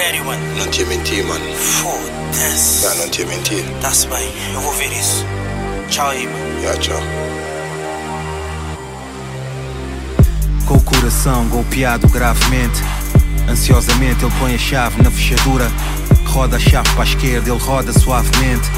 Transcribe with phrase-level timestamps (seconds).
[0.00, 0.42] Sério, mano?
[0.56, 1.44] Não te menti, mano.
[1.54, 2.86] Foda-se.
[2.86, 3.62] Não, não te menti.
[3.82, 5.26] Tá-se bem, eu vou ver isso.
[5.90, 6.62] Tchau aí, mano.
[6.62, 7.02] Já, tchau.
[10.66, 12.82] Com o coração golpeado gravemente.
[13.46, 15.70] Ansiosamente ele põe a chave na fechadura.
[16.28, 18.70] Roda a chave para a esquerda, ele roda suavemente.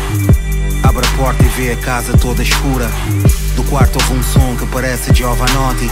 [0.83, 2.91] Abre a porta e vê a casa toda escura.
[3.55, 5.89] Do quarto houve um som que parece Giovanotti.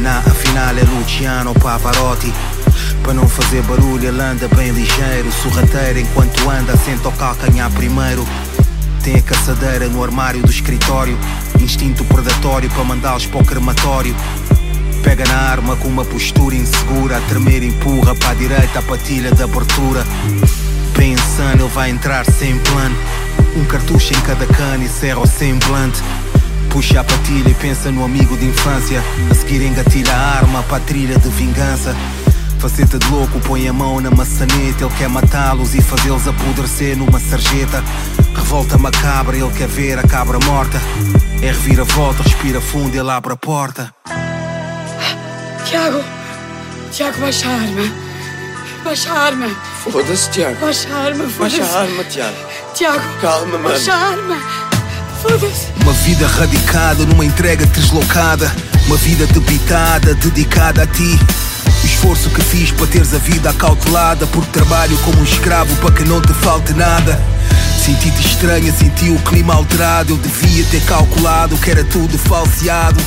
[0.00, 2.32] Na afinal é Luciano Pavarotti.
[3.02, 5.30] Para não fazer barulho, ele anda bem ligeiro.
[5.42, 8.26] Sorrateiro enquanto anda, senta o calcanhar primeiro.
[9.02, 11.18] Tem a caçadeira no armário do escritório.
[11.60, 14.14] Instinto predatório para mandá-los para o crematório.
[15.02, 17.16] Pega na arma com uma postura insegura.
[17.16, 20.06] A tremer empurra para a direita a patilha de abertura.
[20.96, 22.96] Bem insano, ele vai entrar sem plano.
[23.56, 26.00] Um cartucho em cada cana e cerra o semblante.
[26.70, 29.02] Puxa a patilha e pensa no amigo de infância.
[29.30, 31.96] A seguir engatilha a arma para a trilha de vingança.
[32.62, 34.84] Faceta de louco, põe a mão na maçaneta.
[34.84, 37.82] Ele quer matá-los e fazê-los apodrecer numa sarjeta.
[38.36, 40.80] Revolta macabra, ele quer ver a cabra morta.
[41.42, 43.92] É reviravolta, respira fundo, ele abre a porta.
[45.64, 46.04] Tiago,
[46.92, 47.92] Tiago, baixa a arma.
[48.84, 49.48] Baixa a arma.
[49.82, 50.56] Foda-se, Tiago.
[50.60, 51.58] Baixa a arma, foda-se.
[51.58, 52.36] Baixa a arma, Tiago.
[52.74, 53.68] Tiago, Calma, mano.
[53.70, 54.36] baixa a arma.
[55.20, 55.66] Foda-se.
[55.82, 58.54] Uma vida radicada numa entrega deslocada.
[58.86, 61.18] Uma vida debitada, dedicada a ti.
[61.82, 64.26] O esforço que fiz para teres a vida acautelada.
[64.26, 67.20] Porque trabalho como um escravo para que não te falte nada.
[67.84, 70.12] Senti-te estranha, senti o clima alterado.
[70.12, 73.00] Eu devia ter calculado que era tudo falseado.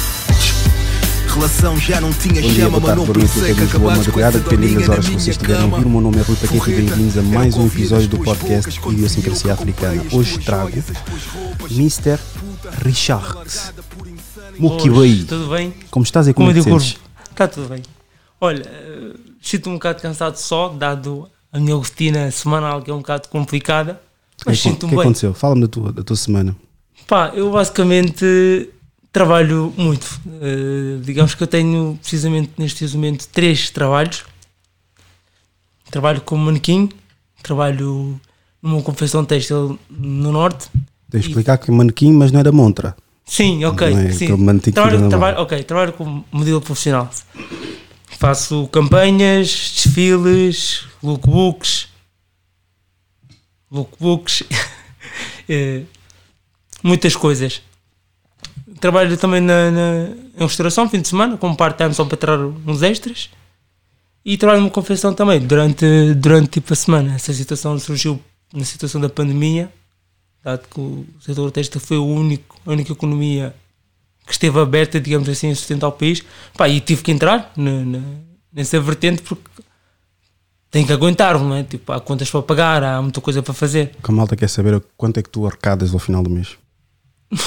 [1.34, 4.38] Relação já não tinha Bom dia, chama, boa mas não pensei que acabaste com madrugada,
[4.38, 5.76] essa dependendo das horas que vocês minha estiverem a cama.
[5.76, 5.86] ouvir.
[5.86, 9.54] O meu nome é Rui Paquete e bem-vindos a mais um episódio do podcast Idiosincrasia
[9.54, 10.02] Africana.
[10.14, 10.72] Hoje trago.
[11.72, 12.18] Mr.
[12.86, 13.26] Richard
[14.58, 15.26] Mukiwei.
[15.26, 15.74] Tudo bem?
[15.92, 16.98] Como estás e Como como sentes?
[17.32, 17.95] está tudo bem.
[18.40, 18.64] Olha,
[19.42, 24.02] sinto-me um bocado cansado só, dado a minha rotina semanal que é um bocado complicada,
[24.46, 25.06] mas é que- o sinto-me que bem.
[25.06, 25.34] aconteceu?
[25.34, 26.56] Fala-me da tua, da tua semana.
[27.08, 28.70] Pá, eu basicamente
[29.12, 30.20] trabalho muito.
[30.42, 34.24] Eh, digamos que eu tenho precisamente neste momento três trabalhos.
[35.90, 36.90] Trabalho como manequim,
[37.44, 38.20] trabalho
[38.62, 40.68] numa confecção têxtil no norte.
[41.10, 42.96] Tens de explicar que é manequim, mas não era montra.
[43.26, 43.90] Sim, ok.
[43.92, 44.28] Não é sim.
[44.74, 47.10] Trabalho, trabalho, ok, trabalho como modelo profissional.
[48.18, 51.90] Faço campanhas, desfiles, lookbooks,
[53.70, 54.44] lookbooks,
[55.50, 55.84] eh,
[56.82, 57.62] muitas coisas.
[58.80, 62.82] Trabalho também na, na, em restauração, fim de semana, como part-time só para tirar uns
[62.82, 63.30] extras.
[64.24, 67.16] E trabalho numa confecção também, durante, durante tipo a semana.
[67.16, 68.20] Essa situação surgiu
[68.54, 69.72] na situação da pandemia,
[70.44, 73.54] dado que o setor têxtil foi o único, a única economia
[74.26, 76.24] que esteve aberta, digamos assim, a sustentar o país.
[76.58, 78.02] Pá, e tive que entrar na, na-
[78.52, 79.44] nessa vertente porque
[80.72, 81.64] tem que aguentar, não é?
[81.64, 83.96] Tipo, há contas para pagar, há muita coisa para fazer.
[84.04, 86.58] Que a malta quer saber quanto é que tu arrecadas ao final do mês.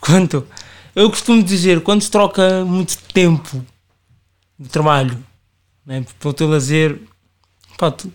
[0.00, 0.46] Quanto?
[0.94, 3.64] Eu costumo dizer, quando se troca muito tempo
[4.58, 5.16] de trabalho
[5.84, 7.00] né, para o teu lazer,
[7.76, 8.10] pá, tu,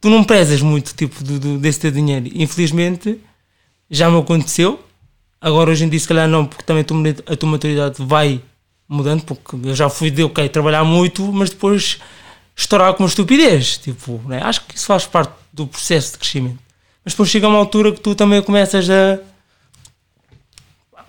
[0.00, 2.28] tu não prezas muito tipo, do, do- desse teu dinheiro.
[2.34, 3.20] Infelizmente,
[3.90, 4.84] já me aconteceu.
[5.40, 8.42] Agora, hoje em dia, se calhar não, porque também a tua, maturidade vai
[8.88, 12.00] mudando, porque eu já fui de, ok, trabalhar muito, mas depois
[12.56, 13.78] estourar com uma estupidez.
[13.78, 14.42] Tipo, né?
[14.42, 16.58] Acho que isso faz parte do processo de crescimento.
[17.04, 19.18] Mas depois chega uma altura que tu também começas a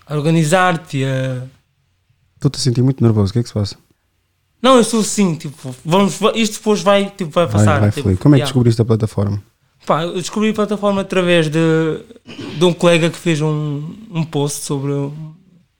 [0.10, 1.44] a organizar-te, a...
[2.36, 3.30] Estou-te a sentir muito nervoso.
[3.30, 3.78] O que é que se passa?
[4.62, 7.80] Não, eu sou assim, tipo, vamos, isto depois vai, tipo, vai Vai, passar.
[7.80, 8.18] vai tipo, fluir.
[8.18, 8.46] Como é que yeah.
[8.46, 9.42] descobriste a plataforma?
[9.86, 11.60] Pá, eu descobri a plataforma através de,
[12.58, 15.34] de um colega que fez um, um post sobre um,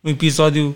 [0.04, 0.76] episódio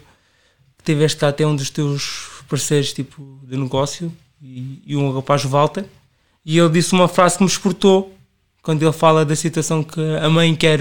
[0.78, 5.86] que tiveste até um dos teus parceiros tipo, de negócio e, e um rapaz Walter
[6.46, 8.14] e ele disse uma frase que me exportou
[8.62, 10.80] quando ele fala da situação que a mãe quer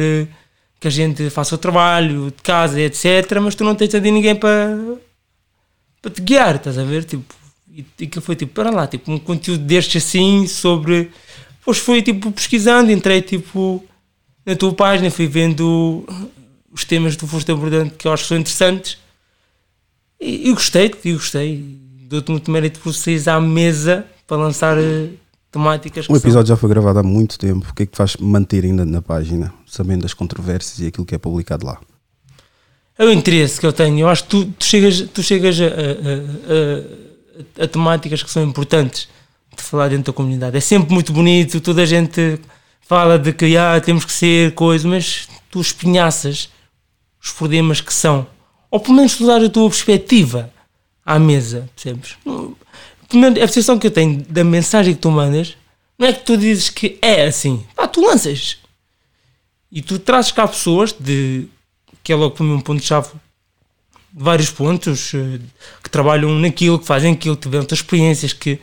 [0.78, 4.34] que a gente faça o trabalho de casa etc mas tu não tens ali ninguém
[4.34, 4.76] para
[6.02, 7.05] para te guiar, estás a ver?
[7.05, 7.32] Tipo,
[7.70, 11.11] e, e que foi tipo, para lá, tipo, um conteúdo destes assim sobre.
[11.62, 13.85] Depois fui tipo pesquisando, entrei tipo
[14.44, 16.05] na tua página, fui vendo
[16.73, 18.99] os temas que tu foste abordando que eu acho que são interessantes
[20.20, 21.79] e, e gostei, e gostei.
[22.09, 25.11] Dou-te muito mérito por saís à mesa para lançar eh,
[25.50, 27.69] temáticas que O são- episódio já foi gravado há muito tempo.
[27.70, 31.15] O que é que faz manter ainda na página, sabendo das controvérsias e aquilo que
[31.15, 31.79] é publicado lá?
[32.99, 34.00] É o interesse que eu tenho.
[34.00, 38.43] Eu acho que tu, tu chegas, tu chegas a- a- a- a temáticas que são
[38.43, 39.08] importantes
[39.56, 40.56] de falar dentro da comunidade.
[40.56, 42.38] É sempre muito bonito, toda a gente
[42.81, 46.50] fala de que ah, temos que ser coisa, mas tu espinhaças
[47.22, 48.26] os problemas que são.
[48.70, 50.52] Ou pelo menos tu dar a tua perspectiva
[51.04, 52.16] à mesa, percebes?
[53.16, 55.56] menos a percepção que eu tenho da mensagem que tu mandas
[55.98, 57.64] não é que tu dizes que é assim.
[57.76, 58.58] Pá, tu lanças.
[59.70, 61.46] E tu trazes cá pessoas de.
[62.02, 63.08] que é logo para mim um ponto-chave
[64.12, 65.38] de vários pontos eh,
[65.82, 68.58] que trabalham naquilo, que fazem aquilo, que tiveram outras experiências que.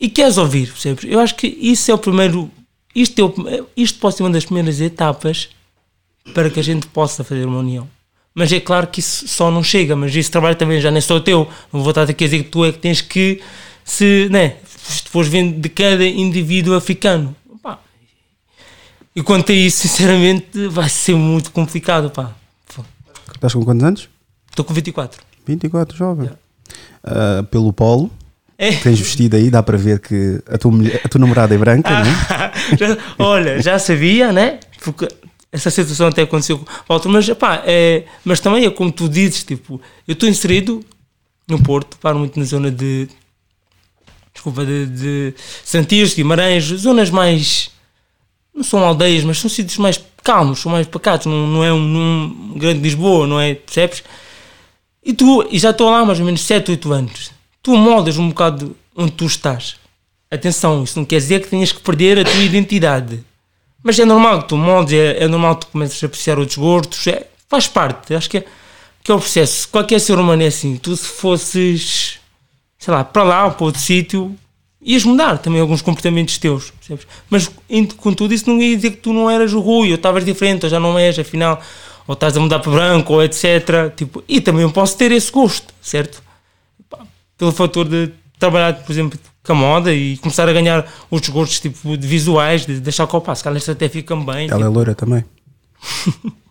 [0.00, 1.04] E queres ouvir, percebes?
[1.04, 2.50] Eu acho que isso é o primeiro.
[2.94, 3.24] Isto, é
[3.62, 5.48] o- isto pode ser uma das primeiras etapas
[6.32, 7.88] para que a gente possa fazer uma união.
[8.34, 11.20] Mas é claro que isso só não chega, mas esse trabalho também já nem só
[11.20, 11.48] teu.
[11.72, 13.40] Não vou estar aqui a dizer que tu é que tens que
[13.84, 17.34] se, né, se depois vendo de cada indivíduo africano.
[17.62, 17.78] Pá.
[19.14, 22.34] E quanto a isso, sinceramente, vai ser muito complicado, pá.
[23.34, 24.08] Estás com quantos anos?
[24.50, 25.22] Estou com 24.
[25.46, 26.30] 24, jovem.
[27.04, 28.10] Ah, pelo polo,
[28.56, 28.72] É.
[28.76, 31.90] tens vestido aí, dá para ver que a tua, mulher- a tua namorada é branca,
[31.90, 32.52] não é?
[32.78, 34.60] Já- olha, já sabia, né?
[34.82, 35.08] Porque
[35.50, 39.08] essa situação até aconteceu com o Walter, mas, pá, é, mas também é como tu
[39.08, 40.84] dizes, tipo, eu estou inserido
[41.48, 43.08] no Porto, paro muito na zona de
[44.32, 45.34] desculpa, de, de
[45.64, 47.70] Santiros, Guimarães, zonas mais
[48.54, 52.52] não são aldeias, mas são sítios mais calmos, são mais pacatos, não, não é um,
[52.54, 53.54] um grande Lisboa, não é?
[53.54, 54.02] Percebes?
[55.04, 57.30] E tu, e já estou lá mais ou menos 7, 8 anos,
[57.64, 59.76] tu moldas um bocado onde tu estás.
[60.30, 63.24] Atenção, isso não quer dizer que tenhas que perder a tua identidade.
[63.82, 66.58] Mas é normal que tu moldes, é, é normal que tu comeces a apreciar outros
[66.58, 68.44] gostos, é, faz parte, acho que é,
[69.02, 69.66] que é o processo.
[69.68, 70.76] Qualquer ser humano é assim.
[70.76, 72.18] Tu se fosses,
[72.78, 74.36] sei lá, para lá ou para outro sítio,
[74.82, 77.06] ias mudar também alguns comportamentos teus, percebes?
[77.30, 79.94] Mas indo com tudo isso não ia dizer que tu não eras o Rui, ou
[79.94, 81.62] estavas diferente, ou já não és, afinal,
[82.06, 83.90] ou estás a mudar para branco, ou etc.
[83.96, 86.23] Tipo, e também eu posso ter esse gosto, certo?
[87.36, 91.60] Pelo fator de trabalhar, por exemplo, com a moda e começar a ganhar outros gostos
[91.60, 94.48] tipo de visuais, de deixar o passo, que elas até ficam bem.
[94.50, 95.24] Ela é loira também.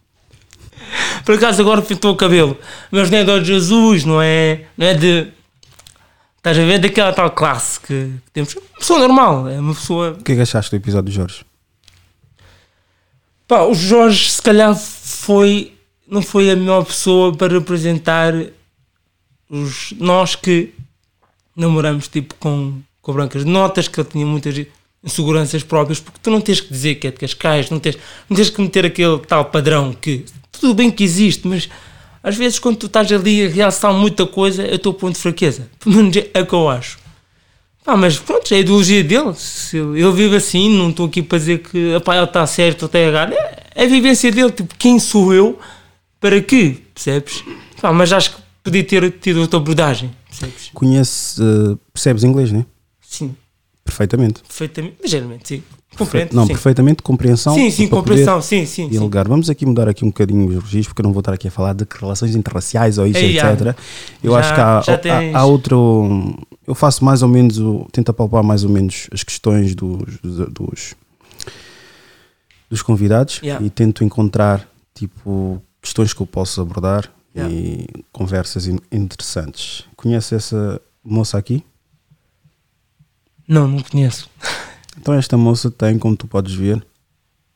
[1.26, 2.58] Por acaso agora pintou o cabelo,
[2.92, 5.28] mas não é de azuis, não é, não é de.
[6.38, 8.54] Estás a ver daquela tal classe que, que temos.
[8.56, 10.12] Uma pessoa normal, é uma pessoa.
[10.12, 11.46] O que é que achaste do episódio de Jorge?
[13.48, 15.74] Pá, o Jorge se calhar foi.
[16.08, 18.34] não foi a melhor pessoa para representar
[19.50, 20.74] os, nós que
[21.56, 23.46] namoramos tipo com, com brancas.
[23.46, 24.66] Notas que ele tinha muitas
[25.04, 27.98] inseguranças próprias, porque tu não tens que dizer que é de Cascais, não tens,
[28.30, 31.70] não tens que meter aquele tal padrão que tudo bem que existe, mas
[32.24, 35.22] às vezes quando tu estás ali a realçar muita coisa é o teu ponto de
[35.22, 35.70] fraqueza.
[35.80, 37.04] Pelo menos é o que eu acho.
[37.84, 39.34] Pá, mas pronto, é a ideologia dele.
[39.36, 42.86] Se ele, vive assim, não estou aqui para dizer que apá, ele está certo ou
[42.86, 43.34] está errado.
[43.34, 45.60] É, é a vivência dele, tipo, quem sou eu
[46.22, 46.78] para quê?
[46.94, 47.44] Percebes?
[47.82, 50.70] Pá, mas acho que podia ter tido outra abordagem, percebes?
[50.74, 52.66] Conhece, eh, percebes inglês, né?
[53.02, 53.36] Sim,
[53.84, 54.42] Perfeitamente.
[54.42, 55.64] perfeitamente, ligeiramente, sim.
[55.96, 56.54] Compreendo, não, sim.
[56.54, 57.54] perfeitamente compreensão.
[57.54, 58.90] Sim, sim, compreensão, sim, sim, sim.
[58.90, 59.28] dialogar.
[59.28, 61.52] Vamos aqui mudar aqui um bocadinho os registros, porque eu não vou estar aqui a
[61.52, 63.54] falar de relações interraciais ou isso, Ei, já.
[63.54, 63.78] etc.
[64.24, 64.80] Eu Já- acho que há,
[65.36, 66.36] há- há outro.
[66.66, 67.60] Eu faço mais ou menos,
[67.92, 70.96] tento apalpar mais ou menos as questões dos, dos, dos,
[72.70, 73.64] dos convidados Yeah.
[73.64, 77.54] e tento encontrar tipo questões que eu posso abordar Yeah.
[77.54, 79.86] e conversas in- interessantes.
[79.96, 81.64] Conhece essa moça aqui?
[83.48, 84.30] Não, não conheço.
[84.96, 86.86] Então esta moça tem, como tu podes ver,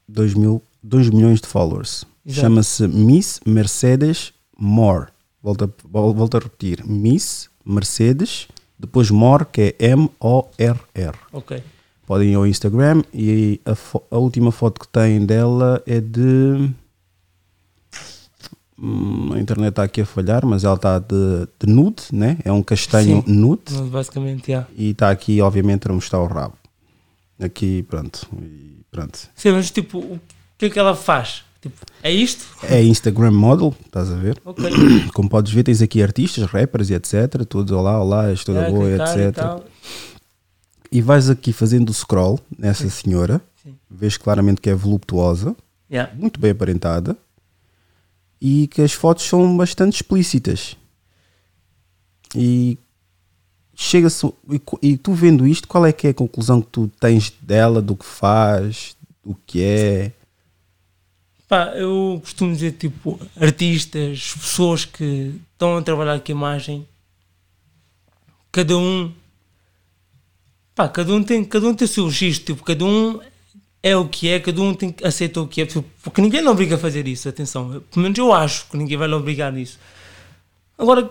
[0.10, 2.04] 2 mil, 2 milhões de followers.
[2.28, 5.10] Chama-se Miss Mercedes More.
[5.44, 6.84] Volto a, vol- volto a repetir.
[6.84, 11.14] Miss Mercedes, depois More, que é M-O-R-R.
[11.32, 11.62] Ok.
[12.08, 13.78] Podem ir ao Instagram e a,
[14.10, 16.72] a última foto que tem dela é de...
[18.80, 22.38] Hum, a internet está aqui a falhar, mas ela está de, de nude, né?
[22.46, 23.34] É um castanho Sim.
[23.34, 24.68] nude Basicamente, já.
[24.76, 26.54] e está aqui obviamente a mostrar o rabo
[27.42, 30.20] aqui pronto e pronto Sim, mas tipo, o
[30.58, 31.44] que é que ela faz?
[31.60, 32.46] Tipo, é isto?
[32.64, 34.70] é Instagram model estás a ver Ok.
[35.14, 38.70] como podes ver tens aqui artistas rappers e etc todos olá olá és toda Já,
[38.70, 39.66] boa e etc tal.
[40.92, 43.76] e vais aqui fazendo o scroll nessa senhora Sim.
[43.90, 45.56] vês claramente que é voluptuosa
[45.90, 46.12] Já.
[46.16, 47.18] muito bem aparentada
[48.40, 50.76] e que as fotos são bastante explícitas.
[52.36, 52.78] E
[53.76, 57.32] chega-se e, e tu vendo isto qual é que é a conclusão que tu tens
[57.42, 60.12] dela do que faz do que é?
[61.48, 66.88] Pá, eu costumo dizer, tipo, artistas, pessoas que estão a trabalhar com a imagem,
[68.52, 69.14] cada um,
[70.76, 73.22] pá, cada um tem, cada um tem o seu registro, tipo, cada um
[73.82, 75.68] é o que é, cada um tem, que aceitar o que é,
[76.04, 79.08] porque ninguém lhe obriga a fazer isso, atenção, pelo menos eu acho que ninguém vai
[79.08, 79.80] lhe obrigar nisso.
[80.78, 81.10] Agora,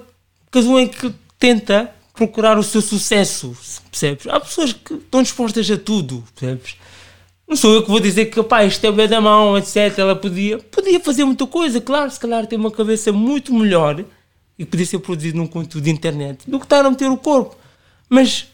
[0.50, 3.56] cada um é que tenta procurar o seu sucesso,
[3.90, 4.26] percebes?
[4.26, 6.76] Há pessoas que estão dispostas a tudo, percebes?
[7.46, 9.96] Não sou eu que vou dizer que pá, isto é bem da mão, etc.
[9.98, 14.04] Ela podia, podia fazer muita coisa, claro, se calhar tem uma cabeça muito melhor
[14.58, 17.56] e podia ser produzido num conteúdo de internet do que estar a meter o corpo.
[18.08, 18.48] Mas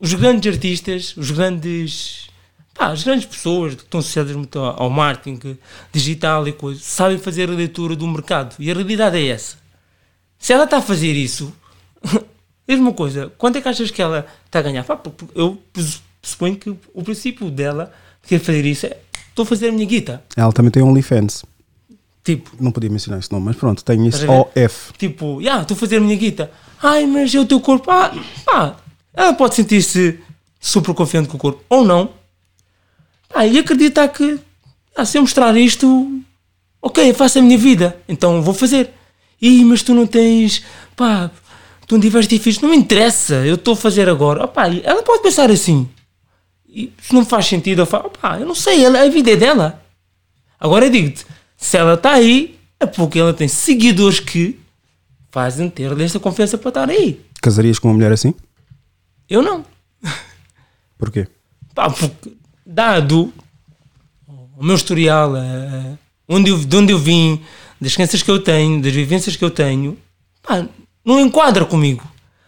[0.00, 2.28] os grandes artistas, os grandes.
[2.74, 5.56] Pá, as grandes pessoas que estão associadas muito ao marketing
[5.92, 8.56] digital e coisas, sabem fazer a leitura do mercado.
[8.58, 9.56] E a realidade é essa.
[10.38, 11.52] Se ela está a fazer isso,
[12.68, 14.82] diz uma coisa: quanto é que achas que ela está a ganhar?
[14.84, 15.00] Pá,
[15.34, 15.62] eu
[16.20, 19.86] suponho que o princípio dela de querer fazer isso é: estou a fazer a minha
[19.86, 20.22] guita.
[20.36, 21.44] Ela também tem OnlyFans.
[22.24, 24.30] Tipo, Não podia mencionar esse nome, mas pronto, tem ver?
[24.30, 24.94] OF.
[24.96, 26.50] Tipo, já, estou a fazer a minha guita.
[26.82, 27.90] Ai, mas é o teu corpo.
[27.90, 28.12] Ah,
[28.46, 28.76] pá,
[29.12, 30.18] ela pode sentir-se
[30.58, 31.62] super confiante com o corpo.
[31.68, 32.23] Ou não.
[33.34, 34.38] Pá, e acreditar que,
[34.94, 36.22] ah, se eu mostrar isto,
[36.80, 38.00] ok, faço a minha vida.
[38.08, 38.90] Então vou fazer.
[39.42, 40.62] Ih, mas tu não tens,
[40.94, 41.28] pá,
[41.84, 42.60] tu não tiveste filhos.
[42.60, 44.44] Não me interessa, eu estou a fazer agora.
[44.44, 45.88] Opá, ela pode pensar assim.
[46.68, 49.36] E se não faz sentido, eu falo, opá, eu não sei, ela, a vida é
[49.36, 49.82] dela.
[50.60, 51.26] Agora eu digo-te,
[51.56, 54.60] se ela está aí, é porque ela tem seguidores que
[55.32, 57.20] fazem ter esta confiança para estar aí.
[57.42, 58.32] Casarias com uma mulher assim?
[59.28, 59.64] Eu não.
[60.96, 61.26] Porquê?
[61.74, 62.32] Pá, porque,
[62.64, 63.32] dado
[64.56, 65.96] o meu historial, eh,
[66.28, 67.40] onde eu, de onde eu vim,
[67.80, 69.98] das crenças que eu tenho, das vivências que eu tenho,
[70.42, 70.66] pá,
[71.04, 72.02] não enquadra comigo.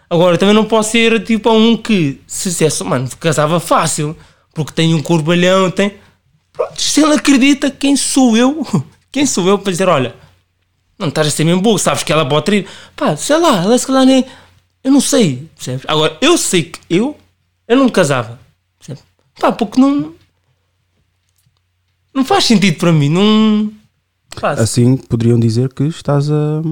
[0.08, 4.16] Agora, também não posso ser tipo um que, dissesse, mano, casava fácil,
[4.54, 5.94] porque tem um corbalhão, tem.
[6.52, 8.66] Pronto, se ele acredita, quem sou eu?
[9.12, 10.14] Quem sou eu para dizer, olha,
[10.98, 12.66] não estás a ser mesmo burro, sabes que ela pode ter.
[12.94, 14.26] Pá, sei lá, ela se calhar nem.
[14.84, 15.86] Eu não sei, percebes?
[15.88, 17.16] Agora, eu sei que eu,
[17.66, 18.38] eu não me casava?
[19.40, 20.14] Pá, porque não.
[22.14, 23.72] Não faz sentido para mim, não.
[24.40, 26.62] Pá, Assim poderiam dizer que estás a.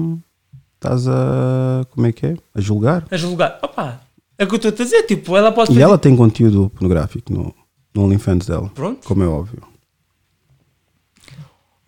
[0.75, 1.85] Estás a.
[1.91, 2.37] Como é que é?
[2.53, 3.05] A julgar.
[3.09, 3.59] a julgar.
[3.61, 4.01] Opá,
[4.37, 6.69] é o que eu estou a dizer, tipo, ela pode E fazer- ela tem conteúdo
[6.69, 7.55] pornográfico no,
[7.93, 8.69] no OnlyFans dela.
[8.73, 9.05] Pronto.
[9.07, 9.63] Como é óbvio.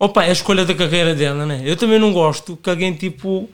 [0.00, 1.60] Opa, é a escolha da carreira dela, né?
[1.64, 3.48] Eu também não gosto que alguém, tipo,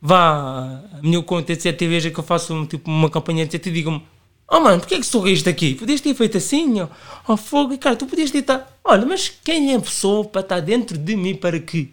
[0.00, 1.80] vá a minha conta, etc.
[1.82, 3.66] E veja que eu faço tipo, uma campanha, etc.
[3.66, 4.02] E diga-me:
[4.48, 5.74] Oh mano, porquê é que sou isto aqui?
[5.74, 6.88] Podias ter feito assim, ó,
[7.26, 8.64] oh, fogo, e cara, tu podias ter estado.
[8.84, 11.88] Olha, mas quem é a pessoa para estar dentro de mim para quê?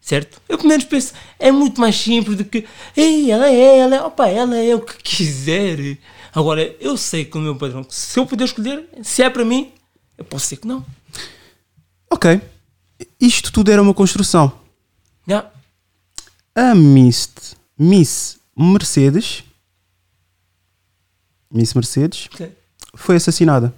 [0.00, 0.40] Certo?
[0.48, 4.02] Eu pelo menos penso, é muito mais simples do que, ei, ela é, ela é,
[4.02, 5.96] opa, ela é o que quiser.
[6.34, 9.72] Agora, eu sei que o meu padrão, se eu puder escolher, se é para mim,
[10.18, 10.84] eu posso ser que não.
[12.10, 12.40] Ok.
[13.20, 14.52] Isto tudo era uma construção.
[15.26, 15.50] Já.
[16.54, 19.44] A Miss, Miss Mercedes.
[21.52, 22.50] Miss Mercedes Ok.
[22.96, 23.72] foi assassinada.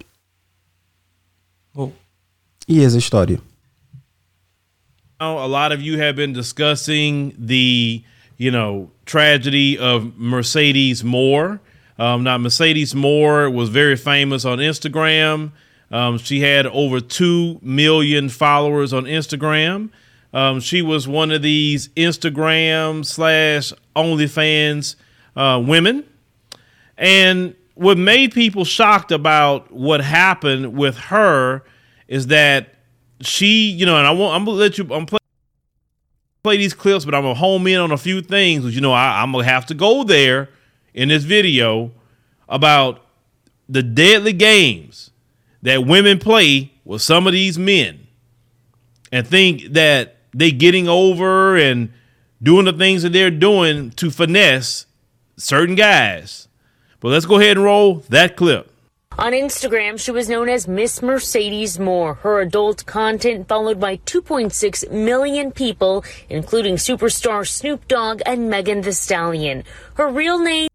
[1.75, 1.91] Oh.
[2.67, 3.39] E eis a história.
[5.19, 8.03] Now, a lot of you have been discussing the,
[8.37, 11.59] you know, tragedy of Mercedes Moore.
[11.97, 15.51] Um, now, Mercedes Moore was very famous on Instagram.
[15.91, 19.89] Um, she had over 2 million followers on Instagram.
[20.33, 24.95] Um, she was one of these Instagram slash OnlyFans
[25.37, 26.03] uh, women.
[26.97, 31.63] And what made people shocked about what happened with her
[32.07, 32.73] is that
[33.21, 35.19] she, you know, and I won't, I'm gonna let you, I'm play,
[36.41, 38.73] play these clips, but I'm gonna home in on a few things.
[38.73, 40.49] You know, I, I'm gonna have to go there
[40.93, 41.91] in this video
[42.47, 43.05] about
[43.67, 45.11] the deadly games
[45.61, 48.07] that women play with some of these men
[49.11, 51.91] and think that they getting over and
[52.41, 54.85] doing the things that they're doing to finesse
[55.37, 56.44] certain guys.
[57.05, 58.71] But let's go ahead and roll that clip.
[59.19, 62.15] On Instagram, she was known as Miss Mercedes Moore.
[62.15, 68.91] Her adult content followed by 2.6 million people, including superstar Snoop Dogg and Megan Thee
[68.91, 69.63] Stallion.
[69.93, 70.67] Her real name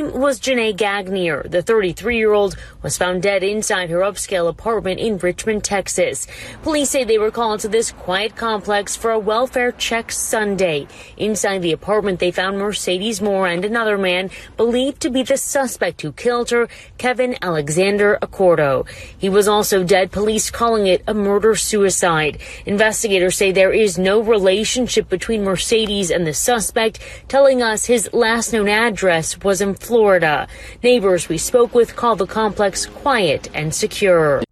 [0.00, 1.50] was Janae Gagnier.
[1.50, 6.26] The 33 year old was found dead inside her upscale apartment in Richmond, Texas.
[6.62, 10.88] Police say they were called to this quiet complex for a welfare check Sunday.
[11.18, 16.00] Inside the apartment, they found Mercedes Moore and another man believed to be the suspect
[16.00, 18.86] who killed her, Kevin Alexander Accordo.
[19.18, 22.38] He was also dead, police calling it a murder suicide.
[22.64, 28.54] Investigators say there is no relationship between Mercedes and the suspect, telling us his last
[28.54, 30.48] known address was in Florida.
[30.82, 34.42] Neighbors we spoke with call the complex quiet and secure.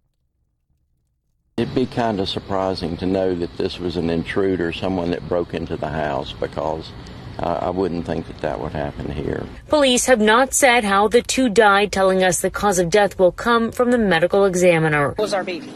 [1.57, 5.53] It'd be kind of surprising to know that this was an intruder, someone that broke
[5.53, 6.91] into the house, because
[7.39, 9.45] uh, I wouldn't think that that would happen here.
[9.67, 13.31] Police have not said how the two died, telling us the cause of death will
[13.31, 15.13] come from the medical examiner.
[15.17, 15.71] was our baby.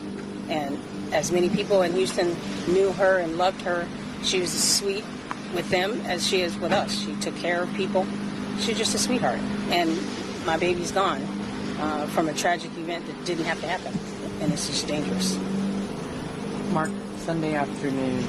[0.49, 0.79] And
[1.11, 2.35] as many people in Houston
[2.67, 3.87] knew her and loved her,
[4.23, 5.03] she was as sweet
[5.53, 6.99] with them as she is with us.
[6.99, 8.05] She took care of people.
[8.59, 9.39] She's just a sweetheart.
[9.69, 9.97] And
[10.45, 11.21] my baby's gone
[11.79, 13.93] uh, from a tragic event that didn't have to happen.
[14.41, 15.37] And it's just dangerous.
[16.71, 18.23] Mark, Sunday afternoon,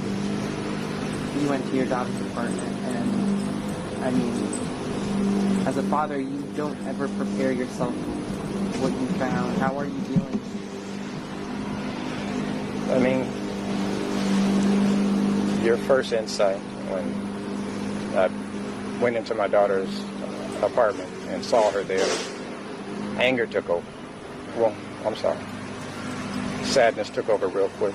[1.40, 4.32] you went to your daughter's apartment, and I mean,
[5.66, 9.58] As a father, you don't ever prepare yourself for what you found.
[9.58, 10.40] How are you dealing?
[12.88, 13.26] I mean,
[15.64, 17.04] your first insight when
[18.16, 18.28] I
[19.00, 20.00] went into my daughter's
[20.62, 22.06] apartment and saw her there,
[23.18, 23.86] anger took over.
[24.56, 24.74] Well,
[25.04, 25.38] I'm sorry.
[26.64, 27.94] Sadness took over real quick.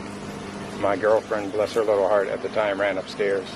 [0.79, 3.47] My girlfriend, bless her little heart, at the time ran upstairs,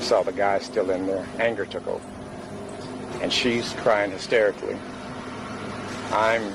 [0.00, 1.26] saw the guy still in there.
[1.38, 2.04] Anger took over.
[3.20, 4.76] And she's crying hysterically.
[6.12, 6.52] I'm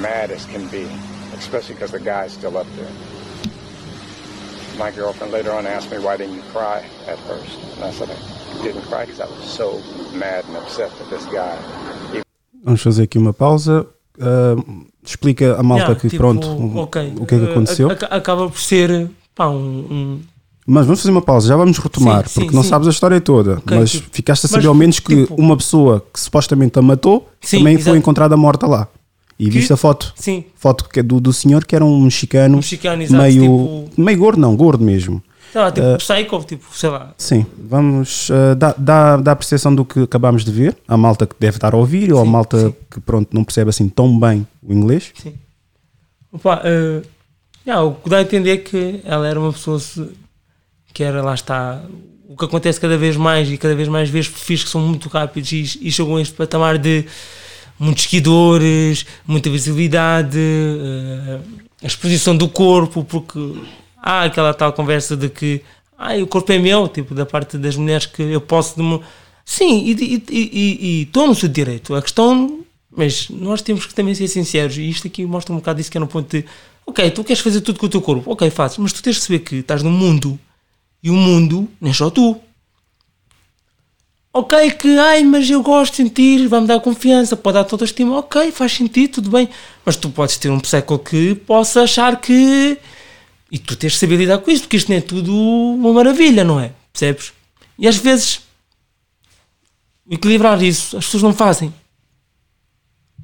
[0.00, 0.88] mad as can be,
[1.34, 2.90] especially because the guy's still up there.
[4.78, 7.58] My girlfriend later on asked me, why didn't you cry at first?
[7.74, 8.08] And I said,
[8.60, 9.80] I didn't cry because I was so
[10.14, 11.56] mad and upset that this guy,
[12.10, 12.22] even
[12.64, 13.86] Vamos fazer aqui uma pausa.
[14.20, 14.56] Ah,
[15.04, 16.46] explica a malta Yeah, que, tipo, pronto,
[16.78, 17.90] ok, o que é que eh, aconteceu.
[17.90, 19.56] ac- acaba por ser pá, um,
[19.90, 20.20] um-
[20.66, 22.68] Mas vamos fazer uma pausa, já vamos retomar, Sim, sim, porque não sim.
[22.68, 23.54] sabes a história toda.
[23.58, 26.78] Ok, mas tipo, ficaste a saber mas, ao menos que tipo- uma pessoa que supostamente
[26.78, 27.96] a matou Sim, também foi exato.
[27.96, 28.86] encontrada morta lá.
[29.38, 30.12] E Que- viste a foto?
[30.16, 30.44] Sim.
[30.54, 33.42] Foto que é do, do senhor que era um mexicano, Um mexicano, exato, meio,
[33.88, 35.22] tipo- meio gordo, não, gordo mesmo.
[35.52, 37.14] Sei lá, tipo, Ah, psycho, tipo, sei lá.
[37.18, 41.26] Sim, vamos ah, dá, dá, dá a percepção do que acabámos de ver, a malta
[41.26, 44.46] que deve estar a ouvir, ou a malta que pronto, não percebe assim tão bem
[44.62, 45.12] o inglês.
[45.14, 45.34] Sim.
[46.32, 47.02] Opa, eh,
[47.66, 49.80] yeah, o que dá a entender é que ela era uma pessoa
[50.92, 51.82] que era, lá está,
[52.28, 55.08] o que acontece cada vez mais e cada vez mais vezes perfis que são muito
[55.08, 57.04] rápidos e, e chegam a este patamar de
[57.78, 61.40] muitos seguidores, muita visibilidade, eh,
[61.82, 63.38] a exposição do corpo, porque
[64.02, 65.62] há aquela tal conversa de que
[65.98, 68.80] ah, o corpo é meu, tipo, da parte das mulheres que eu posso
[69.44, 71.94] Sim, e- e e- seu direito.
[71.94, 75.80] A questão, mas nós temos que também ser sinceros, e isto aqui mostra um bocado
[75.80, 76.44] isso que é no ponto de
[76.86, 79.22] ok, tu queres fazer tudo com o teu corpo, ok, fazes, mas tu tens de
[79.22, 80.38] saber que estás no mundo
[81.02, 82.40] e o mundo não é só tu.
[84.32, 87.86] Ok, que ai, mas eu gosto de sentir, vai-me dar confiança, pode dar toda a
[87.86, 89.48] estima, ok, faz sentido, tudo bem.
[89.84, 92.78] Mas tu podes ter um psycho que possa achar que.
[93.50, 96.44] E tu tens de saber lidar com isto, porque isto não é tudo uma maravilha,
[96.44, 96.72] não é?
[96.92, 97.32] Percebes?
[97.78, 98.42] E às vezes
[100.08, 101.72] equilibrar isso, as pessoas não fazem.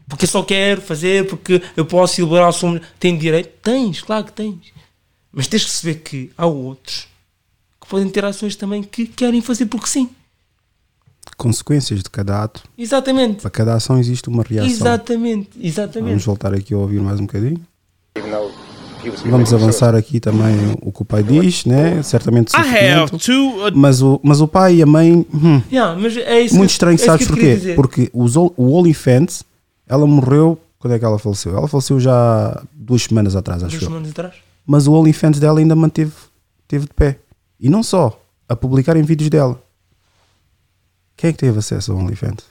[0.09, 2.79] Porque eu só quero fazer, porque eu posso elaborar o som.
[2.99, 3.51] Tem direito?
[3.61, 4.73] Tens, claro que tens.
[5.33, 7.09] Mas tens que saber que há outros
[7.81, 10.09] que podem ter ações também que querem fazer porque sim.
[11.37, 12.63] Consequências de cada ato.
[12.79, 13.43] Exatamente.
[13.43, 14.71] Para cada ação existe uma reação.
[14.71, 16.11] Exatamente, exatamente.
[16.11, 17.61] Vamos voltar aqui a ouvir mais um bocadinho.
[19.27, 22.03] Vamos avançar aqui também o que o pai diz, né?
[22.03, 23.15] Certamente sofrimento.
[23.15, 26.69] Uh, Mas o, mas o pai e a mãe, hum, Yeah, mas é isso muito
[26.69, 27.55] que- estranho, é isso sabes porquê?
[27.57, 27.77] dizer.
[27.77, 29.45] Porque os, o OnlyFans,
[29.87, 30.59] ela morreu.
[30.79, 31.57] Quando é que ela faleceu?
[31.57, 33.89] Ela faleceu já duas semanas atrás, acho Duas eu.
[33.89, 34.35] semanas atrás.
[34.67, 36.13] Mas o OnlyFans dela ainda manteve
[36.69, 37.19] teve de pé.
[37.59, 39.61] E não só, a publicarem vídeos dela.
[41.17, 42.45] Quem é que teve acesso ao OnlyFans?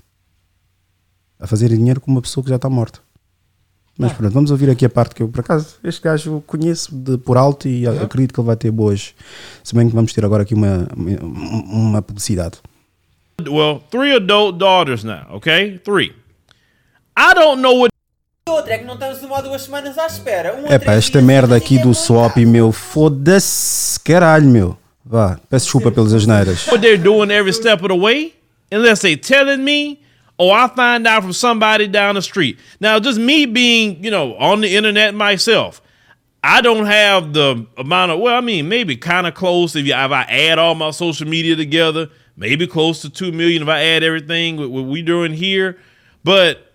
[1.40, 3.00] A fazer dinheiro com uma pessoa que já está morta.
[3.98, 4.16] Mas Ah.
[4.16, 7.18] pronto, vamos ouvir aqui a parte que eu, por acaso, este gajo eu conheço de
[7.18, 9.14] por alto e acredito que ele vai ter boas.
[9.64, 12.58] Se bem que vamos ter agora aqui uma, uma, publicidade.
[13.48, 15.26] well, three adult daughters now.
[15.36, 16.14] Okay, three.
[17.18, 17.90] I don't know what.
[18.48, 20.56] Outra é que não estamos uma ou duas semanas à espera.
[20.56, 24.78] Um É pá, esta merda aqui do swap, meu, foda-se, caralho, meu.
[25.04, 26.68] Vá, peço desculpa pelas asneiras.
[26.68, 28.34] what they're doing every step of the way
[28.72, 30.00] unless they telling me
[30.38, 32.60] or I find out from somebody down the street.
[32.80, 35.82] Now, just me being, you know, on the internet myself,
[36.44, 39.94] I don't have the amount of, well, I mean, maybe kind of close if, you,
[39.94, 43.82] if I add all my social media together, maybe close to 2 million if I
[43.82, 45.80] add everything what, what we doing here.
[46.24, 46.72] But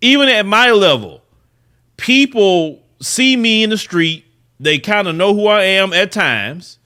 [0.00, 1.22] even at my level,
[1.96, 4.24] people see me in the street,
[4.58, 6.78] they kind of know who I am at times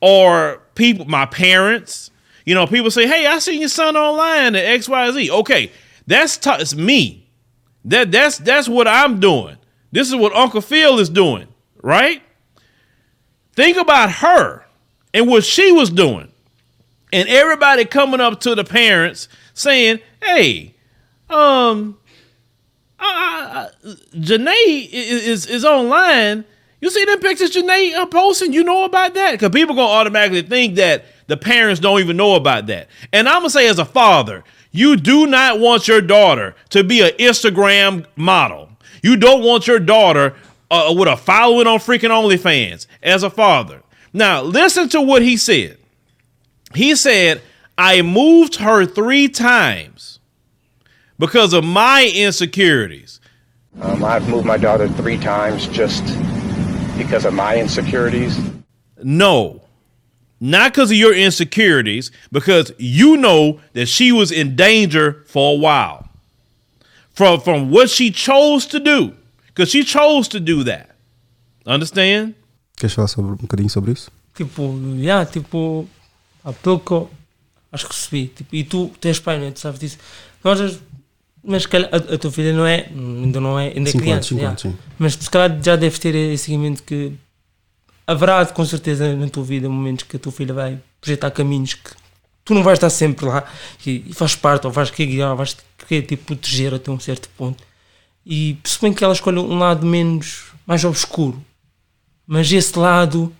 [0.00, 2.11] or people, my parents,
[2.44, 5.70] you know, people say, "Hey, I seen your son online at X Y Z." Okay,
[6.06, 7.28] that's t- it's me.
[7.84, 9.56] That that's that's what I'm doing.
[9.90, 11.48] This is what Uncle Phil is doing,
[11.82, 12.22] right?
[13.54, 14.64] Think about her
[15.12, 16.32] and what she was doing,
[17.12, 20.74] and everybody coming up to the parents saying, "Hey,
[21.28, 21.98] um,
[22.98, 23.68] uh,
[24.14, 26.44] Janae is, is is online.
[26.80, 28.52] You see them pictures Janae uh, posting?
[28.52, 29.32] You know about that?
[29.32, 32.88] Because people gonna automatically think that the parents don't even know about that.
[33.12, 37.00] And I'm gonna say, as a father, you do not want your daughter to be
[37.00, 38.68] an Instagram model.
[39.02, 40.34] You don't want your daughter
[40.70, 42.86] uh, with a following on freaking OnlyFans.
[43.02, 43.82] As a father,
[44.12, 45.78] now listen to what he said.
[46.74, 47.42] He said,
[47.76, 50.12] "I moved her three times."
[51.22, 53.20] because of my insecurities.
[53.80, 56.04] Um, I've moved my daughter three times just
[56.98, 58.40] because of my insecurities.
[59.04, 59.61] No,
[60.42, 65.56] not because of your insecurities, because you know that she was in danger for a
[65.56, 66.08] while
[67.14, 69.12] from from what she chose to do,
[69.46, 70.90] because she chose to do that.
[71.64, 72.34] Understand?
[72.76, 74.10] Queres falar sobre, um bocadinho sobre isso?
[74.34, 75.86] Tipo, yeah, tipo,
[76.44, 77.08] há pelo que eu
[77.70, 78.26] acho que recebi.
[78.34, 79.52] Tipo, e tu, tu és pai, não é?
[79.52, 79.98] Tu sabes disso.
[80.42, 80.80] Nós,
[81.44, 84.10] mas se calhar, a, a tua filha não é, ainda não é, ainda é Cinco
[84.10, 84.28] anos, criança.
[84.28, 84.50] cinco yeah.
[84.50, 84.76] anos, sim.
[84.98, 87.12] Mas se calhar já deves ter esse seguimento que
[88.06, 91.90] haverá com certeza na tua vida momentos que a tua filha vai projetar caminhos que
[92.44, 93.44] tu não vais estar sempre lá
[93.86, 97.28] e, e faz parte, ou vais querer guiar, vais querer tipo, proteger até um certo
[97.36, 97.62] ponto.
[98.24, 101.42] E bem que ela escolhe um lado menos, mais obscuro,
[102.26, 103.32] mas esse lado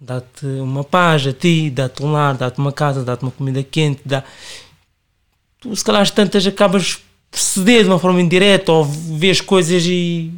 [0.00, 4.02] dá-te uma paz a ti, dá-te um lar, dá-te uma casa, dá-te uma comida quente,
[4.04, 4.24] dá.
[5.60, 6.98] Tu, se calhar, às tantas acabas
[7.30, 10.32] por ceder de uma forma indireta ou vês coisas e.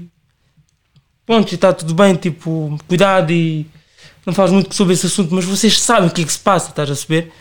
[1.27, 3.67] Pronto, e está tudo bem, tipo, cuidado e.
[4.25, 6.71] Não falas muito sobre esse assunto, mas vocês sabem o que é que se passa,
[6.71, 7.33] estás a saber?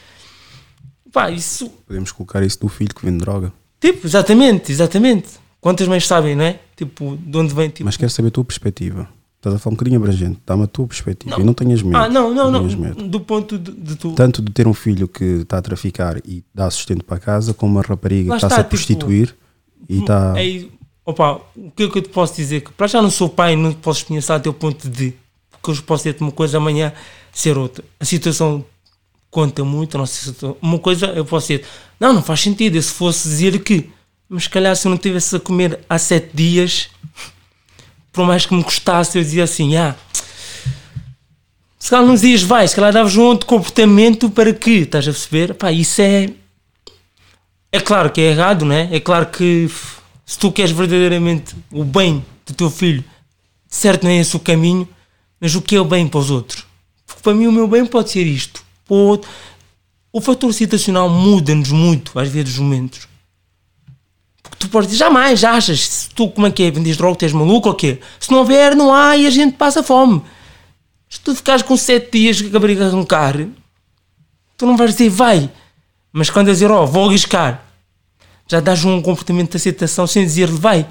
[1.12, 1.70] Pá, isso.
[1.88, 3.54] Podemos colocar isso do filho que vende droga.
[3.80, 5.30] Tipo, exatamente, exatamente.
[5.62, 6.60] Quantas mães sabem, não é?
[6.76, 7.86] Tipo, de onde vem, tipo.
[7.86, 9.08] Mas quero saber a tua perspectiva.
[9.38, 10.40] Estás a falar um bocadinho abrangente.
[10.46, 11.40] Dá-me a tua perspectiva.
[11.40, 11.98] E não tenhas medo.
[11.98, 12.62] Ah, não, não, não.
[12.62, 13.08] tenhas medo.
[13.08, 14.14] Do ponto de, de tu.
[14.14, 17.74] Tanto de ter um filho que está a traficar e dá sustento para casa, como
[17.74, 19.36] uma rapariga Lá que está-se está, a prostituir
[19.88, 20.34] e está.
[20.36, 20.66] É,
[21.06, 22.62] opa, o que é que eu te posso dizer?
[22.62, 25.14] Que para já não sou pai, não posso experienciar até o ponto de.
[25.52, 26.92] Porque eu posso dizer-te uma coisa, amanhã
[27.32, 27.84] ser outra.
[28.00, 28.66] A situação
[29.30, 29.96] conta muito.
[29.96, 30.58] A nossa situação.
[30.62, 31.66] Uma coisa eu posso dizer,
[32.00, 32.76] não, não faz sentido.
[32.76, 33.90] Eu se fosse dizer que.
[34.28, 36.90] Mas se calhar se eu não tivesse a comer há sete dias,
[38.12, 39.96] por mais que me custasse, eu dizia assim: ah,
[41.78, 45.12] se calhar nos dias vai, se calhar davas um outro comportamento para que, estás a
[45.12, 45.54] perceber?
[45.54, 46.30] Pá, isso é.
[47.72, 49.00] É claro que é errado, não é?
[49.00, 49.70] Claro que
[50.26, 53.04] se tu queres verdadeiramente o bem do teu filho,
[53.68, 54.88] certo não é esse o caminho,
[55.40, 56.66] mas o que é o bem para os outros?
[57.06, 58.64] Porque para mim o meu bem pode ser isto.
[58.90, 59.30] O outro-
[60.12, 63.06] O fator situacional muda-nos muito, às vezes, os momentos.
[64.42, 67.26] Porque tu podes dizer, jamais achas, se tu como é que é, vendes droga, tu
[67.26, 68.00] és maluco ou quê?
[68.20, 70.22] Se não houver, não há e a gente passa fome.
[71.10, 73.36] Se tu ficares com sete dias com a barriga a roncar,
[74.58, 75.52] tu não vais dizer vai.
[76.14, 77.65] Mas quando dizer, ó, vou arriscar,
[78.48, 80.88] já dás um comportamento de aceitação sem dizer-lhe vai.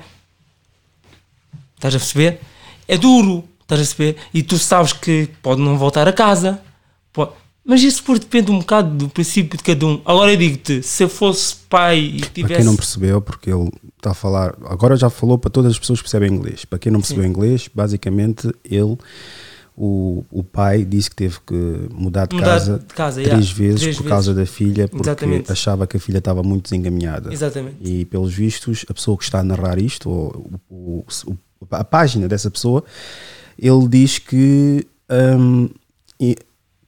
[1.77, 2.41] Estás a perceber?
[2.89, 4.17] É duro, estás a perceber?
[4.33, 6.61] E tu sabes que pode não voltar a casa.
[7.13, 7.33] pode-
[7.65, 10.01] Mas isso por depende um bocado do princípio de cada um.
[10.05, 12.55] Agora eu digo-te, se eu fosse pai e Para tivesse.
[12.57, 15.99] quem não percebeu, porque ele está a falar, agora já falou para todas as pessoas
[16.01, 16.65] que percebem inglês.
[16.67, 17.31] Para quem não percebeu Sim.
[17.31, 18.99] inglês, basicamente ele,
[19.77, 23.55] o, o pai, disse que teve que mudar de Mudar casa, de casa, três yeah,
[23.59, 24.55] vezes três por causa da vezes.
[24.55, 25.51] filha, porque Exatamente.
[25.53, 27.33] achava que a filha estava muito desencaminhada.
[27.33, 27.77] Exatamente.
[27.81, 31.05] E pelos vistos, a pessoa que está a narrar isto, ou
[31.71, 32.85] a página dessa pessoa,
[33.59, 34.87] ele diz que,
[35.39, 35.69] hum,
[36.21, 36.37] e-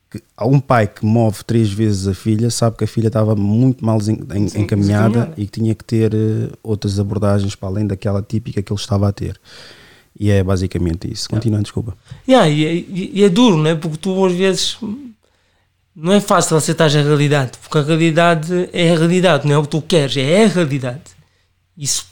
[0.08, 3.34] que há um pai que move três vezes a filha, sabe que a filha estava
[3.34, 7.84] muito mal en- Sim, encaminhada e que tinha que ter eh, outras abordagens para além
[7.86, 9.40] daquela típica que ele estava a ter.
[10.18, 11.28] E é basicamente isso.
[11.28, 11.96] Continuando, desculpa.
[12.28, 13.74] Yeah, e, é- e- e é duro, não é?
[13.74, 14.78] Porque tu às vezes
[15.94, 19.62] não é fácil aceitar a realidade, porque a realidade é a realidade, não é o
[19.62, 21.00] que tu queres, é a realidade.
[21.76, 22.06] Isso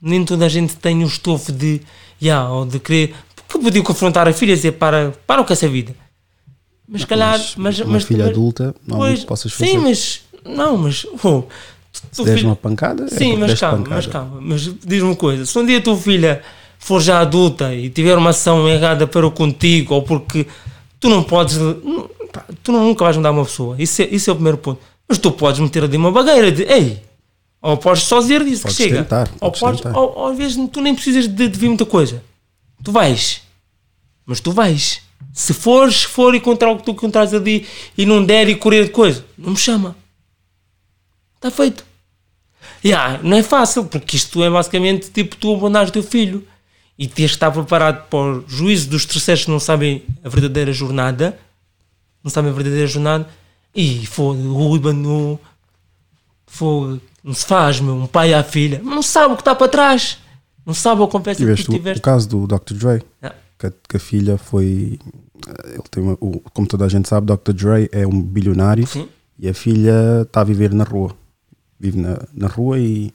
[0.00, 1.80] nem toda a gente tem o estofo de,
[2.22, 3.14] yeah, ou de querer.
[3.48, 5.94] Porque podia confrontar a filha e dizer para, para com essa vida.
[6.88, 7.38] Mas se calhar.
[7.56, 9.70] Mas, uma mas, filha mas- adulta, não que possas fazer.
[9.72, 10.20] Sim, mas.
[10.44, 11.04] Não, mas.
[11.24, 11.48] Oh, tu-
[11.92, 13.94] Se tu deres filho- uma pancada, é Sim, porque mas calma, pancada.
[13.96, 14.40] mas calma.
[14.40, 16.42] Mas diz-me uma coisa: se um dia a tua filha
[16.88, 20.46] for já adulta e tiver uma ação errada para o contigo, ou porque
[20.98, 21.56] tu não podes.
[22.62, 23.76] Tu não- nunca vais mudar uma pessoa.
[23.78, 24.80] Isso é, isso é o primeiro ponto.
[25.08, 27.02] Mas tu podes meter ali uma barreira de ei,
[27.62, 28.96] ou podes só dizer disso Podes que chega.
[29.02, 29.98] tentar, ou, podes tentar.
[29.98, 32.22] ou, ou às vezes tu nem precisas de, de vir muita coisa.
[32.84, 33.40] Tu vais.
[34.26, 35.00] Mas tu vais.
[35.32, 38.90] Se fores, for encontrar o que tu encontrares ali e não der e correr de
[38.90, 39.96] coisa, não me chama.
[41.36, 41.84] Está feito.
[42.84, 46.46] Yeah, não é fácil, porque isto é basicamente tipo tu abandonares o teu filho
[46.98, 50.72] e tens que estar preparado para o juízo dos terceiros que não sabem a verdadeira
[50.72, 51.38] jornada,
[52.22, 53.28] não sabem a verdadeira jornada,
[53.74, 55.40] e foda o abandonou,
[56.46, 59.68] foda não se faz, meu, um pai à filha, não sabe o que está para
[59.68, 60.18] trás,
[60.64, 62.74] não sabe a conversa que Tiveste o, caso do Dr.
[62.74, 63.38] Dre, Yeah.
[63.58, 64.98] que, a, que a filha foi.
[65.66, 67.52] Ele tem uma, o, como toda a gente sabe, Dr.
[67.52, 69.08] Dre é um bilionário Sim.
[69.38, 71.14] e a filha está a viver na rua.
[71.78, 73.12] Vive na, na rua e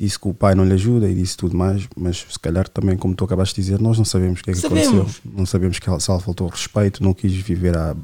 [0.00, 2.96] disse que o pai não lhe ajuda e disse tudo mais, mas se calhar também,
[2.96, 4.88] como tu acabaste de dizer, nós não sabemos o que é que Sabemos.
[4.88, 5.32] aconteceu.
[5.36, 7.94] Não sabemos que ela, se ela faltou respeito, não quis viver à-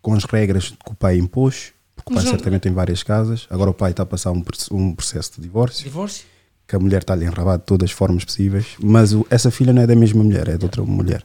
[0.00, 3.02] com as regras que o pai impôs, porque o pai Mas não- certamente tem várias
[3.02, 3.46] casas.
[3.50, 6.24] Agora o pai está a passar um, um processo de divórcio Divórcio?
[6.68, 9.82] que a mulher está-lhe enrabada de todas as formas possíveis, mas o- essa filha não
[9.82, 11.24] é da mesma mulher, é de outra mulher.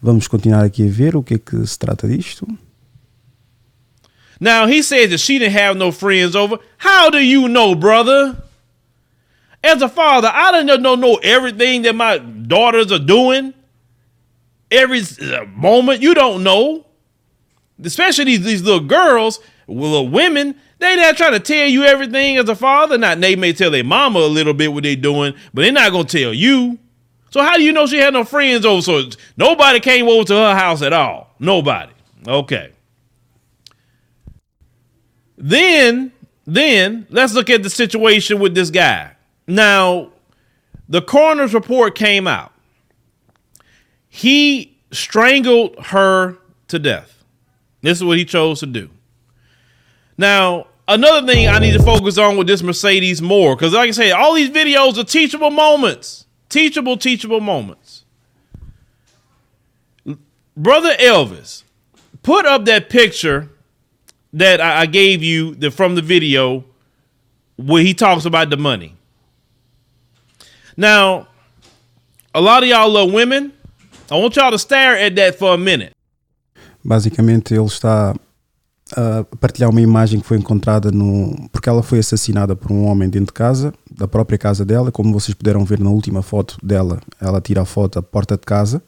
[0.00, 2.46] Vamos continuar aqui a ver o que é que se trata disto.
[4.40, 6.58] Now he says that she didn't have no friends over.
[6.84, 8.34] How do you know, brother?
[9.64, 13.54] As a father, I don't know know everything that my daughters are doing.
[14.70, 16.86] Every uh, moment, you don't know.
[17.82, 22.48] Especially these, these little girls, little women, they not trying to tell you everything as
[22.48, 22.98] a father.
[22.98, 25.92] Not they may tell their mama a little bit what they doing, but they're not
[25.92, 26.78] gonna tell you.
[27.30, 28.82] So how do you know she had no friends over?
[28.82, 29.02] So
[29.36, 31.34] nobody came over to her house at all.
[31.38, 31.92] Nobody.
[32.26, 32.72] Okay.
[35.38, 36.12] Then,
[36.44, 39.11] then let's look at the situation with this guy.
[39.46, 40.12] Now,
[40.88, 42.52] the coroner's report came out.
[44.08, 46.36] He strangled her
[46.68, 47.24] to death.
[47.80, 48.90] This is what he chose to do.
[50.18, 53.92] Now, another thing I need to focus on with this Mercedes more, because like I
[53.92, 56.26] say, all these videos are teachable moments.
[56.48, 58.04] Teachable, teachable moments.
[60.54, 61.64] Brother Elvis,
[62.22, 63.48] put up that picture
[64.34, 66.64] that I, I gave you the, from the video
[67.56, 68.96] where he talks about the money.
[70.76, 71.26] Now,
[72.34, 73.52] a lot of y'all love women.
[74.10, 75.92] I want y'all to stare at that for a minute.
[76.84, 78.14] Basicamente, ele está
[78.96, 81.48] a partilhar uma imagem que foi encontrada no.
[81.50, 84.90] porque ela foi assassinada por um homem dentro de casa, da própria casa dela.
[84.92, 88.42] Como vocês puderam ver na última foto dela, ela tira a foto da porta de
[88.42, 88.82] casa,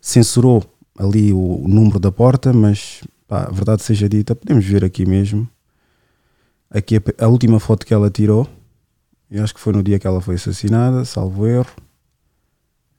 [0.00, 0.62] censurou
[0.98, 5.06] ali o, o número da porta, mas pá, a verdade seja dita, podemos ver aqui
[5.06, 5.48] mesmo.
[6.70, 8.46] Aqui a, a última foto que ela tirou,
[9.30, 11.70] eu acho que foi no dia que ela foi assassinada, salvo erro.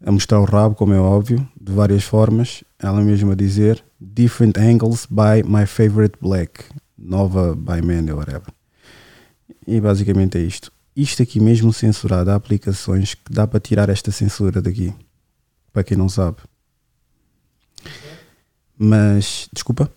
[0.03, 2.63] A mostrar o rabo, como é óbvio, de várias formas.
[2.79, 6.63] Ela mesma a dizer Different angles by my favorite black.
[6.97, 8.47] Nova by Mandy, whatever.
[9.67, 10.71] E basicamente é isto.
[10.95, 14.93] Isto aqui mesmo censurado, há aplicações que dá para tirar esta censura daqui.
[15.71, 16.37] Para quem não sabe.
[18.77, 19.91] Mas, desculpa.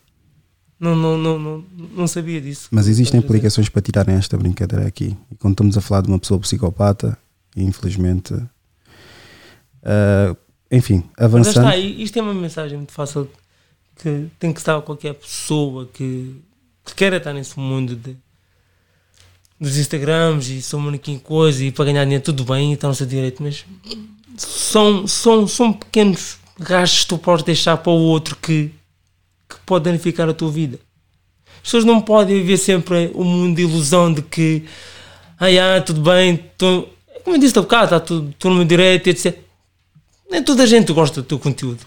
[0.78, 1.64] Não, não, não, não,
[1.96, 2.68] não sabia disso.
[2.70, 5.16] Mas existem aplicações para tirarem esta brincadeira aqui.
[5.30, 7.16] E quando estamos a falar de uma pessoa psicopata,
[7.56, 8.34] infelizmente.
[9.82, 10.34] ah,
[10.70, 11.66] enfim, Mas avançando.
[11.68, 13.30] está, i- isto é uma mensagem muito fácil
[13.96, 16.34] que tem que estar a qualquer pessoa que,
[16.84, 18.16] que queira estar nesse mundo de,
[19.60, 22.94] dos Instagrams e são manequim coisa e para ganhar dinheiro tudo bem e está no
[22.94, 23.64] seu direito, mas
[24.36, 28.72] são, são, são pequenos gastos que tu podes deixar para o outro que,
[29.48, 30.78] que pode danificar a tua vida.
[31.56, 34.64] As pessoas não podem viver sempre um mundo de ilusão de que
[35.38, 36.88] ah, já, tudo bem, tô,
[37.24, 39.38] como eu disse há bocado, está tudo, estou no meu direito, etc.
[40.30, 41.80] Nem toda a gente gosta do teu conteúdo.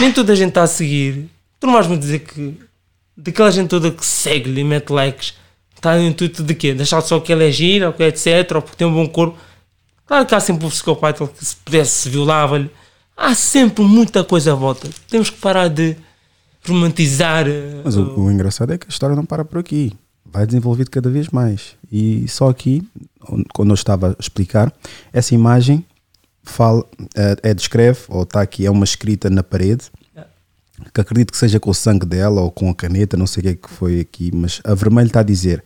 [0.00, 1.28] Nem toda a gente está a seguir.
[1.58, 2.54] Tu não vais-me dizer que
[3.16, 5.34] daquela gente toda que segue-lhe e mete likes
[5.74, 6.74] está no intuito de quê?
[6.74, 9.08] Deixar só que ele é gira, ou que é etc, ou porque tem um bom
[9.08, 9.38] corpo.
[10.04, 12.70] Claro que há sempre um psicopata que se pudesse violava-lhe.
[13.16, 14.88] Há sempre muita coisa à volta.
[15.08, 15.96] Temos que parar de
[16.66, 17.46] romantizar.
[17.48, 19.92] eh, Mas o, o engraçado é que a história não para por aqui.
[20.24, 21.74] Vai desenvolvido cada vez mais.
[21.90, 22.86] E só aqui,
[23.54, 24.72] quando eu estava a explicar,
[25.12, 25.84] essa imagem
[26.42, 29.84] fala, é, é descreve, ou está aqui, é uma escrita na parede,
[30.92, 33.42] que acredito que seja com o sangue dela ou com a caneta, não sei o
[33.44, 35.64] que é que foi aqui, mas a vermelho está a dizer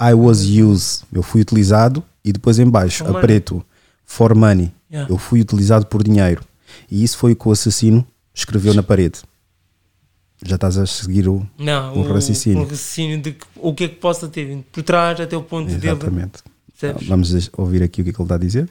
[0.00, 3.22] I was used, eu fui utilizado, e depois em baixo, For a money.
[3.22, 3.64] preto,
[4.06, 5.12] for money, Yeah.
[5.12, 6.40] eu fui utilizado por dinheiro.
[6.90, 9.20] E isso foi o que o assassino escreveu na parede.
[10.44, 12.60] Já estás a seguir o, Não, o raciocínio.
[12.60, 15.42] o raciocínio de que- o que é que possa ter vindo por trás até o
[15.42, 15.86] ponto dele.
[15.88, 16.42] Exatamente.
[16.80, 17.08] Percebes?
[17.08, 18.68] Vamos ouvir aqui o que é que ele está a dizer.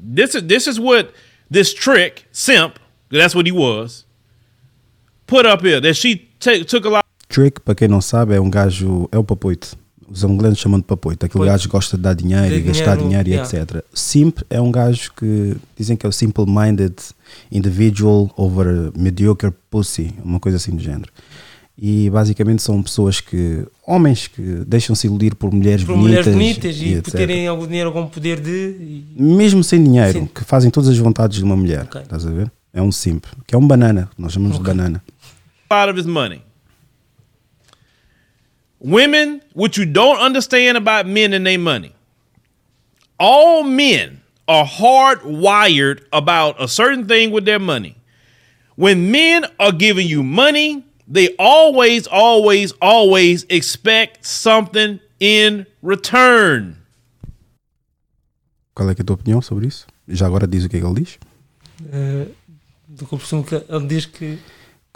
[0.00, 1.10] This is this is what
[1.52, 2.74] this trick simp,
[3.10, 4.04] that's what he was,
[5.26, 5.80] put up here.
[5.80, 7.02] That she ta- took a lot.
[7.28, 9.76] Trick, para quem não sabe, é um gajo, é o papoito.
[10.10, 11.26] Os angolanos chamam de papoito.
[11.26, 11.52] Aquele Papoito.
[11.52, 13.64] gajo que gosta de dar dinheiro e De gastar dinheiro, dinheiro e yeah.
[13.74, 13.84] etc.
[13.92, 16.94] Simp é um gajo que dizem que é o simple-minded
[17.52, 21.10] individual over mediocre pussy, uma coisa assim do género.
[21.80, 26.76] E basicamente são pessoas que, homens que deixam-se iludir por mulheres Por bonitas, mulheres bonitas
[26.76, 27.14] e, por etc.
[27.14, 28.50] terem algum dinheiro, algum poder de.
[28.50, 30.28] e- mesmo sem dinheiro, Sim.
[30.34, 31.82] que fazem todas as vontades de uma mulher.
[31.84, 32.00] Ok.
[32.02, 32.50] Estás a ver?
[32.72, 35.02] É um simp, que é um banana, nós chamamos de banana.
[35.70, 36.40] out of his money.
[38.80, 41.92] Women, what you don't understand about men and their money.
[43.18, 47.96] All men are hardwired about a certain thing with their money.
[48.76, 56.76] When men are giving you money, they always, always, always expect something in return.
[58.74, 59.86] Qual é, é a tua opinião sobre isso?
[60.06, 61.18] Já agora diz o que é que ele diz.
[61.92, 62.28] eh,
[62.86, 64.38] do que eu percebo que ele diz que.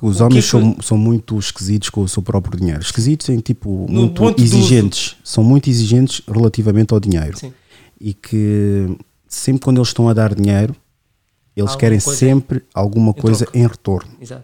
[0.02, 2.58] Que os O que homens é que- são, são muito esquisitos com o seu próprio
[2.58, 2.80] dinheiro.
[2.80, 5.14] Esquisitos em tipo, No muito ponto do- exigentes.
[5.22, 7.38] São muito exigentes relativamente ao dinheiro.
[7.38, 7.52] Sim.
[8.00, 8.96] E que
[9.28, 10.74] sempre quando eles estão a dar dinheiro,
[11.56, 14.10] eles Alguma querem sempre alguma coisa em retorno.
[14.20, 14.42] Exato.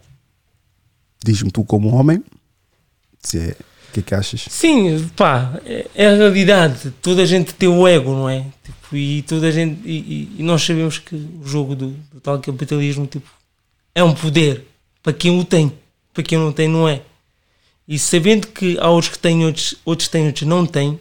[1.24, 2.22] Diz-me tu como homem,
[3.20, 3.56] Se é,
[3.88, 4.44] o que é que achas?
[4.48, 6.92] Sim, pá, é, é a realidade.
[7.02, 8.46] Toda a gente tem o ego, não é?
[8.62, 9.80] Tipo, e toda a gente.
[9.84, 13.28] E- e nós sabemos que o jogo do, do tal capitalismo tipo,
[13.92, 14.67] é um poder
[15.08, 15.72] para quem o tem.
[16.12, 17.00] Para quem não tem, não é.
[17.86, 21.00] E sabendo que há outros que têm, outros, outros têm, outros não têm,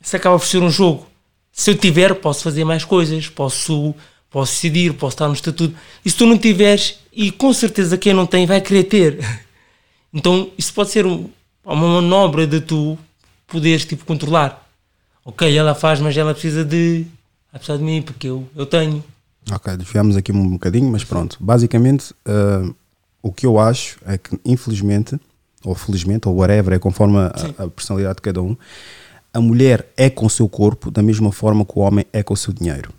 [0.00, 1.06] isso acaba por ser um jogo.
[1.52, 3.94] Se eu tiver, posso fazer mais coisas, posso,
[4.30, 5.76] posso decidir, posso estar no estatuto.
[6.02, 9.18] E se tu não tiveres, e com certeza quem não tem vai querer ter.
[10.12, 11.30] Então isso pode ser um-
[11.64, 12.98] uma manobra de tu
[13.46, 14.68] poderes tipo, controlar.
[15.24, 17.06] Ok, ela faz, mas ela precisa de.
[17.52, 19.04] Ela precisa de mim porque eu, eu tenho.
[19.52, 21.36] Ok, desviámos aqui um bocadinho, mas pronto.
[21.38, 22.68] Basicamente, ah,
[23.22, 25.18] o que eu acho é que, infelizmente,
[25.64, 27.26] ou felizmente, ou whatever, é conforme a,
[27.64, 28.56] a personalidade de cada um,
[29.32, 32.34] a mulher é com o seu corpo da mesma forma que o homem é com
[32.34, 32.92] o seu dinheiro.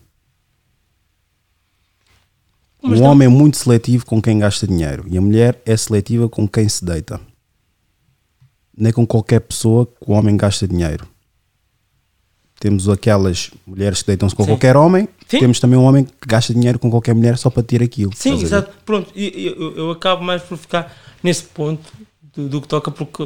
[2.82, 5.76] Mas o não- homem é muito seletivo com quem gasta dinheiro e a mulher é
[5.78, 7.20] seletiva com quem se deita.
[8.76, 11.08] Nem com qualquer pessoa que o homem gasta dinheiro.
[12.62, 14.52] Temos aquelas mulheres que deitam-se com Sim.
[14.52, 15.40] qualquer homem, Sim.
[15.40, 18.12] temos também um homem que gasta dinheiro com qualquer mulher só para ter aquilo.
[18.16, 18.72] Sim, exato.
[18.86, 22.92] Pronto, e- e eu, eu acabo mais por ficar nesse ponto do, do que toca
[22.92, 23.24] porque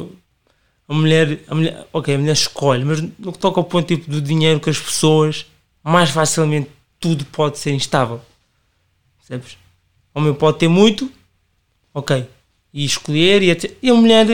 [0.88, 4.10] a mulher, a mulher, ok, a mulher escolhe, mas no que toca ao ponto tipo,
[4.10, 5.44] do dinheiro que as pessoas,
[5.84, 8.22] mais facilmente tudo pode ser instável.
[9.18, 9.58] Percebes?
[10.14, 11.12] O homem pode ter muito,
[11.92, 12.26] ok,
[12.72, 13.70] e escolher, e, etc.
[13.82, 14.26] e a mulher,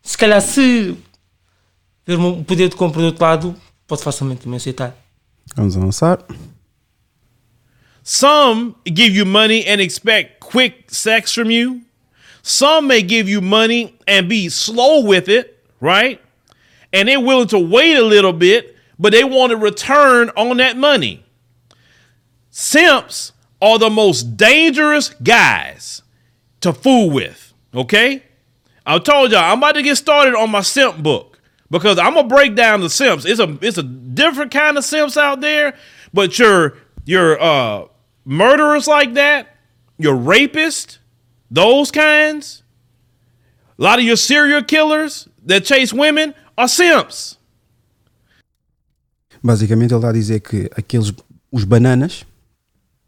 [0.00, 0.96] se calhar, se
[2.06, 3.54] ver um poder de compra do outro lado,
[3.90, 4.94] pode facilmente também aceitar.
[5.56, 6.24] Vamos avançar.
[8.04, 11.80] Some give you money and expect quick sex from you.
[12.42, 16.20] Some may give you money and be slow with it, right?
[16.92, 20.76] And they're willing to wait a little bit, but they want a return on that
[20.76, 21.24] money.
[22.50, 26.02] Simps are the most dangerous guys
[26.60, 28.22] to fool with, okay?
[28.86, 31.29] I told y'all I'm about to get started on my simp book
[31.70, 33.24] because I'm gonna break down the simps.
[33.24, 35.74] It's a it's a different kind of simps out there,
[36.12, 37.86] but your your uh
[38.24, 39.56] murderers like that,
[39.98, 40.98] your rapists,
[41.50, 42.62] those kinds,
[43.78, 47.36] a lot of your serial killers that chase women are simps.
[49.42, 51.12] Basicamente, ele está a dizer que aqueles,
[51.50, 52.26] os bananas,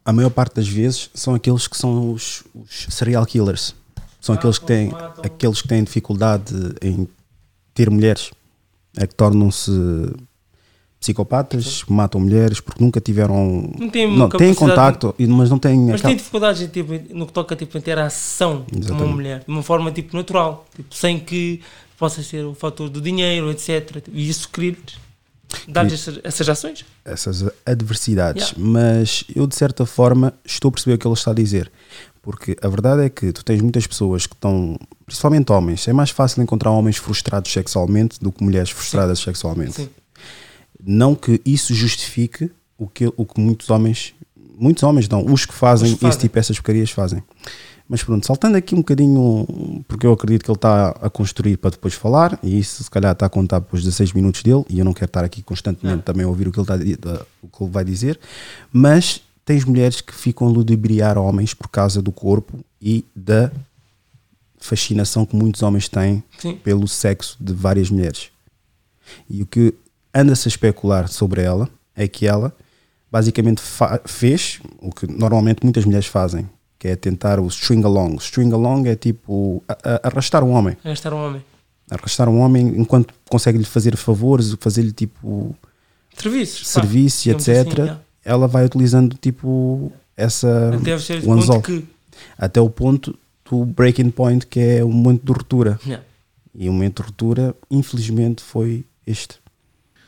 [0.03, 3.75] a maior parte das vezes, são aqueles que são os, os serial killers.
[4.19, 4.91] São aqueles que têm,
[5.23, 7.07] aqueles que têm dificuldade em
[7.75, 8.31] ter mulheres.
[8.97, 9.71] É que tornam-se
[11.01, 13.73] psicopatas, matam mulheres porque nunca tiveram.
[13.79, 14.55] Não têm não, têm
[15.29, 15.79] mas não têm.
[15.87, 19.49] Mas aquela- tem dificuldades tipo, no que toca tipo, a interação com uma mulher, de
[19.51, 21.61] uma forma tipo, natural, tipo, sem que
[21.99, 24.05] possa ser o fator do dinheiro, etc.
[24.13, 24.79] E isso cria-lhes,
[25.67, 26.85] dar-lhes essas, essas ações.
[27.05, 28.71] essas adversidades, Yeah.
[28.73, 31.71] mas eu de certa forma estou a perceber o que ele está a dizer,
[32.23, 36.11] porque a verdade é que tu tens muitas pessoas que estão, principalmente homens, é mais
[36.11, 39.73] fácil encontrar homens frustrados sexualmente do que mulheres frustradas sexualmente.
[39.73, 39.89] Sim.
[40.85, 44.15] Não que isso justifique o que, o que muitos homens,
[44.57, 46.09] muitos homens não, os que fazem, Os fazem.
[46.09, 47.23] esse tipo essas porcarias fazem.
[47.89, 51.71] Mas pronto, saltando aqui um bocadinho, porque eu acredito que ele está a construir para
[51.71, 54.79] depois falar, e isso se calhar está a contar para os 16 minutos dele, e
[54.79, 57.63] eu não quero estar aqui constantemente também a ouvir o que, ele está, o que
[57.63, 58.19] ele vai dizer,
[58.73, 63.51] mas tens mulheres que ficam a ludibriar homens por causa do corpo e da
[64.59, 66.55] fascinação que muitos homens têm Sim.
[66.57, 68.31] pelo sexo de várias mulheres.
[69.29, 69.75] E o que
[70.15, 72.55] anda-se a especular sobre ela é que ela
[73.11, 73.61] basicamente
[74.07, 78.17] fez o que normalmente muitas mulheres fazem, que é tentar o string along.
[78.17, 79.63] String along é tipo
[80.03, 80.77] arrastar um homem.
[80.85, 81.45] Estar um homem.
[81.91, 85.55] Arrastar um homem enquanto consegue-lhe fazer favores, fazer-lhe tipo
[86.17, 86.69] Serviços.
[86.69, 87.49] serviços etc.
[87.49, 88.01] assim, yeah.
[88.25, 91.63] Ela vai utilizando tipo essa Deve ser o ponto anzol.
[91.63, 91.85] que-
[92.39, 93.19] até o ponto
[93.51, 95.79] do breaking point que é o momento de ruptura.
[95.85, 96.05] Yeah.
[96.55, 99.41] E o momento de ruptura, infelizmente, foi este.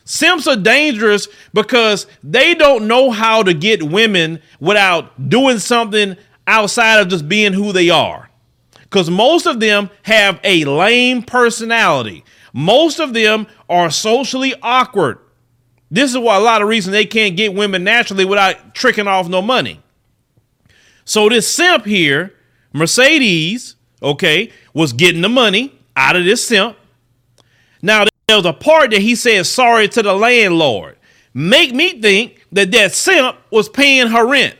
[0.05, 6.15] Simps are dangerous because they don't know how to get women without doing something
[6.45, 8.29] outside of just being who they are.
[8.83, 12.23] Because most of them have a lame personality.
[12.53, 15.17] Most of them are socially awkward.
[15.91, 19.27] This is why a lot of reasons they can't get women naturally without tricking off
[19.29, 19.79] no money.
[21.05, 22.33] So this simp here,
[22.73, 26.75] Mercedes, okay, was getting the money out of this simp.
[27.81, 30.97] Now there was a part that he said sorry to the landlord.
[31.33, 34.55] Make me think that that simp was paying her rent.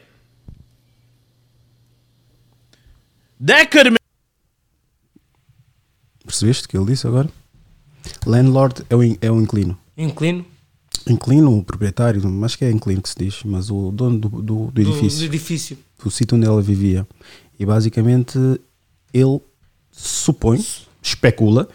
[3.39, 3.97] That could have been
[6.25, 7.29] Percebeste o que ele disse agora?
[8.25, 9.77] Landlord é o, in- é o inclino.
[9.97, 10.45] Inclino
[11.07, 14.71] Inclino, o proprietário, acho que é inclino que se diz, mas o dono do, do,
[14.71, 15.77] do edifício, do edifício.
[16.03, 17.07] do sítio onde ela vivia.
[17.59, 18.37] E basicamente
[19.13, 19.39] ele
[19.91, 20.63] supõe,
[21.01, 21.67] especula,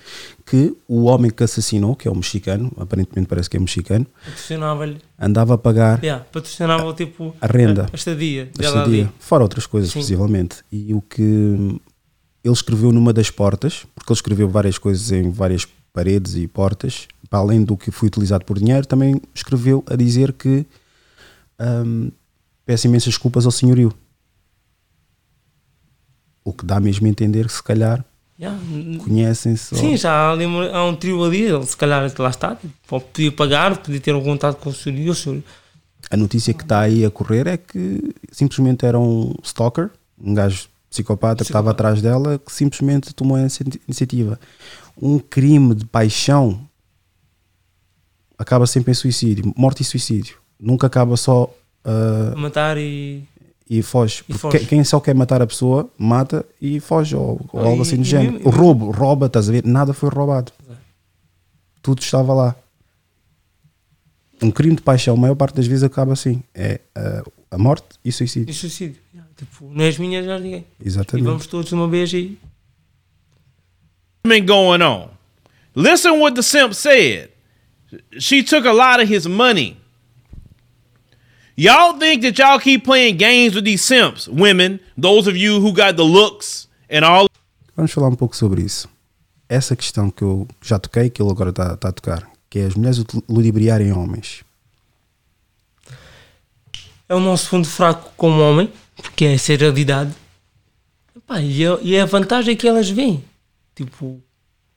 [0.44, 4.98] que o homem que assassinou, que é o mexicano, aparentemente parece que é mexicano, Patrocinava-lhe.
[5.18, 9.66] andava a pagar Yeah, patrocinava tipo a renda, a, a estadia a estadia, fora outras
[9.66, 10.00] coisas, Sim.
[10.00, 10.56] possivelmente.
[10.72, 15.66] E o que ele escreveu numa das portas, porque ele escreveu várias coisas em várias
[15.92, 20.32] paredes e portas, para além do que foi utilizado por dinheiro, também escreveu a dizer
[20.32, 20.66] que
[21.60, 22.10] hum,
[22.66, 23.94] peço imensas desculpas ao senhorio.
[26.44, 28.04] O que dá mesmo a entender que se calhar
[28.38, 28.58] Yeah.
[29.04, 29.76] conhecem-se.
[29.76, 33.30] Sim, ou- já há, ali há um trio ali, se calhar lá está, tipo, podia
[33.30, 35.42] pagar, podia ter um contato com o senhor e o senhor.
[36.10, 40.68] A notícia que está aí a correr é que simplesmente era um stalker, um gajo
[40.88, 44.40] psicopata que estava atrás dela, que simplesmente tomou essa ini- iniciativa.
[45.00, 46.66] Um crime de paixão
[48.40, 50.38] acaba sempre em suicídio, morte e suicídio.
[50.58, 51.52] Nunca acaba só
[51.84, 53.22] ah, Matar e.
[53.68, 54.24] e foge.
[54.28, 54.58] E foge.
[54.58, 57.82] Quem, quem só quer matar a pessoa, mata e foge, ou, ou Ah, algo e-
[57.82, 58.32] assim do e género.
[58.32, 59.64] mesmo- O roubo, rouba, estás a ver?
[59.64, 60.52] Nada foi roubado.
[61.82, 62.54] Tudo estava lá.
[64.42, 67.86] Um crime de paixão, a maior parte das vezes acaba assim: é ah, a morte
[68.04, 68.50] e suicídio.
[68.50, 68.96] e suicídio.
[69.14, 70.64] Yeah, tipo, não és minha, já ninguém.
[70.82, 71.26] E Exatamente.
[71.26, 72.38] vamos todos de uma vez e.
[74.26, 75.08] been going on.
[75.74, 77.30] Listen what the simp said.
[78.18, 79.76] She took a lot of his money.
[81.56, 85.72] Y'all think that y'all keep playing games with these simps, women, those of you who
[85.72, 87.26] got the looks and all
[87.76, 88.88] Vamos falar um pouco sobre isso.
[89.48, 92.66] Essa questão que eu já toquei, que ele agora está está a tocar, que é
[92.66, 94.42] as mulheres ludibriarem homens.
[97.08, 100.14] É o nosso fundo fraco como homem, porque essa é a realidade.
[101.16, 103.24] Epá, e, é, e é a vantagem que elas veem,
[103.74, 104.22] tipo,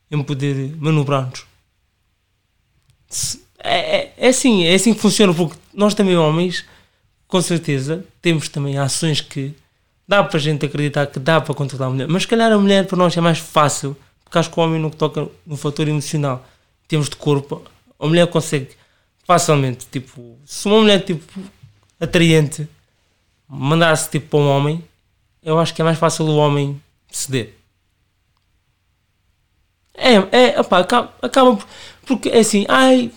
[0.10, 1.46] em poder manobrar-nos.
[3.60, 6.66] É, é, é assim, é assim que funciona, porque nós também, homens,
[7.28, 9.54] com certeza, temos também ações que
[10.08, 12.58] dá para a gente acreditar que dá para controlar a mulher, mas se calhar a
[12.58, 15.88] mulher para nós é mais fácil, porque acho que o homem que toca no fator
[15.88, 16.46] emocional,
[16.84, 17.64] em termos de corpo,
[18.00, 18.70] a mulher consegue
[19.26, 21.24] facilmente, tipo, se uma mulher tipo
[22.00, 22.68] atraente
[23.48, 24.84] mandasse tipo para um homem,
[25.42, 27.54] eu acho que é mais fácil o homem ceder.
[29.94, 30.16] É,
[30.56, 31.68] é, opá, acaba, acaba por-
[32.06, 33.12] porque é assim, ai,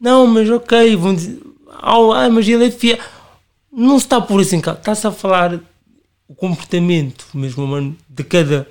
[0.00, 1.40] não, mas ok, vão dizer,
[1.80, 2.98] "Au, ai, mas ele é fiel.
[3.70, 5.58] Não se está por isso em casa, está-se a falar
[6.28, 8.68] o comportamento mesmo humano de cada,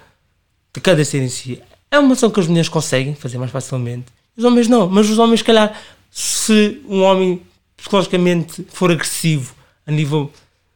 [0.73, 1.61] de cada ser em si.
[1.89, 4.05] É uma ação que as mulheres conseguem fazer mais facilmente,
[4.35, 7.41] os homens não, mas os homens, se calhar, se um homem
[7.75, 9.53] psicologicamente for agressivo
[9.85, 10.31] a nível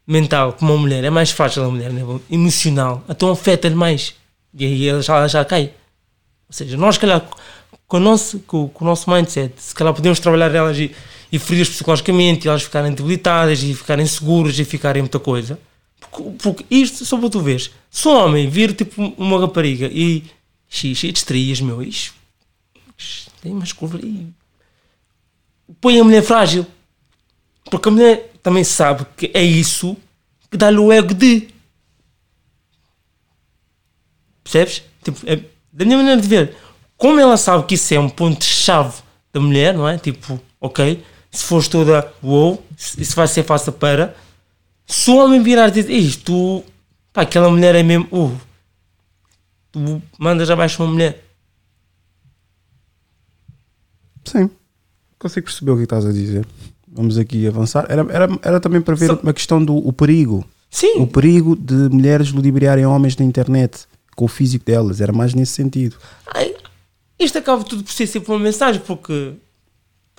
[0.05, 4.13] mental, como uma mulher, é mais fácil a mulher a nível emocional, então afeta-lhe mais
[4.57, 5.73] e aí ela já, já cai.
[6.47, 7.27] Ou seja, nós, se calhar,
[7.87, 10.93] com o nosso, com, com o nosso mindset, se calhar podemos trabalhar elas e,
[11.31, 15.59] e ferir psicologicamente, e elas ficarem debilitadas, e ficarem seguras, e ficarem muita coisa.
[15.99, 20.23] Porque, porque isto, só para tu veres, se um homem vir tipo uma rapariga e
[20.67, 22.13] xixi, de estrias, meu, isto
[23.41, 24.27] tem umas curvas e
[25.79, 26.65] põe a mulher frágil.
[27.69, 29.97] Porque a mulher também sabe que é isso
[30.49, 31.47] que dá-lhe o ego de.
[34.43, 34.83] Percebes?
[35.03, 36.55] Tipo, é- da minha maneira de ver,
[36.97, 39.01] como ela sabe que isso é um ponto-chave
[39.33, 39.97] da mulher, não é?
[39.97, 44.15] Tipo, ok, se fores toda wow, isso vai ser fácil para.
[44.87, 46.63] Se o homem virar e dizer isto,
[47.11, 48.07] pá, aquela mulher é mesmo.
[48.11, 48.39] Uh,
[49.71, 51.23] tu mandas abaixo uma mulher.
[54.23, 54.49] Sim,
[55.19, 56.47] consigo perceber o que estás a dizer.
[56.87, 57.85] Vamos aqui avançar.
[57.89, 60.45] Era, era, era também para ver uma questão do o perigo.
[60.71, 61.01] Sim.
[61.01, 63.85] O perigo de mulheres ludibriarem homens na internet
[64.15, 65.01] com o físico delas.
[65.01, 65.97] Era mais nesse sentido.
[66.33, 66.54] Ai,
[67.19, 69.33] isto acaba tudo por ser sempre uma mensagem, porque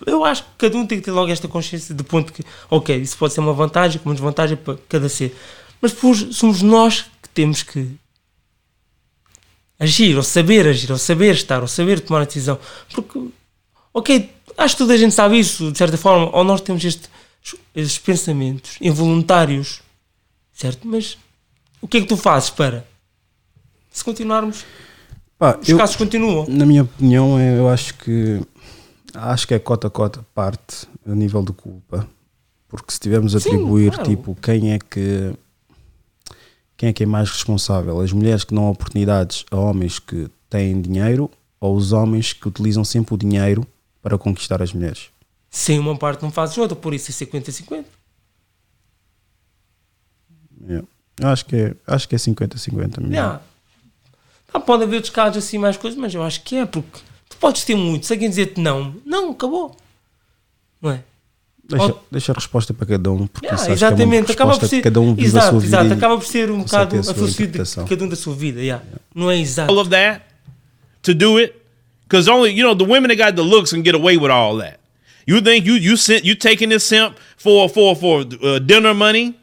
[0.04, 2.96] eu acho que cada um tem que ter logo esta consciência de ponto que, ok,
[2.96, 5.36] isso pode ser uma vantagem, como desvantagem para cada ser.
[5.80, 7.96] Mas depois somos nós que temos que
[9.78, 12.58] agir, ou saber agir, ou saber estar, ou saber tomar a decisão.
[12.92, 13.28] Porque,
[13.92, 17.08] ok, acho que toda a gente sabe isso, de certa forma, ou nós temos este,
[17.74, 19.80] estes pensamentos involuntários,
[20.52, 20.86] certo?
[20.86, 21.16] Mas
[21.80, 22.86] o que é que tu fazes para?
[23.90, 24.64] Se continuarmos
[25.38, 26.46] Pá, os eu- casos continuam.
[26.48, 28.40] Na minha opinião, é- eu acho que
[29.14, 32.08] acho que é cota a cota parte a nível de culpa.
[32.68, 34.08] Porque se tivermos a atribuir claro.
[34.10, 35.34] tipo quem é que
[36.76, 38.00] quem é que é mais responsável?
[38.00, 41.30] As mulheres que dão oportunidades a homens que têm dinheiro
[41.60, 43.66] ou os homens que utilizam sempre o dinheiro
[44.02, 45.08] para conquistar as mulheres?
[45.48, 47.84] Sem uma parte não fazes outra, por isso é 50-50.
[50.68, 50.86] Yeah.
[51.20, 53.12] Eu acho que é, acho que é 50-50 mesmo.
[53.14, 53.40] Yeah.
[54.56, 57.36] Ah, pode haver outros casos assim, mais coisas, mas eu acho que é, porque tu
[57.36, 59.76] podes ter muito, se alguém dizer-te não, não, acabou.
[60.80, 61.00] Não é?
[61.68, 63.94] Deixa, Ou- deixa a resposta para cada um, porque Yeah, isso acho que é uma
[63.96, 64.82] exatamente, acaba por resposta ser.
[64.82, 65.76] cada um vive exato, a sua vida.
[65.76, 68.60] exato, e acaba por ser um bocado a filosofia de cada um da sua vida.
[68.60, 68.84] Yeah.
[69.14, 69.72] Não é exato.
[69.72, 70.22] all of that
[71.02, 71.52] to do it,
[72.08, 74.56] Because only you know the women that got the looks can get away with all
[74.58, 74.78] that.
[75.26, 79.34] You think you you sent you taking this simp for for for uh, dinner money?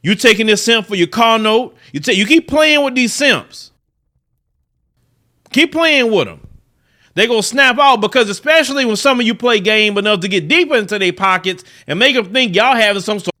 [0.00, 1.74] You taking this simp for your car note?
[1.92, 3.67] You take you keep playing with these simps.
[5.50, 6.40] Keep playing with them.
[7.14, 10.46] They gonna snap out because especially when some of you play game enough to get
[10.46, 13.34] deeper into their pockets and make them think y'all having some sort.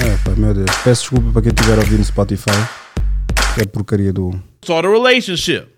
[0.00, 0.70] É, pá, meu Deus.
[0.82, 2.68] Peço desculpa para quem estiver ouvindo Spotify.
[3.54, 4.42] Que é porcaria do.
[4.64, 5.68] sort of relationship.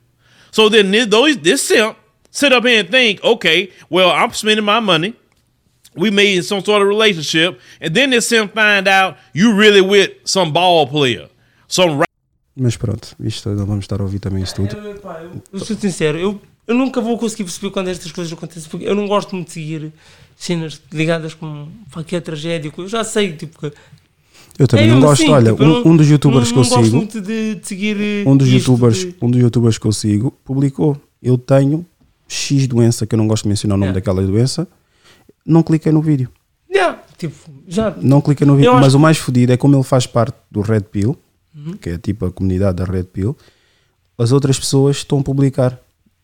[0.51, 1.97] So then this, those, this simp
[2.31, 5.15] sit up here and think, okay, well, I'm spending my money.
[5.97, 7.61] We made some sort of relationship.
[7.81, 11.29] And then this simp find out you really with some ball player.
[11.69, 12.04] Some
[12.57, 14.77] Mas pronto, isto não vamos estar a ouvir também isso tudo.
[14.77, 18.33] É, pá, eu, eu sou sincero, eu, eu nunca vou conseguir perceber quando estas coisas
[18.33, 19.93] acontecem, porque eu não gosto muito de seguir
[20.37, 21.69] cenas ligadas com
[22.13, 22.73] é tragédia.
[22.77, 23.73] Eu já sei, tipo, que
[24.59, 25.23] Eu também É não gosto.
[25.23, 26.97] assim, Olha, tipo, eu um, um dos youtubers não, que eu gosto sigo.
[26.97, 27.97] muito de, de seguir
[28.27, 31.85] Um dos, youtubers, de- um dos youtubers que eu sigo publicou: Eu tenho
[32.29, 34.67] X doença, que eu não gosto de mencionar o nome daquela doença.
[35.45, 36.31] Não cliquei no vídeo.
[36.71, 37.35] Yeah, tipo,
[37.69, 37.95] já.
[38.01, 38.69] Não cliquei no vídeo.
[38.69, 41.17] Eu acho Mas o mais fodido é como ele faz parte do Red Pill,
[41.55, 41.77] Uhum.
[41.77, 43.37] que é tipo a comunidade da Red Pill.
[44.19, 45.79] As outras pessoas estão a publicar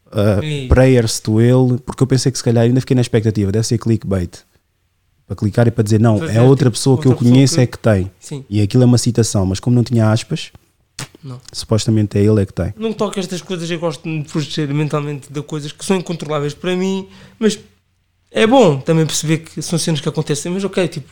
[0.07, 3.51] uh, E- prayers to ele, porque eu pensei que se calhar ainda fiquei na expectativa,
[3.53, 4.39] deve ser clickbait.
[5.27, 7.35] Para clicar e para dizer, não, Fazer, é outra tipo, pessoa que eu outra pessoa
[7.37, 8.11] conheço que- é que tem.
[8.19, 8.45] Sim.
[8.51, 10.51] E aquilo é uma citação, mas como não tinha aspas,
[11.23, 11.41] Não.
[11.53, 12.75] supostamente é ele é que tem.
[12.77, 16.53] Não toco estas coisas, eu gosto de me proteger mentalmente de coisas que são incontroláveis
[16.55, 17.09] para mim,
[17.39, 17.57] mas
[18.33, 21.09] é bom também perceber que são cenas que acontecem, mas ok, tipo,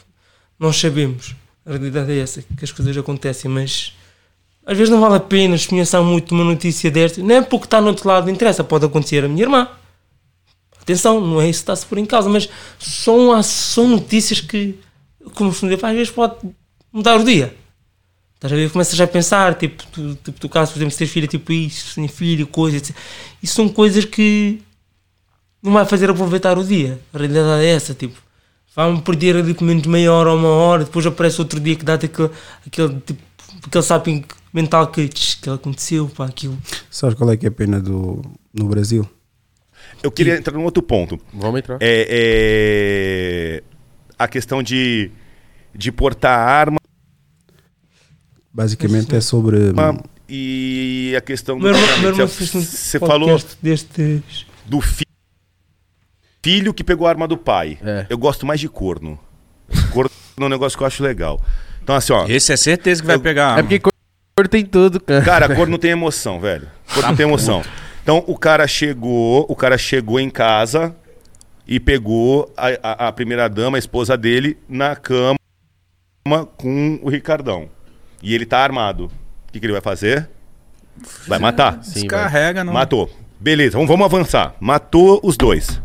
[0.59, 3.95] nós sabemos, a realidade é essa, que as coisas acontecem, mas
[4.69, 7.81] às vezes não vale a pena espenhaçar muito uma notícia desta, não é porque está
[7.81, 9.67] no outro lado, interessa, pode acontecer a minha irmã.
[10.79, 14.79] Atenção, não é isso que está-se por em causa, mas são, são notícias que,
[15.35, 16.35] como se às vezes pode
[16.93, 17.57] mudar o dia.
[18.35, 18.71] Estás a ver?
[18.71, 21.51] Começas já a pensar, tipo, tu, tipo, tu caso, por exemplo, se tens filho, tipo
[21.51, 22.95] isso, sem filho, coisas, etc.
[23.43, 24.61] Isso são coisas que
[25.63, 27.01] não vai fazer aproveitar o dia.
[27.15, 28.21] A realidade é essa, tipo,
[28.77, 31.85] vai-me perder ali pelo menos meia hora ou uma hora, depois aparece outro dia que
[31.87, 32.31] dá-te aquele,
[32.67, 33.23] aquele, tipo,
[33.67, 36.59] aquele sapping mental que, que aconteceu, pá, aquilo.
[36.91, 38.23] Sabes qual é que é a pena do,
[38.53, 39.09] no Brasil?
[40.03, 41.19] Eu queria entrar num outro ponto.
[41.33, 41.79] Vamos entrar.
[41.81, 43.63] É, é
[44.19, 45.11] a questão de,
[45.75, 46.79] de portar arma
[48.53, 49.57] Basicamente é sobre.
[50.29, 54.47] e a questão Meu irmão, meu irmão Você- fez um Você falou destes.
[54.67, 55.05] do fi-
[56.43, 57.79] filho que pegou a arma do pai.
[57.83, 58.07] É.
[58.11, 59.19] Eu gosto mais de corno.
[59.93, 61.41] Corno é um negócio que eu acho legal.
[61.83, 62.27] Então, assim, ó.
[62.27, 63.57] Esse é certeza que vai pegar.
[63.57, 63.81] a É porque
[64.43, 65.25] cor tem tudo, cara.
[65.25, 66.69] Cara, corno não tem emoção, velho.
[66.93, 67.63] Corno não tem emoção.
[68.03, 70.95] Então, o cara chegou, o cara chegou em casa
[71.67, 75.37] e pegou a, a- a primeira dama, a esposa dele, na cama
[76.57, 77.69] com o Ricardão.
[78.23, 79.07] E ele tá armado.
[79.49, 80.29] O que, que ele vai fazer?
[81.27, 81.83] Vai matar.
[81.83, 82.73] Sim, Descarrega, não.
[82.73, 83.11] Matou.
[83.41, 84.55] Beleza, vamos, vamos avançar.
[84.59, 85.81] Matou os dois.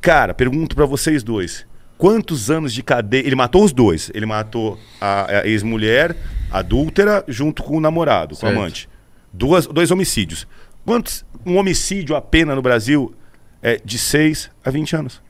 [0.00, 1.66] Cara, pergunto pra vocês dois.
[1.98, 3.26] Quantos anos de cadeia.
[3.26, 4.10] Ele matou os dois.
[4.14, 6.14] Ele matou a, a ex-mulher,
[6.58, 8.56] adúltera, junto com o namorado, com o Certo.
[8.58, 8.88] amante.
[9.32, 10.46] Duas, dois homicídios.
[10.84, 11.24] Quantos.
[11.44, 13.14] Um homicídio a pena no Brasil
[13.62, 15.22] é de 6 a 20 anos.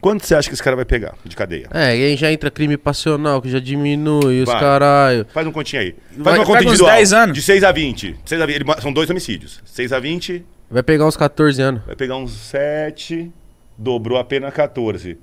[0.00, 1.68] Quanto você acha que esse cara vai pegar de cadeia?
[1.72, 4.60] É, e aí já entra crime passional, que já diminui, os Vai.
[4.60, 5.26] caralho.
[5.32, 5.94] Faz um continho aí.
[6.10, 6.90] Faz Vai- uma conta individual.
[6.92, 7.34] 10 anos.
[7.34, 8.16] De 6 a 20.
[8.24, 8.56] 6 a 20.
[8.56, 9.60] Ele são dois homicídios.
[9.64, 11.82] 6 a 20, Vai pegar uns 14 anos.
[11.84, 13.32] vai pegar uns 7.
[13.76, 15.18] Dobrou a pena 14.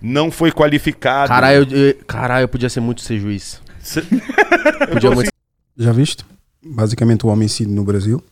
[0.00, 1.28] Não foi qualificado.
[1.28, 3.60] Caralho, eu, eu- caralho, eu podia ser muito ser juiz.
[4.92, 5.30] Podia muito
[5.76, 6.24] Já viste?
[6.64, 8.22] Basicamente o homicídio no Brasil,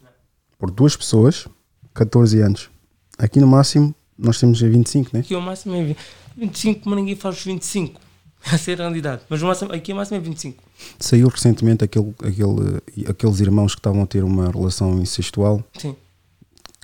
[0.59, 1.47] por duas pessoas,
[1.95, 2.71] 14 anos.
[3.19, 5.21] Aqui no máximo nós temos 25, né?
[5.21, 5.99] Aqui o máximo é 20.
[6.37, 8.01] 25, mas ninguém faz os 25.
[8.53, 9.23] Essa é a realidade.
[9.29, 10.63] Mas o máximo, aqui o máximo é 25.
[10.99, 15.97] Saiu recentemente aquele, aquele, aqueles irmãos que estavam a ter uma relação incestual, Sim.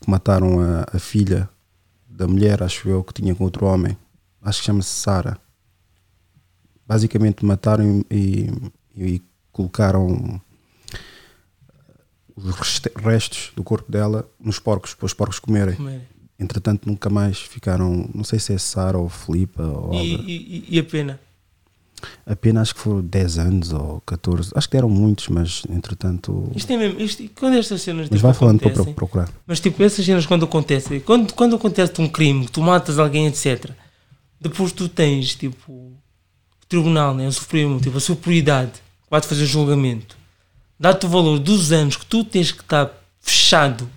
[0.02, 1.48] que mataram a, a filha
[2.08, 3.96] da mulher, acho eu, que tinha com outro homem.
[4.42, 5.38] Acho que chama-se Sara.
[6.86, 8.50] Basicamente mataram e,
[8.96, 9.22] e, e
[9.52, 10.40] colocaram
[12.36, 15.76] os restos do corpo dela nos porcos, para os porcos comerem.
[15.76, 16.02] Comerem.
[16.38, 20.78] Entretanto, nunca mais ficaram, não sei se é Sara ou Filipa ou E, e, e
[20.78, 21.20] a pena?
[22.26, 24.50] Apenas acho que foram 10 anos ou 14.
[24.54, 26.50] Acho que deram muitos, mas entretanto.
[26.54, 27.00] Isto é mesmo.
[27.00, 28.10] Isto, quando estas cenas.
[28.10, 29.30] Mas tipo, vai falando para procurar.
[29.46, 33.70] Mas tipo, essas cenas quando acontecem, quando, quando acontece um crime, tu matas alguém, etc.
[34.40, 35.92] Depois tu tens, tipo,
[36.64, 38.72] o tribunal, né, o Supremo, tipo, a superioridade,
[39.10, 40.16] vai-te fazer julgamento.
[40.78, 42.90] Dá-te o valor dos anos que tu tens que estar
[43.20, 43.88] fechado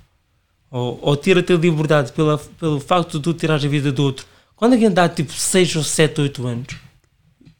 [0.69, 4.03] ou, ou ter a tua liberdade pela, pelo facto de tu tirares a vida do
[4.03, 4.25] outro.
[4.55, 6.75] Quando alguém dá tipo 6 ou 7, 8 anos,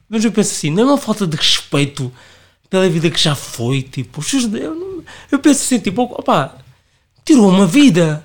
[0.10, 2.12] mas eu penso assim, não é uma falta de respeito
[2.70, 4.22] pela vida que já foi, tipo,
[4.56, 6.56] eu, eu penso assim, tipo, opá,
[7.26, 8.24] tirou uma vida.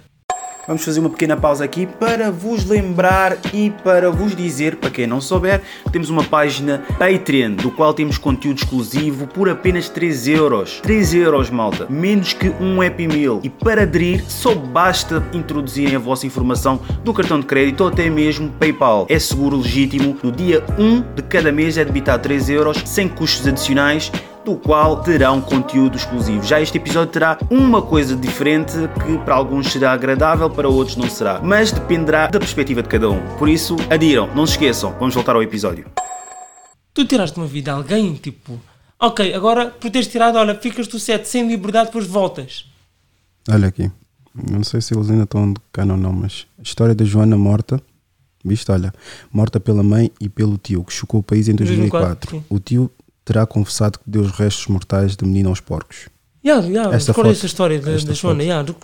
[0.64, 5.08] Vamos fazer uma pequena pausa aqui para vos lembrar e para vos dizer, para quem
[5.08, 5.60] não souber,
[5.90, 10.80] temos uma página Patreon, do qual temos conteúdo exclusivo por apenas 3 euros.
[10.80, 11.86] 3 euros, malta.
[11.90, 13.40] Menos que um Happy Meal.
[13.42, 18.08] E para aderir, só basta introduzirem a vossa informação do cartão de crédito ou até
[18.08, 19.06] mesmo PayPal.
[19.08, 20.16] É seguro, legítimo.
[20.22, 24.12] No dia 1 de cada mês é debitado 3 euros, sem custos adicionais
[24.44, 26.42] do qual terão conteúdo exclusivo.
[26.42, 28.72] Já este episódio terá uma coisa diferente
[29.04, 33.08] que para alguns será agradável, para outros não será, mas dependerá da perspectiva de cada
[33.08, 33.20] um.
[33.36, 34.92] Por isso, adiram, não se esqueçam.
[34.98, 35.86] Vamos voltar ao episódio.
[36.92, 38.60] Tu tiraste uma vida a alguém, tipo,
[39.00, 42.66] ok, agora por teres tirado, olha, ficas tu sete sem liberdade, depois voltas.
[43.48, 43.90] Olha aqui,
[44.34, 47.36] não sei se eles ainda estão de cano ou não, mas a história da Joana
[47.38, 47.80] morta,
[48.44, 48.92] viste, olha,
[49.32, 52.30] morta pela mãe e pelo tio, que chocou o país em 2004.
[52.30, 52.44] 2004, sim.
[52.50, 52.90] O tio
[53.32, 56.08] terá confessado que deu os restos mortais da menina aos porcos.
[56.44, 58.76] Já, já, Esta recordo essa história da, da Joana, do-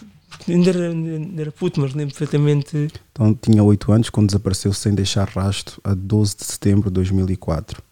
[0.48, 2.88] ainda era, ainda era puto, mas lembro perfeitamente.
[3.12, 7.82] Então tinha 8 anos quando desapareceu sem deixar rastro a 12 de setembro de 2004.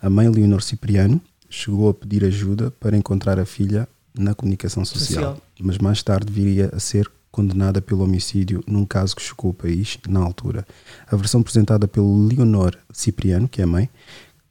[0.00, 3.86] A mãe Leonor Cipriano chegou a pedir ajuda para encontrar a filha
[4.18, 5.42] na comunicação social, Social.
[5.60, 9.98] mas mais tarde viria a ser condenada pelo homicídio num caso que chocou o país
[10.08, 10.66] na altura.
[11.10, 13.90] A versão apresentada pelo Leonor Cipriano, que é a mãe,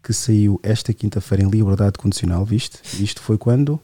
[0.06, 2.78] que saiu esta quinta-feira em liberdade condicional, viste?
[3.04, 3.80] Isto foi quando?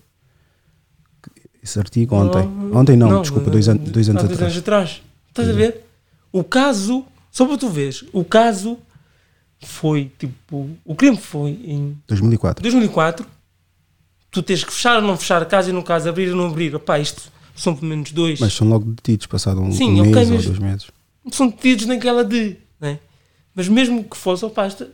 [1.63, 2.45] Esse artigo ontem.
[2.47, 4.41] Não, ontem não, desculpa, dois, an dois anos atrás.
[4.41, 5.01] anos atrás.
[5.29, 5.83] Estás a ver?
[6.31, 8.77] O caso, só para tu veres, o caso
[9.63, 10.69] foi tipo.
[10.85, 12.61] O crime foi em 2004.
[12.61, 13.25] 2004.
[14.29, 16.47] Tu tens que fechar ou não fechar a casa e no caso abrir ou não
[16.47, 16.75] abrir.
[16.75, 18.39] Opá, isto são pelo menos dois.
[18.39, 20.87] Mas são logo detidos, passado um, Sim, um mês mas- ou dois meses.
[21.31, 22.57] são detidos naquela de.
[22.79, 22.99] Né?
[23.55, 24.87] Mas mesmo que fosse, opá, isto,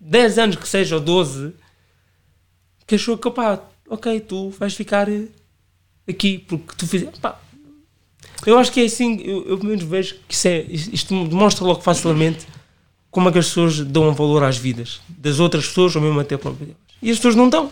[0.00, 1.54] 10 anos que seja, ou 12,
[2.86, 5.28] que achou que, opá, ok, tu vais ficar eh,
[6.08, 7.20] aqui, porque tu fizeste.
[8.46, 11.64] eu acho que é assim, eu, eu pelo menos vejo que isso é, isto demonstra
[11.64, 12.46] logo facilmente
[13.10, 16.36] como é que as pessoas dão valor às vidas das outras pessoas, ou mesmo até
[16.36, 16.80] própria delas.
[17.02, 17.70] E as pessoas não dão.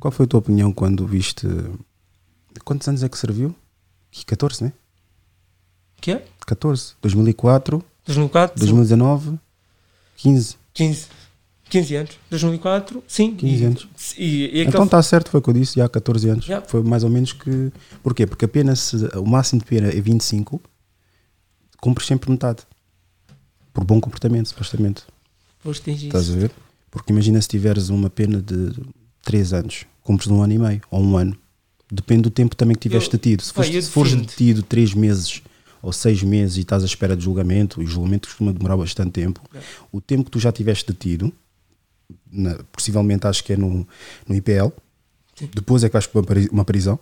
[0.00, 1.46] Qual foi a tua opinião quando viste.
[2.64, 3.54] Quantos anos é que serviu?
[4.26, 4.72] 14, né?
[6.00, 6.24] Que é?
[6.46, 6.94] 14.
[7.00, 9.38] 2004, 2004, 2019,
[10.16, 10.56] 15.
[10.74, 11.06] 15.
[11.70, 12.10] 15 anos.
[12.30, 13.34] 2004, sim.
[13.34, 13.88] 15 e, anos.
[14.18, 14.24] E,
[14.58, 16.44] e Então está certo, foi o que eu disse, já há 14 anos.
[16.44, 16.60] Já.
[16.60, 17.72] Foi mais ou menos que.
[18.02, 18.26] Porquê?
[18.26, 20.60] Porque apenas se- o máximo de pena é 25,
[21.80, 22.62] cumpres sempre metade.
[23.72, 25.02] Por bom comportamento, supostamente.
[25.62, 26.06] Pois tens isso.
[26.06, 26.50] Estás a ver?
[26.90, 28.72] Porque imagina se tiveres uma pena de
[29.22, 31.36] 3 anos, cumpres um ano e meio ou um ano.
[31.90, 33.42] Depende do tempo também que tiveste detido.
[33.42, 35.42] Se, foste- se fores detido 3 meses
[35.84, 39.10] ou 6 meses e estás à espera de julgamento, e o julgamento costuma demorar bastante
[39.12, 39.40] tempo,
[39.92, 41.32] o tempo que tu já tiveste detido,
[42.32, 43.86] na- possivelmente acho que é no,
[44.26, 44.68] no IPL,
[45.52, 46.98] depois é que vais para uma pri- uma prisão,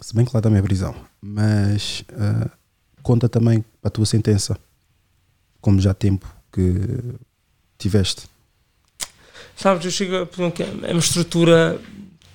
[0.00, 2.50] se bem que lá também é prisão, mas ah,
[3.02, 4.58] conta também para a tua sentença,
[5.60, 6.78] como já tempo que
[7.78, 8.24] tiveste.
[9.56, 11.80] Sabes, eu chego a opinião que é uma estrutura,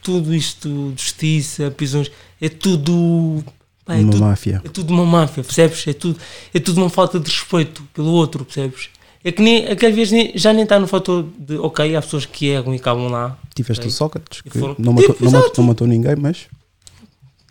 [0.02, 3.44] tudo isto, justiça, prisões, é tudo.
[3.86, 4.62] Pá, é Uma tudo- máfia.
[4.64, 5.86] É tudo uma máfia, percebes?
[5.88, 6.20] É tudo,
[6.54, 8.90] é tudo uma falta de respeito pelo outro, percebes?
[9.24, 11.96] É que nem, é que às vezes nem- já nem está no fator de, ok,
[11.96, 13.38] há pessoas que erram e acabam lá.
[13.56, 16.48] Tiveste o Sócrates, que foram- não matou, Tipo, não, matou, não matou ninguém, mas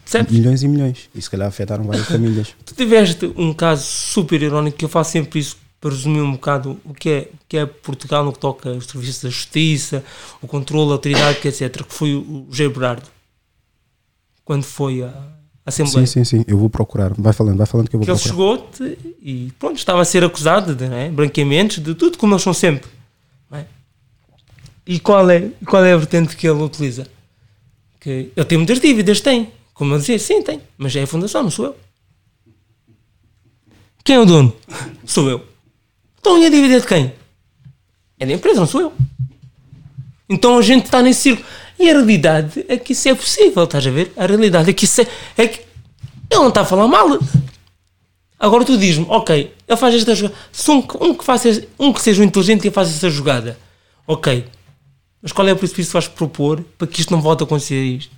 [0.04, 0.32] Percebes?
[0.36, 1.08] milhões e milhões.
[1.14, 2.48] E se calhar afetaram várias famílias.
[2.66, 6.78] Tu tiveste um caso super irónico que eu faço sempre isso para resumir um bocado
[6.84, 10.04] o que é, o que é Portugal no que toca aos serviços da justiça,
[10.42, 11.82] o controle, a autoridade, etc.
[11.84, 13.08] Que foi o José Berardo
[14.44, 15.12] quando foi à
[15.64, 16.06] Assembleia.
[16.06, 16.44] Sim, sim, sim.
[16.48, 17.12] Eu vou procurar.
[17.16, 18.66] Vai falando, vai falando que eu vou que ele procurar.
[18.76, 22.52] chegou e pronto, estava a ser acusado de né, branqueamentos, de tudo como eles são
[22.52, 22.90] sempre.
[23.52, 23.64] é?
[24.84, 27.06] E qual é, qual é a vertente que ele utiliza?
[28.00, 29.52] Que ele tem muitas dívidas, tem.
[29.72, 30.60] Como eu dizia, sim, tem.
[30.76, 31.76] Mas é a fundação, não sou eu.
[34.04, 34.52] Quem é o dono?
[35.06, 35.46] Sou eu.
[36.18, 37.12] Então e a dívida é de quem?
[38.18, 38.92] É da empresa, não sou eu.
[40.28, 41.46] Então a gente está nesse círculo.
[41.82, 44.12] E a realidade é que isso é possível, estás a ver?
[44.16, 45.06] A realidade é que isso é.
[45.36, 45.58] é que
[46.30, 47.18] ele não está a falar mal.
[48.38, 50.36] Agora tu dizes-me, ok, ele faz esta jogada.
[50.52, 53.58] Se um, que- um que faça, um que seja um inteligente e faça essa jogada,
[54.06, 54.44] ok.
[55.20, 57.82] Mas qual é o precipício que vais propor para que isto não volte a acontecer
[57.82, 58.12] isto?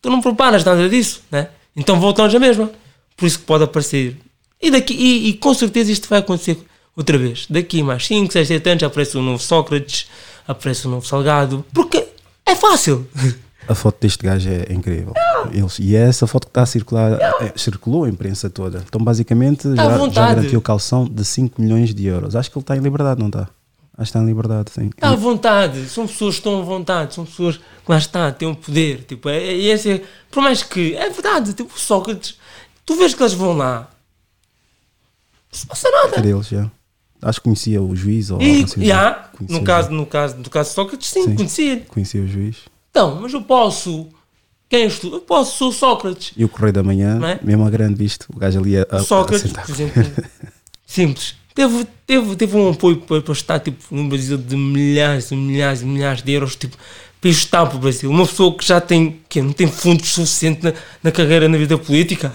[0.00, 1.48] Tu não preparas nada disso, né?
[1.76, 2.70] Então voltamos à mesma.
[3.16, 4.16] Por isso que pode aparecer.
[4.60, 6.58] E, daqui, e, e com certeza isto vai acontecer
[6.96, 7.46] outra vez.
[7.50, 10.08] Daqui mais 5, 6, 7 anos aparece um novo Sócrates,
[10.46, 11.64] aparece um novo Salgado.
[11.72, 12.07] Porque
[12.50, 13.06] é fácil.
[13.68, 15.12] A foto deste gajo é incrível.
[15.52, 18.82] Eles, e é essa foto que está a circular, é, circulou a imprensa toda.
[18.86, 22.34] Então, basicamente, à já, já garantiu calção de 5 milhões de euros.
[22.34, 23.48] Acho que ele está em liberdade, não está?
[23.98, 24.86] que está em liberdade, sim.
[24.86, 28.46] Está à vontade, são pessoas que estão à vontade, são pessoas que lá está, têm
[28.46, 29.02] um poder.
[29.02, 32.38] Tipo, é, é, é- por mais que, é verdade, tipo, o Sócrates,
[32.86, 33.90] tu vês que eles vão lá,
[35.52, 36.16] não se passa nada.
[36.16, 36.70] É deles, já.
[37.20, 38.74] Acho que conhecia o juiz ou E, assim.
[38.74, 41.34] Conhecia no, caso, no, caso, no caso de Sócrates, sim, Sim.
[41.34, 41.76] conhecia.
[41.88, 42.56] Conhecia o juiz.
[42.90, 44.06] Então, mas eu posso.
[44.68, 45.08] Quem és tu?
[45.08, 46.32] Eu posso, sou Sócrates.
[46.36, 47.38] E o Correio da Manhã, é?
[47.44, 50.04] mesmo a grande visto, o gajo ali a, a, Sócrates, a por exemplo,
[50.86, 51.34] simples.
[51.54, 55.82] Teve, teve, teve um apoio para, para estar tipo, no Brasil de milhares e milhares
[55.82, 56.76] e milhares de euros tipo,
[57.20, 58.10] para estar para o Brasil.
[58.10, 61.76] Uma pessoa que já tem, que não tem fundos suficientes na, na carreira, na vida
[61.76, 62.32] política.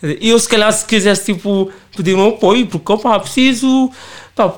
[0.00, 3.90] Eu, se calhar, se quisesse tipo, pedir um apoio, porque opa, preciso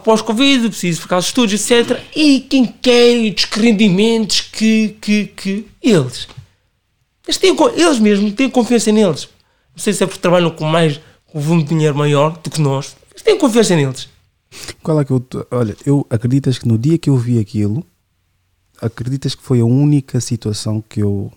[0.05, 1.99] pós-Covid, preciso causa de estudos, etc.
[2.15, 6.29] E quem quer dos rendimentos que, que, que eles.
[7.27, 9.29] Eles, têm, eles mesmos têm confiança neles.
[9.75, 12.51] Não sei se é porque trabalham com mais com um volume de dinheiro maior do
[12.51, 12.97] que nós.
[13.11, 14.09] Eles têm confiança neles.
[14.83, 15.25] Qual é que eu.
[15.51, 17.87] Olha, eu acreditas que no dia que eu vi aquilo,
[18.83, 21.33] acreditas que foi a única situação que eu,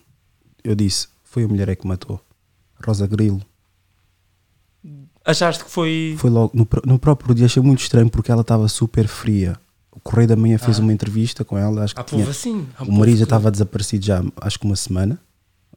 [0.64, 2.20] eu disse: foi a mulher é que matou.
[2.84, 3.42] Rosa Grilo.
[5.26, 6.16] Achaste que foi.
[6.18, 9.58] Foi logo no, no próprio dia, achei muito estranho porque ela estava super fria.
[9.92, 10.82] O Correio da Manhã fez Ah.
[10.82, 11.84] uma entrevista com ela.
[11.84, 14.76] Acho que povo tinha- assim, há o marido já estava desaparecido já, acho que uma
[14.76, 15.20] semana.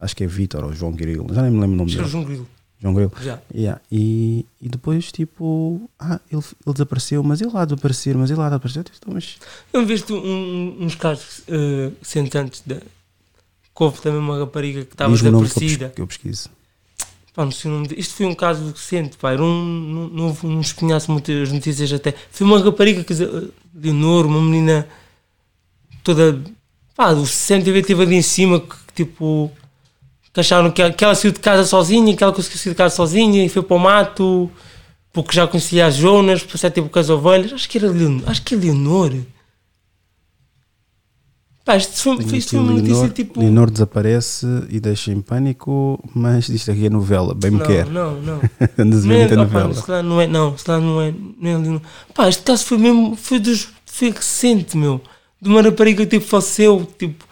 [0.00, 2.06] Acho que é Vitor ou João Grilo, já nem me lembro o nome dele.
[2.08, 2.46] João Grilo.
[2.78, 3.12] João Grilo.
[3.22, 3.38] Já.
[3.54, 3.80] Yeah.
[3.90, 8.48] E, e depois, tipo, ah, ele, ele desapareceu, mas ele lá desaparecer, mas ele lá
[8.50, 8.82] desapareceu.
[8.98, 9.36] Então, mas
[9.72, 12.74] Eu vi um, uns casos uh, sentantes da.
[12.76, 12.82] que
[13.82, 15.88] houve também uma rapariga que estava desaparecida.
[15.88, 16.50] que eu pesquiso.
[17.36, 19.32] Pá, de- Isto foi um caso recente, pá.
[19.32, 22.14] Era um, não, não, não espinhasse muitas notícias até.
[22.30, 24.88] Foi uma rapariga, dizer, eh, Leonor, uma menina
[26.02, 26.40] toda.
[26.96, 29.52] Pá, o CMTV esteve ali em cima, que, que, tipo.
[30.32, 32.96] que acharam que que ela saiu de casa sozinha, que ela conseguiu sair de casa
[32.96, 34.50] sozinha e foi para o mato,
[35.12, 37.52] porque já conhecia as Jonas, por ser tipo com as ovelhas.
[37.52, 38.22] Acho que era Leonor.
[38.30, 39.12] Acho que é Leonor.
[41.66, 43.40] Pá, isto foi, Tenho foi, isto foi uma notícia Leonor, tipo.
[43.40, 47.86] Leonor desaparece e deixa em pânico, mas isto aqui é novela, bem me não, quer.
[47.86, 48.40] Não, não.
[48.78, 49.74] Andas Não é- opa, novela.
[49.74, 51.80] se calhar não é, não, se calhar não é, não é Leonor.
[52.14, 55.00] Pá, este caso foi mesmo, foi, dos, foi recente, meu.
[55.42, 57.24] De uma rapariga tipo faleceu, tipo,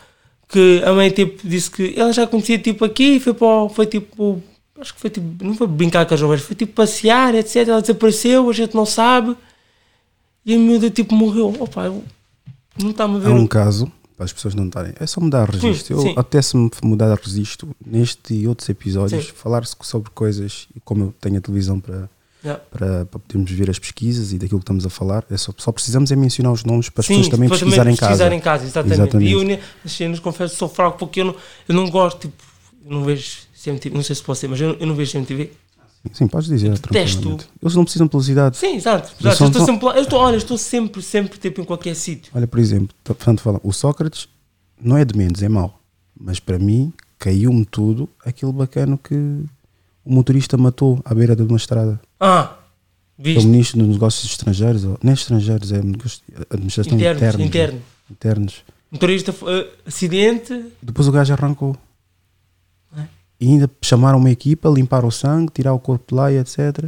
[0.49, 3.87] que a mãe tipo, disse que ela já conhecia tipo aqui, foi para, o- foi
[3.87, 4.43] tipo,
[4.81, 7.69] acho que foi tipo, não foi brincar com as ovelhas, foi tipo passear, etc.
[7.69, 9.37] Ela desapareceu, a gente não sabe.
[10.45, 11.55] E a miúda tipo morreu.
[11.61, 11.85] Opa,
[12.83, 13.31] não está-me a ver.
[13.31, 15.97] Há um caso, para as pessoas não estarem, é só mudar de Sim, registro.
[15.97, 16.15] Eu sim.
[16.17, 19.33] apetece-me mudar de registro neste e outros episódios, Sim.
[19.35, 22.09] falar sobre coisas, e como eu tenho a televisão para,
[22.45, 22.63] Yeah.
[22.71, 25.73] para, para podermos ver as pesquisas e daquilo que estamos a falar, é só, só
[25.73, 28.11] precisamos é mencionar os nomes para as Sim, pessoas também pesquisarem em casa.
[28.11, 29.17] pesquisar em casa, exatamente.
[29.17, 31.37] E eu ne- nas cenas confesso sou fraco porque eu não,
[31.67, 32.35] eu não gosto, tipo,
[32.85, 35.53] eu não vejo CMTV, não sei se pode ser, mas eu, eu não vejo CMTV.
[36.13, 36.71] Sim, podes dizer.
[36.79, 37.39] detesto.
[37.63, 38.57] Eles não precisam de publicidade.
[38.57, 39.13] Sim, exato.
[39.19, 39.43] Exato.
[39.45, 42.31] Eu estou sempre, eu estou, olha, estou sempre, sempre tipo, em qualquer sítio.
[42.35, 44.29] Olha, por exemplo, portanto, fala, o Sócrates
[44.81, 45.81] não é de menos, é mau.
[46.19, 49.15] Mas para mim, caiu-me tudo aquele bacano que
[50.05, 51.99] o motorista matou à beira de uma estrada.
[52.21, 52.57] Ah,
[53.19, 53.47] É viste?
[53.47, 55.79] o ministro dos negócios estrangeiros, ou, não é estrangeiros, é
[56.51, 57.45] administração Internos, interna.
[57.45, 57.83] interno.
[58.11, 58.65] Internos.
[58.91, 61.77] Motorista, eh, acidente, Depois o gajo arrancou.
[63.45, 63.49] É.
[63.49, 66.87] E ainda chamaram uma equipa, limpar o sangue, tirar o corpo de lá e etc.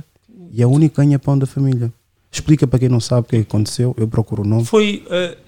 [0.53, 1.93] E é o único ganha-pão da família.
[2.31, 4.65] Explica para quem não sabe o que é aconteceu, eu procuro o nome.
[4.65, 5.03] foi,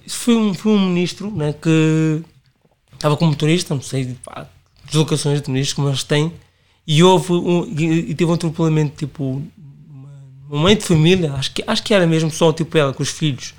[0.05, 2.21] isso foi, um, foi um ministro né, que
[2.93, 4.47] estava como motorista, não sei, pá,
[4.85, 6.33] deslocações de ministros como eles têm,
[6.87, 9.41] e houve um, e, e teve um atropelamento, tipo,
[9.87, 10.09] uma,
[10.49, 13.09] uma mãe de família, acho que, acho que era mesmo só tipo ela, com os
[13.09, 13.53] filhos,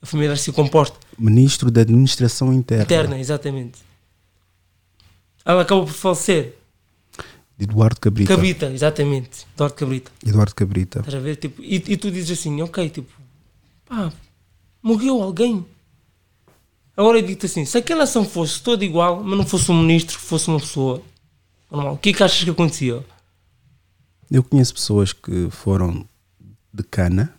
[0.00, 2.84] a família era assim composta, Ministro da Administração Interna.
[2.84, 3.85] interna, exatamente.
[5.46, 6.56] Ela acabou por falecer.
[7.58, 8.34] Eduardo Cabrita.
[8.34, 9.46] Cabrita, exatamente.
[9.54, 10.10] Eduardo Cabrita.
[10.26, 10.98] Eduardo Cabrita.
[10.98, 11.36] Estás a ver?
[11.36, 13.10] Tipo, e, e tu dizes assim, ok, tipo,
[13.86, 14.12] pá,
[14.82, 15.64] morreu alguém.
[16.96, 20.18] Agora eu digo-te assim, se aquela ação fosse toda igual, mas não fosse um ministro,
[20.18, 21.00] fosse uma pessoa
[21.70, 23.04] normal, o que é que achas que acontecia?
[24.30, 26.06] Eu conheço pessoas que foram
[26.72, 27.32] de cana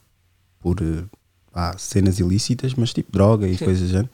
[0.59, 0.77] por
[1.51, 3.65] pá, cenas ilícitas, mas tipo droga e Sim.
[3.65, 4.09] coisas do género.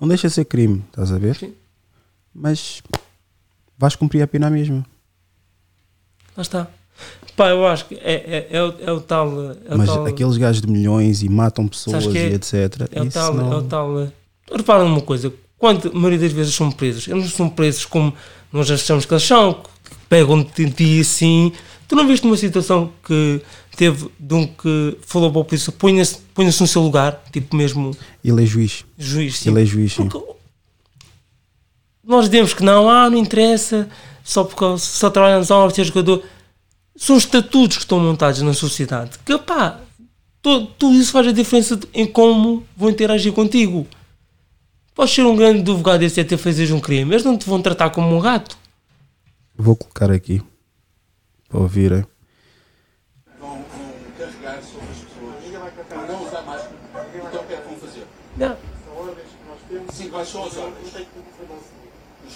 [0.00, 1.36] Não deixa de ser crime, estás a ver?
[1.36, 1.54] Sim.
[2.34, 2.82] Mas
[3.78, 4.84] vais cumprir a pena mesmo.
[6.36, 6.66] Lá está.
[7.36, 9.28] Pá, eu acho que é, é, é, o, é o tal.
[9.68, 12.54] É o mas tal aqueles gajos de milhões e matam pessoas é, e etc.
[12.92, 13.34] É o tal.
[13.34, 14.10] não- É o tal eh,
[14.54, 18.14] repara numa coisa, quando a maioria das vezes são presos, eles não são presos como
[18.52, 21.52] nós achamos que eles são, que pegam-te em ti assim.
[21.86, 23.40] Tu não viste uma situação que
[23.76, 27.94] teve de um que falou para a polícia, ponha-se ponha no seu lugar, tipo mesmo
[28.24, 28.84] Ele é juiz.
[28.98, 29.38] juiz.
[29.38, 29.50] sim.
[29.50, 30.08] Ele é juiz, sim.
[32.06, 33.88] Nós dizemos que não, ah, não interessa,
[34.22, 36.22] só porque só trabalha nas obras, é jogador.
[36.96, 39.18] São estatutos que estão montados na sociedade.
[39.24, 39.80] Que pá,
[40.40, 43.86] tu- tudo isso faz a diferença em como vão interagir contigo.
[44.94, 47.90] Podes ser um grande advogado e até fazeres um crime, eles não te vão tratar
[47.90, 48.56] como um gato.
[49.54, 50.40] Vou colocar aqui
[51.48, 52.04] para ouvirem.
[53.40, 53.64] Vão, vão
[54.18, 56.08] carregar sobre as pessoas.
[56.08, 56.76] Não usar máscara.
[57.14, 58.06] Então o que é que vão fazer?
[58.36, 58.56] Não.
[59.92, 60.75] Sim, quais são as ordens?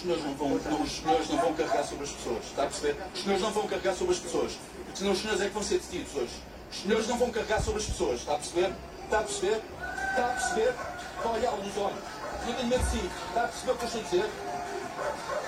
[0.01, 2.67] Os senhores não vão, não, os senhores não vão carregar sobre as pessoas, está a
[2.67, 2.97] perceber?
[3.13, 4.53] Os senhores não vão carregar sobre as pessoas,
[4.87, 6.43] porque senão os senhores é que vão ser detidos hoje.
[6.73, 8.73] Os senhores não vão carregar sobre as pessoas, está a perceber?
[9.05, 9.63] Está a perceber?
[10.09, 10.75] Está a perceber?
[11.23, 11.99] Vai olhá-lo nos olhos.
[12.47, 13.11] Não tenho medo de si.
[13.29, 14.31] Está a perceber o que eu estou a dizer?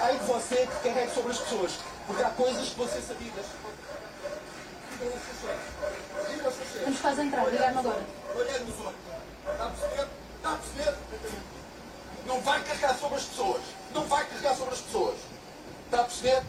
[0.00, 1.72] Ai de você que carregue sobre as pessoas,
[2.06, 3.46] porque há coisas que vão ser sabidas.
[4.92, 6.30] Diga-lhe ao seu chefe.
[6.30, 6.78] Diga ao seu chefe.
[6.80, 8.04] Não nos faz entrar, ligar-me agora.
[8.36, 9.00] Olhar nos olhos.
[9.50, 10.08] Está a perceber?
[10.36, 10.94] Está a perceber?
[12.26, 13.62] Não vai carregar sobre as pessoas.
[13.94, 15.14] Não vai carregar sobre as pessoas.
[15.86, 16.42] Está a perceber?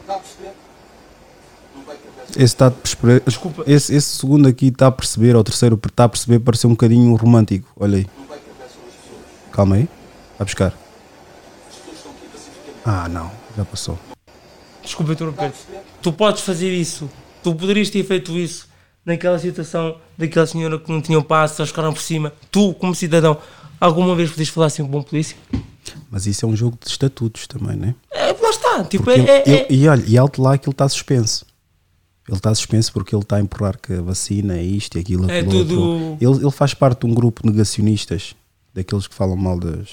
[0.00, 0.52] Está a perceber?
[1.74, 3.22] Não vai carregar sobre Esse está a perceber.
[3.26, 3.64] Desculpa.
[3.66, 6.74] Esse, esse segundo aqui está a perceber, ou o terceiro está a perceber, pareceu um
[6.74, 7.68] bocadinho romântico.
[7.78, 8.06] Olha aí.
[9.52, 9.88] Calma aí.
[10.38, 10.72] Vai buscar.
[12.84, 13.30] Ah, não.
[13.56, 13.98] Já passou.
[14.82, 15.52] Desculpa interromper.
[16.00, 17.10] Tu podes fazer isso.
[17.42, 18.68] Tu poderias ter feito isso
[19.06, 22.32] naquela situação daquela senhora que não tinha o passo, eles ficaram por cima.
[22.50, 23.38] Tu, como cidadão,
[23.80, 25.36] alguma vez podias falar assim com um bom polícia?
[26.10, 27.94] Mas isso é um jogo de estatutos também, né?
[28.12, 28.84] É, lá está.
[28.84, 31.44] Tipo, é, ele- é- ele- é- E olha, e alto lá que ele está suspenso.
[32.28, 35.30] Ele está suspenso porque ele está a empurrar que a vacina é isto e aquilo.
[35.30, 36.16] É aquilo tudo- outro.
[36.20, 38.34] Ele, ele faz parte de um grupo negacionistas,
[38.74, 39.88] daqueles que falam mal das,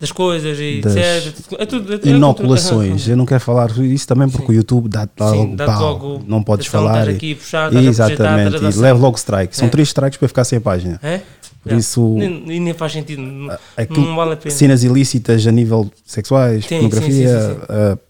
[0.00, 1.34] das coisas e das etc.
[1.60, 3.06] É tudo, é, é inoculações.
[3.06, 5.80] Eu não quero falar isso também porque o YouTube dá Sim, logo pau.
[5.80, 7.06] logo não podes falar.
[7.08, 8.82] e- aqui puxar, projetar, Exatamente, e dançar.
[8.82, 9.56] leva logo strike.
[9.56, 9.70] São É.
[9.70, 10.98] três strikes para ficar sem a página.
[11.04, 11.20] É?
[11.64, 11.76] Por É.
[11.76, 13.22] isso, e nem faz sentido.
[13.22, 14.54] Não, aquilo- não vale a pena.
[14.54, 17.60] cenas ilícitas a nível sexuais, Sim, pornografia, sim, sim.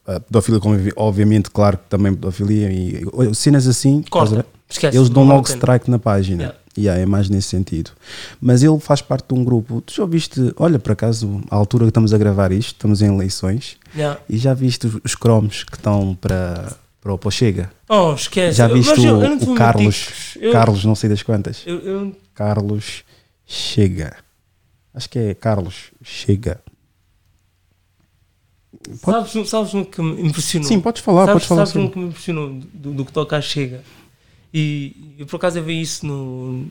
[0.07, 0.61] A, a pedofilia,
[0.97, 4.45] obviamente, claro que também pedofilia e cenas assim, Corta.
[4.69, 6.43] Esquece, eles dão logo strike na página.
[6.43, 6.59] Yeah.
[6.77, 7.93] Yeah, é mais nesse sentido.
[8.41, 9.81] Mas ele faz parte de um grupo.
[9.83, 13.15] Tu já viste, olha, por acaso, à altura que estamos a gravar isto, estamos em
[13.15, 14.19] eleições, Yeah.
[14.29, 17.71] e já viste os, os cromos que estão para, para o Chega?
[17.89, 18.57] Oh, esquece.
[18.59, 20.09] Já viste Mas eu- o, eu te o Carlos.
[20.41, 21.63] Eu- Carlos, não sei das quantas.
[21.65, 23.05] Eu- eu- Carlos
[23.47, 24.16] Chega.
[24.92, 26.62] Acho que é Carlos Chega.
[29.01, 30.68] Sabes, sabes um que me impressionou?
[30.68, 33.36] Sim, podes falar, sabes, podes falar Sabes um que me impressionou do, do que toca
[33.36, 33.82] à Chega?
[34.53, 36.66] E eu por acaso eu vi isso no,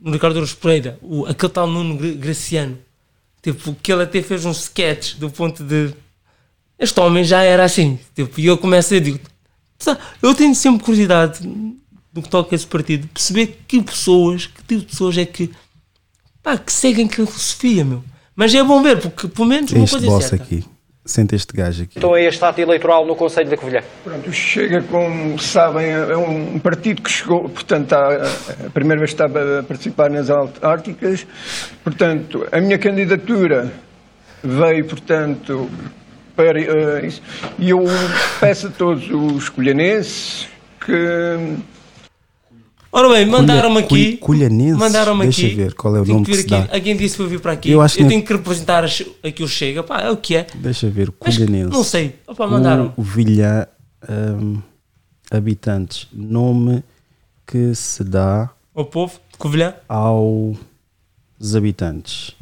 [0.00, 2.78] no Ricardo Ouros Pereira, o, aquele tal Nuno Gra- Graciano.
[3.42, 5.94] Tipo, que ele até fez um sketch do ponto de.
[6.78, 7.98] Este homem já era assim.
[8.14, 9.20] Tipo, e eu começo a dizer.
[9.78, 11.40] "Sabe, Eu tenho sempre curiosidade
[12.12, 15.50] do que toca a esse partido, perceber que pessoas, que tipo de pessoas é que.
[16.42, 18.02] Pá, que seguem aquela filosofia, meu.
[18.34, 20.44] Mas é bom ver, porque pelo menos uma Este coisa é boss certa.
[20.44, 20.64] aqui.
[21.04, 21.98] Sente este gajo aqui.
[21.98, 23.82] Então é este ato eleitoral no Conselho da Covilhã.
[24.04, 28.22] Pronto, Chega, como sabem, é um partido que chegou, portanto, a,
[28.66, 31.26] a primeira vez que estava a participar nas autárquicas.
[31.82, 33.72] Portanto, a minha candidatura
[34.44, 35.68] veio, portanto,
[36.36, 37.22] para eh, isso.
[37.58, 37.84] E eu
[38.38, 40.46] peço a todos os colhanenses
[40.84, 41.56] que.
[42.92, 44.16] Ora bem, mandaram-me aqui.
[44.16, 44.76] Colhanenses?
[44.76, 45.54] Mandaram-me Deixa aqui.
[45.54, 46.68] ver qual é o nome que que se dá.
[46.72, 47.70] Alguém disse para vir para aqui.
[47.70, 48.84] Eu Eu, acho que tenho que representar
[49.22, 49.82] aqui o Chega.
[49.84, 50.46] Pá, é o que é.
[50.56, 51.70] Deixa ver, Mas Colhanense.
[51.70, 52.16] não sei.
[52.26, 52.92] Opa, mandaram.
[52.96, 53.64] O Vilhã,
[54.08, 54.60] hum,
[55.30, 56.08] habitantes.
[56.12, 56.82] Nome
[57.46, 59.74] que se dá O povo de Covilhã.
[59.88, 60.56] aos
[61.54, 62.34] habitantes.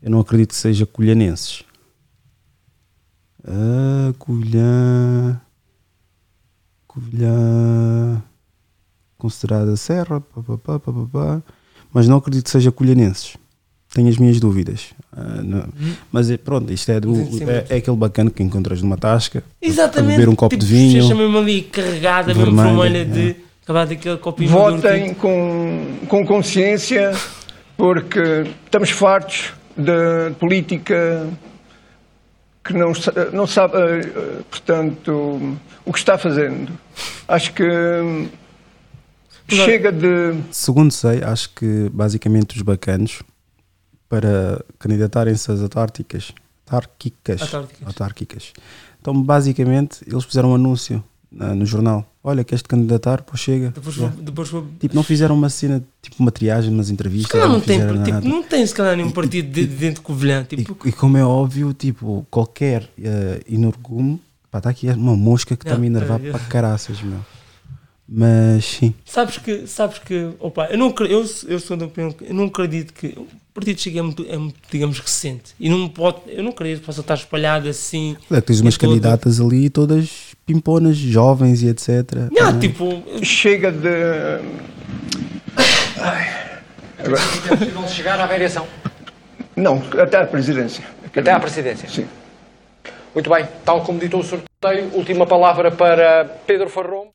[0.00, 1.64] Eu não acredito que seja colhanenses.
[3.44, 5.40] Ah, Covilhã.
[6.86, 8.22] Covilhã.
[9.20, 10.20] Considerada serra.
[10.20, 11.42] Pá, pá, pá, pá, pá, pá.
[11.92, 13.36] Mas não acredito que seja colhanenses.
[13.92, 14.94] Tenho as minhas dúvidas.
[15.12, 15.64] Ah, não.
[16.10, 17.14] Mas é, pronto, isto é, do,
[17.48, 19.44] é, é aquele bacana que encontras numa tasca.
[19.62, 20.16] A Exatamente.
[20.16, 21.02] beber um copo tipo, de vinho.
[21.02, 23.04] bochecha mesmo ali carregada, mesmo vermelho, vermelha é.
[23.04, 27.12] de acabar daquele copinho Votem com, com consciência,
[27.76, 31.28] porque estamos fartos de política
[32.64, 32.92] que não,
[33.32, 36.70] não sabe, eh, eh, portanto, o que está fazendo.
[37.26, 38.28] Acho que hum,
[39.50, 40.34] chega de.
[40.50, 43.22] Segundo sei, acho que basicamente os bacanos
[44.08, 46.32] para candidatarem-se às autárquicas,
[46.66, 47.86] autárquicas, Autárquicas.
[47.86, 48.52] autárquicas.
[49.00, 52.04] Então, basicamente, eles fizeram um anúncio no jornal.
[52.22, 53.22] Olha, queres te candidatar?
[53.22, 53.70] Pô, chega.
[53.70, 54.14] Depois Yeah.
[54.14, 57.28] vou- depois vou- Tipo, não fizeram uma cena, tipo uma triagem nas entrevistas.
[57.30, 58.20] Se calhar não, tem, tipo, nada.
[58.28, 60.44] não tem se calhar nenhum partido de, de dentro de Covilhã.
[60.44, 64.20] Tipo, E como é óbvio, tipo, qualquer uh, inorgume,
[64.50, 66.38] pá, está aqui uma mosca que está-me a Yeah, enervar yeah.
[66.38, 67.20] para caraças, meu.
[68.12, 68.92] Mas sim.
[69.04, 72.46] Sabes que, sabes que, opa, eu não eu, eu sou da opinião que eu não
[72.46, 76.42] acredito que o partido Chega é muito, é muito, digamos, recente e não pode, eu
[76.42, 78.16] não acredito que possa estar espalhado assim.
[78.28, 82.04] É que tens umas todo- candidatas ali, todas pimponas, jovens e etc.
[82.34, 82.58] Também.
[82.58, 83.88] tipo, Chega de.
[86.98, 88.66] É possível chegar à variação.
[89.56, 90.84] Não, até à presidência.
[91.14, 91.88] Até à presidência.
[91.88, 92.06] Sim.
[93.14, 97.06] Muito bem, tal como ditou o sorteio, última palavra para Pedro Farrom.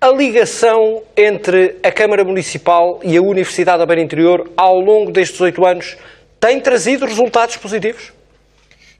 [0.00, 5.40] A ligação entre a Câmara Municipal e a Universidade da Beira Interior ao longo destes
[5.40, 5.96] oito anos
[6.38, 8.12] tem trazido resultados positivos?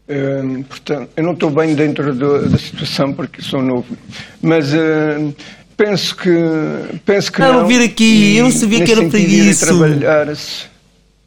[0.09, 3.97] Hum, portanto, eu não estou bem dentro do- da situação porque sou novo,
[4.43, 5.33] mas hum,
[5.77, 6.31] penso que
[7.05, 7.67] penso que Ah, não.
[7.69, 9.67] vir aqui, eu não E, sabia que era para isso.
[9.67, 10.67] trabalhar-se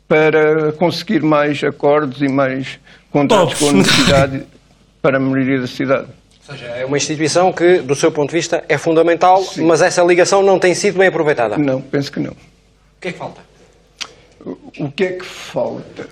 [0.05, 2.77] para conseguir mais acordos e mais
[3.09, 3.59] contratos Tops.
[3.59, 4.43] com a universidade
[5.01, 6.07] para a melhoria da cidade.
[6.51, 10.41] Seja, é uma instituição que, do seu ponto de vista, é fundamental, mas essa ligação
[10.43, 11.57] não tem sido bem aproveitada.
[11.57, 12.31] Não, penso que não.
[12.31, 13.41] O que é que falta?
[14.79, 16.09] O que é que falta?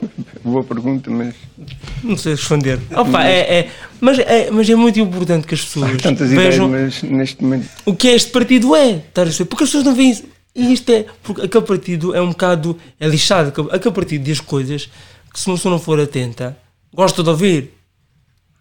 [0.44, 1.34] Boa pergunta, mas
[2.02, 2.78] não sei responder.
[2.94, 7.00] Opa, é, é- mas, é, mas é muito importante que as pessoas tantas vejam ideias,
[7.02, 9.00] mas neste momento o que este partido é.
[9.14, 9.48] Perceber?
[9.48, 10.24] Porque as pessoas não veem isso.
[10.54, 11.06] E isto é.
[11.22, 12.76] Porque aquele partido é um bocado.
[13.00, 13.48] É lixado.
[13.48, 14.90] Aquele- Aquele partido diz coisas
[15.32, 16.56] que se uma pessoa não for atenta,
[16.92, 17.73] gosta de ouvir.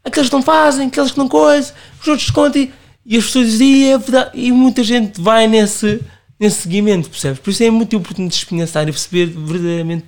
[0.03, 2.71] Aqueles que não fazem, aqueles que não coisam, os outros escondem.
[3.05, 4.31] E as pessoas dizem, "E é verdade.
[4.33, 6.01] E muita gente vai nesse,
[6.39, 7.39] nesse seguimento, percebes?
[7.39, 10.05] Por isso é muito importante espinhaçar e perceber verdadeiramente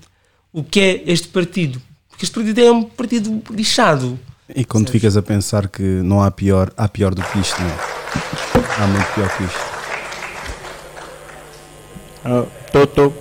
[0.54, 1.82] o que é este partido.
[2.10, 4.18] Porque este partido é um partido lixado.
[4.56, 7.68] E quando ficas a pensar que não há pior, há pior do que isto, não
[7.70, 7.76] é?
[8.80, 9.76] Há muito pior que isto.
[12.72, 13.14] Tô, tô.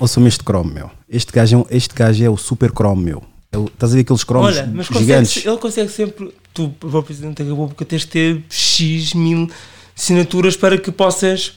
[0.00, 0.90] Ouçam-me este Chrome, meu.
[1.08, 3.22] Este gajo é, um- este gajo é o super Chrome, meu.
[3.52, 5.44] É estás a ver aqueles Chromes Olha, mas consegue, gigantes?
[5.46, 9.50] ele consegue sempre, tu, para o Presidente da República, tens de ter X mil
[9.96, 11.52] assinaturas para que possas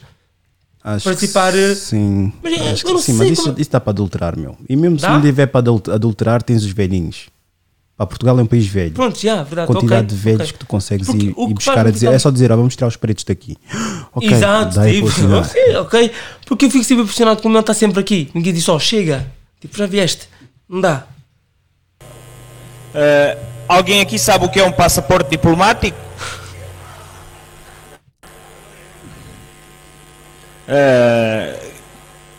[0.83, 1.55] Acho que participar.
[1.55, 4.57] eh, Sim, Mas é, acho que sim, mas isso, como- isso dá para adulterar, meu.
[4.69, 5.13] E mesmo se Dá?
[5.13, 7.27] não tiver para adul- adulterar, tens os velhinhos.
[7.97, 8.91] Pá, Portugal é um país velho.
[8.91, 9.67] Pronto, já, verdade.
[9.67, 10.51] quantidade ok, de velhos ok.
[10.53, 12.11] que tu consegues Porque ir, ir que buscar a dizer.
[12.11, 13.55] É só dizer, ó, vamos tirar os pretos daqui.
[14.17, 16.11] Ok, Exato, tipo, sim, ok.
[16.45, 18.29] Porque eu fico sempre impressionado como ele está sempre aqui.
[18.33, 19.29] Ninguém diz, ó, chega.
[19.59, 20.29] Tipo, já vieste.
[20.69, 21.05] Não dá.
[22.95, 23.37] Eh,
[23.67, 25.97] alguém aqui sabe o que é um passaporte diplomático?
[30.67, 31.59] Eh,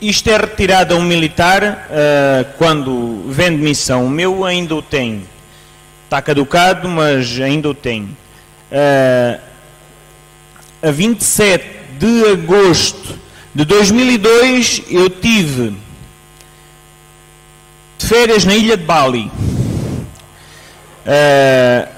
[0.00, 4.06] isto é retirado a um militar eh, quando vem de missão.
[4.06, 5.24] O meu ainda o tem.
[6.04, 8.16] Está caducado, mas ainda o tem.
[8.72, 9.38] Eh,
[10.82, 11.64] a 27
[11.98, 13.18] de agosto
[13.54, 15.76] de 2002 eu tive
[17.98, 19.30] de férias na ilha de Bali.
[21.08, 21.88] Eh,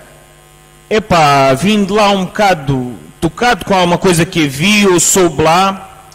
[0.90, 6.06] epá, vim de lá um bocado tocado com alguma coisa que vi, eu soube lá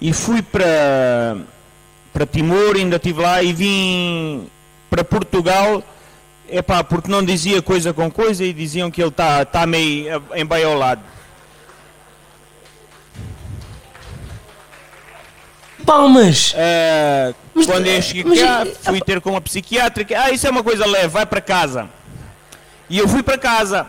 [0.00, 1.36] e fui para
[2.12, 4.48] para Timor, ainda estive lá e vim
[4.88, 5.82] para Portugal,
[6.48, 11.02] epá, porque não dizia coisa com coisa e diziam que ele está tá meio embaiolado.
[15.84, 16.54] Palmas!
[16.56, 17.34] Eh,
[17.66, 20.18] quando eu cheguei cá, fui ter com uma psiquiátrica.
[20.20, 21.88] Ah, isso é uma coisa leve, vai para casa.
[22.88, 23.86] E eu fui para casa.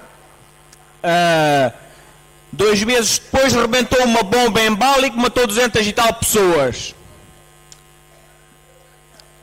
[1.04, 1.72] Ah,
[2.52, 6.96] dois meses depois rebentou uma bomba em Bali que matou 200 e tal pessoas.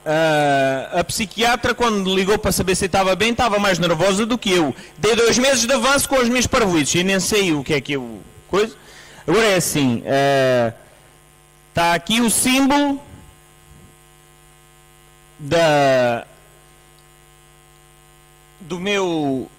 [0.05, 4.51] Ah, a psiquiatra, quando ligou para saber se estava bem, estava mais nervosa do que
[4.53, 4.75] eu.
[4.99, 7.81] Dei dois meses de avanço com as minhas parvoices e nem sei o que é
[7.81, 8.21] que eu.
[8.49, 8.75] Coisa.
[9.27, 10.03] Agora é assim:
[11.73, 13.01] está aqui o símbolo
[15.39, 16.27] da.
[18.61, 19.51] do meu.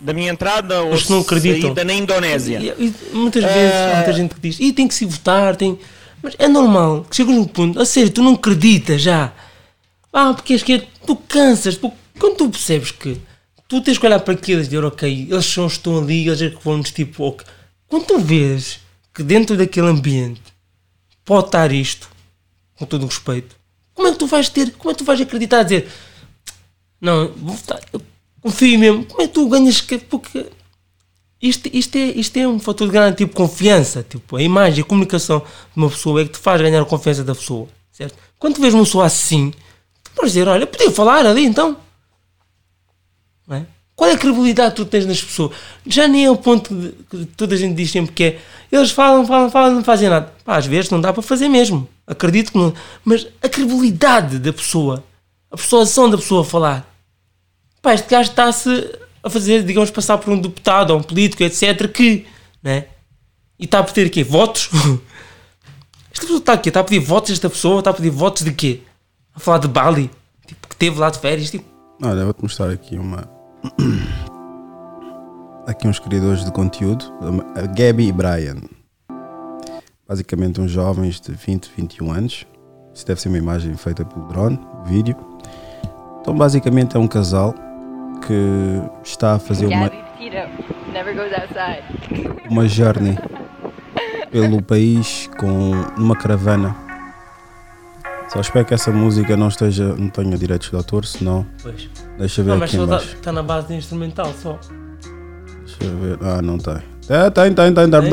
[0.00, 1.62] da minha entrada ou não acreditam.
[1.62, 2.58] saída na Indonésia.
[2.78, 5.78] E- e muitas vezes há muita gente que diz, e tem que se votar, tem.
[6.22, 9.32] Mas é normal que chegas num ponto, a sério, tu não acreditas já.
[10.12, 13.20] Ah, porque és que é- tu cansas, porque quando tu percebes que
[13.68, 16.50] tu tens que olhar para aquilo e dizer, ok, eles são, estão ali, eles é
[16.50, 17.46] que vão-nos tipo, ok.
[17.88, 18.80] Quando tu vês
[19.16, 20.42] que dentro daquele ambiente
[21.24, 22.08] pode estar isto,
[22.76, 23.56] com todo o respeito,
[23.94, 25.88] como é que tu vais ter, como é que tu vais acreditar a dizer,
[27.00, 28.00] não, vou votar, eu
[28.42, 30.46] confio mesmo, como é que tu ganhas, que- porque
[31.40, 34.02] isto, isto, é, isto é um fator de grande tipo confiança.
[34.02, 35.44] Tipo, a imagem, a comunicação de
[35.76, 37.68] uma pessoa é que te faz ganhar a confiança da pessoa.
[37.92, 38.16] Certo?
[38.38, 39.52] Quando tu vês uma pessoa assim,
[40.02, 41.76] tu podes dizer: Olha, podia falar ali então.
[43.46, 43.66] Não é?
[43.96, 45.56] Qual é a credibilidade que tu tens nas pessoas?
[45.86, 46.68] Já nem é o ponto
[47.10, 48.38] que toda a gente diz sempre que é
[48.70, 50.34] eles falam, falam, falam, não fazem nada.
[50.44, 51.88] Pá, às vezes não dá para fazer mesmo.
[52.06, 52.74] Acredito que não.
[53.04, 55.02] Mas a credibilidade da pessoa,
[55.50, 56.94] a persuasão da pessoa a falar.
[57.80, 61.90] Pá, este gajo está-se a fazer, digamos, passar por um deputado ou um político, etc.,
[61.90, 62.26] que,
[62.62, 62.86] né?
[63.58, 64.22] E está a pedir quê?
[64.22, 64.68] Votos?
[66.12, 68.50] Esta pessoa está aqui, está a pedir votos, esta pessoa está a pedir votos de
[68.50, 68.80] quê?
[69.34, 70.10] A falar de Bali,
[70.46, 71.66] tipo, que teve lá de férias, tipo,
[72.02, 73.35] Olha, vou-te mostrar aqui uma.
[75.66, 77.04] Aqui uns criadores de conteúdo,
[77.74, 78.56] Gabby e Brian.
[80.08, 82.46] Basicamente, uns jovens de 20, 21 anos.
[82.94, 85.16] Isso deve ser uma imagem feita pelo drone, vídeo.
[86.20, 87.54] Então, basicamente, é um casal
[88.26, 89.90] que está a fazer uma,
[92.48, 93.18] uma journey
[94.30, 96.85] pelo país com numa caravana.
[98.36, 101.46] Só espero que essa música não, esteja, não tenha direitos de autor, senão.
[101.62, 101.88] Pois.
[102.18, 103.04] Deixa ver não, aqui mas.
[103.04, 104.60] Está na base instrumental só.
[105.64, 106.18] Deixa eu ver.
[106.20, 106.76] Ah, não tem.
[107.08, 108.10] É, tem, tem, tem, tem.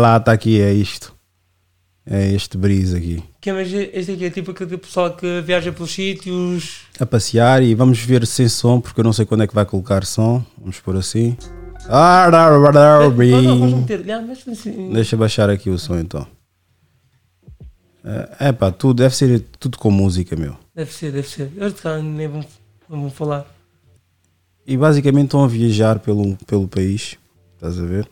[0.00, 1.14] Lá, tá aqui, é isto.
[2.04, 3.22] É este brisa aqui.
[3.40, 6.80] Que é, mas este aqui é tipo aquele tipo pessoal que viaja pelos sítios.
[6.98, 9.64] A passear e vamos ver sem som, porque eu não sei quando é que vai
[9.64, 10.44] colocar som.
[10.58, 11.36] Vamos pôr assim.
[14.26, 16.26] Mas assim, Deixa eu baixar aqui o som então.
[18.04, 20.56] É, é pá, tudo, deve ser tudo com música, meu.
[20.74, 21.50] Deve ser, deve ser.
[21.56, 22.44] Eu nem vou,
[22.88, 23.46] vou falar.
[24.66, 27.16] E basicamente estão a viajar pelo, pelo país,
[27.54, 28.08] estás a ver?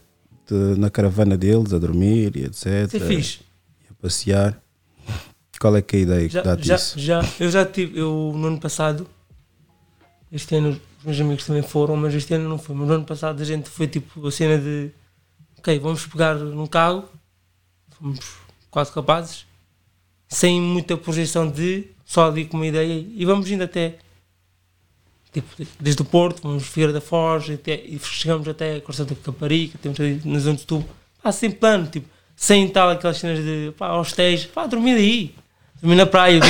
[0.48, 2.66] De- na caravana deles, a dormir e etc.
[2.94, 3.40] É fixe.
[3.88, 4.60] E a passear.
[5.60, 6.98] Qual é que é a ideia que Já, dá já, disso?
[6.98, 9.06] já, eu já tive, eu no ano passado,
[10.32, 12.76] este ano os meus amigos também foram, mas este ano não foi.
[12.76, 14.90] Mas no ano passado a gente foi tipo a cena de
[15.59, 17.05] ok, vamos pegar num carro,
[17.98, 18.18] fomos
[18.70, 19.46] quatro rapazes,
[20.28, 23.98] sem muita projeção de só ali com uma ideia e vamos indo até
[25.32, 25.48] tipo,
[25.78, 29.78] desde o Porto, vamos Figueira da Foz até, e chegamos até a Costa da Caparica,
[29.80, 30.88] temos ali na zona de tubo,
[31.32, 35.34] sem plano, tipo, sem tal aquelas cenas de pá, hostéis, pá, dormir aí,
[35.80, 36.40] dormir na praia.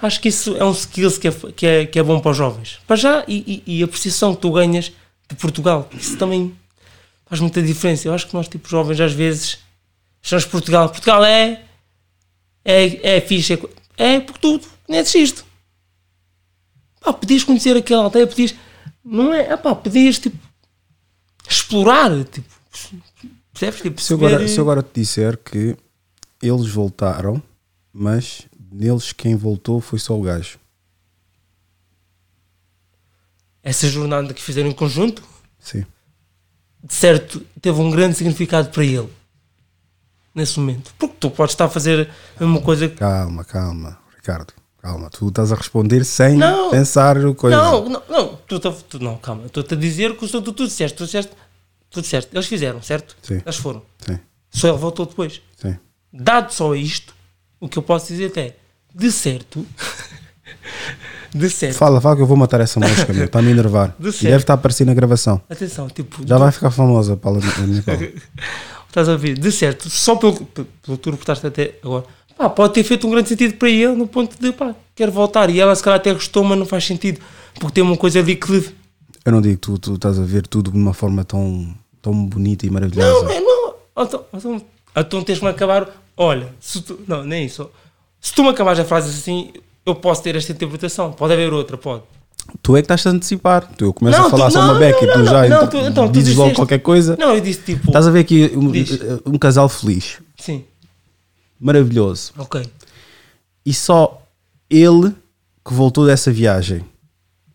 [0.00, 2.36] Acho que isso é um skills que é, que é, que é bom para os
[2.36, 2.78] jovens.
[2.86, 4.92] Para já, e, e, e a percepção que tu ganhas
[5.28, 6.56] de Portugal, isso também
[7.26, 8.08] faz muita diferença.
[8.08, 9.58] Eu acho que nós, tipo, jovens, às vezes,
[10.22, 11.64] achamos Portugal, Portugal é,
[12.64, 15.44] é, é fixe, é, é porque tu conheces isto.
[17.00, 18.54] Pá, podias conhecer aquela aldeia, podias,
[19.04, 20.36] não é, ah, pá, podias, tipo,
[21.48, 22.48] explorar, tipo,
[23.52, 23.80] percebes?
[23.80, 25.76] Tipo, Se agora, se eu agora te disser que
[26.42, 27.42] eles voltaram,
[27.92, 30.58] mas neles quem voltou foi só o gajo.
[33.62, 35.22] essa jornada que fizeram em conjunto,
[35.58, 35.84] Sim.
[36.84, 39.08] de certo, teve um grande significado para ele
[40.32, 40.94] nesse momento.
[40.96, 42.08] Porque tu podes estar a fazer
[42.38, 42.94] a mesma coisa que.
[42.96, 44.52] Calma, calma, Ricardo.
[44.78, 46.70] Calma, tu estás a responder sem Não.
[46.70, 47.56] pensar o coisa.
[47.56, 50.64] Não, não, não, tu, tá- tu- não, calma, estou-te a dizer que tu, tu, tu
[50.68, 51.32] disseste, tu disseste,
[51.90, 53.16] tu disseste, eles fizeram, certo?
[53.20, 53.40] Sim.
[53.44, 53.82] Eles foram.
[54.06, 54.16] Sim.
[54.48, 55.42] Só ele voltou depois.
[55.60, 55.76] Sim.
[56.12, 57.12] Dado só isto,
[57.58, 58.54] o que eu posso dizer é,
[58.96, 59.66] de certo,
[61.34, 63.24] de certo, Fala, fala que eu vou matar essa mosca, meu.
[63.26, 63.94] Está a me enervar.
[63.98, 64.24] Do E certo.
[64.24, 65.40] deve estar a aparecer na gravação.
[65.50, 67.40] atenção, tipo, Já vai ficar famosa Paula.
[68.88, 69.38] Estás a ouvir?
[69.38, 72.04] De certo, só pelo, pelo tu reportaste até agora,
[72.38, 75.50] pá, pode ter feito um grande sentido para ele no ponto de, pá, quero voltar.
[75.50, 77.20] E ela se calhar até gostou, mas não faz sentido,
[77.60, 78.74] porque tem uma coisa ali que lhe.
[79.24, 82.24] Eu não digo que tu, tu estás a ver tudo de uma forma tão, tão
[82.26, 83.24] bonita e maravilhosa.
[83.24, 83.74] Não, é não.
[83.98, 84.62] Então, então,
[84.96, 85.88] então tens-me acabar.
[86.16, 87.68] Olha, se tu, não, nem isso.
[88.26, 89.52] Se tu me acabares a frase assim,
[89.86, 91.12] eu posso ter esta interpretação.
[91.12, 92.02] Pode haver outra, pode.
[92.60, 93.70] Tu é que estás a antecipar.
[93.76, 95.48] Tu, eu começo Não, a falar tu- só não, uma beca e tu não, já
[95.48, 97.16] não, tu- então, tu dizes logo disseste- qualquer coisa.
[97.16, 97.86] Não, eu disse tipo.
[97.86, 98.98] Estás a ver aqui um, Diz.
[99.24, 100.18] um casal feliz.
[100.36, 100.64] Sim.
[101.60, 102.32] Maravilhoso.
[102.36, 102.66] Ok.
[103.64, 104.20] E só
[104.68, 105.12] ele
[105.64, 106.84] que voltou dessa viagem.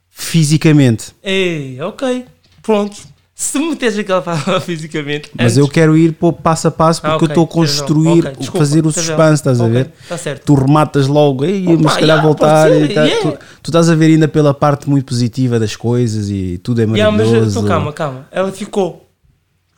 [0.09, 1.13] Fisicamente.
[1.21, 2.25] Ei, ok.
[2.63, 2.95] Pronto.
[3.33, 5.29] Se me meteres aquela palavra fisicamente.
[5.33, 7.47] Mas antes- eu quero ir pô, passo a passo porque Ah, eu ok, estou a
[7.47, 9.91] construir, Ok, desculpa, fazer o suspense, estás a Ok, ver?
[10.07, 10.45] tá certo.
[10.45, 12.69] Tu rematas logo, Ei, Opa, mas se calhar yeah, voltar.
[12.69, 13.31] ser, e tá- yeah.
[13.31, 16.85] tu, tu estás a ver ainda pela parte muito positiva das coisas e tudo é
[16.85, 17.57] Yeah, mas maravilhoso.
[17.59, 18.27] então, calma, calma.
[18.31, 19.07] Ela ficou.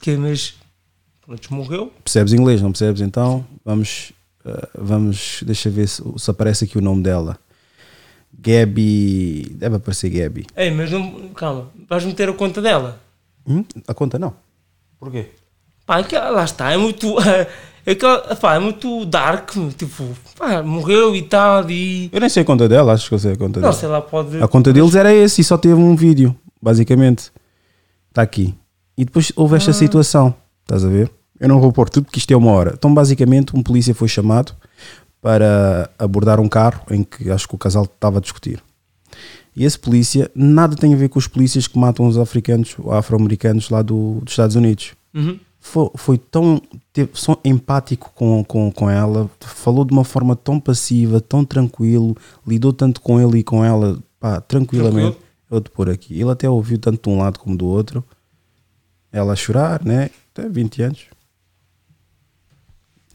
[0.02, 0.56] Que mas.
[1.26, 1.94] Pronto, morreu.
[2.04, 3.00] Percebes inglês, não percebes?
[3.02, 4.12] Então vamos,
[4.46, 7.38] eh, vamos, deixa ver se, se aparece aqui o nome dela.
[8.38, 10.46] Gabi, deve aparecer Gabi.
[10.58, 11.30] Ei, mas não.
[11.36, 11.70] Calma.
[11.88, 13.00] Vais meter a conta dela.
[13.48, 13.64] Hum?
[13.88, 14.34] A conta não.
[15.00, 15.28] Porquê?
[15.86, 16.72] Pá, é que, lá está.
[16.72, 17.16] É muito.
[17.86, 18.06] É, que,
[18.40, 19.52] pá, é muito dark.
[19.78, 20.08] Tipo,
[20.40, 21.70] pá, morreu e tal.
[21.70, 22.10] E.
[22.14, 23.74] Eu nem sei a conta dela, acho que eu sei a conta Não, dela.
[23.74, 24.42] sei lá, pode.
[24.42, 27.30] A conta deles era esse e só teve um vídeo, basicamente.
[28.08, 28.56] Está aqui.
[28.98, 29.74] E depois houve esta Ah.
[29.74, 31.12] situação, estás a ver?
[31.38, 32.72] Eu não vou pôr tudo porque isto é uma hora.
[32.74, 34.54] Então, basicamente, um polícia foi chamado
[35.22, 38.64] para abordar um carro em que acho que o casal estava a discutir.
[39.56, 42.92] E esse polícia nada tem a ver com os polícias que matam os africanos ou
[42.92, 44.94] afro-americanos lá do, dos Estados Unidos.
[45.14, 45.40] Uhum.
[45.60, 46.60] foi, foi tão
[46.92, 52.18] teve, só empático com, com, com ela, falou de uma forma tão passiva, tão tranquilo,
[52.48, 55.12] lidou tanto com ele e com ela, pá, tranquilamente.
[55.12, 55.24] Tranquilo.
[55.52, 56.20] Eu vou-te pôr aqui.
[56.20, 58.04] Ele até ouviu tanto de um lado como do outro.
[59.12, 60.10] Ela a chorar, né?
[60.32, 61.06] Até 20 anos.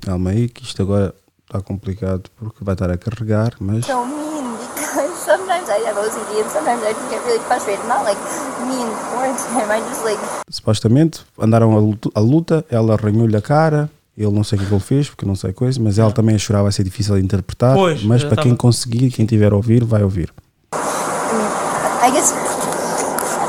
[0.01, 1.13] Calma aí, que isto agora
[1.49, 3.87] está complicado porque vai estar a carregar, mas.
[3.87, 7.87] so mean because sometimes I have OCD and sometimes I just get really frustrated.
[7.89, 8.21] Not like
[8.69, 9.71] mean towards him.
[9.71, 10.21] I just like
[10.51, 14.67] supostamente andaram a luta, a luta, ela arranhou-lhe a cara, ele não sei o que
[14.67, 17.17] é ele fez, porque não sei coisa, mas ela também a chorar vai ser difícil
[17.17, 20.31] de interpretar, Pois, mas para quem conseguir, quem tiver a ouvir, vai ouvir.
[20.75, 22.33] I guess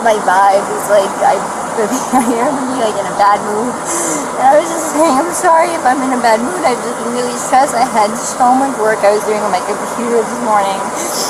[0.03, 4.18] my vibe is like I I am really like in a bad mood.
[4.39, 6.63] I was just saying I'm sorry if I'm in a bad mood.
[6.63, 7.75] I've just been really stressed.
[7.75, 10.79] I had so much work I was doing on my computer this morning.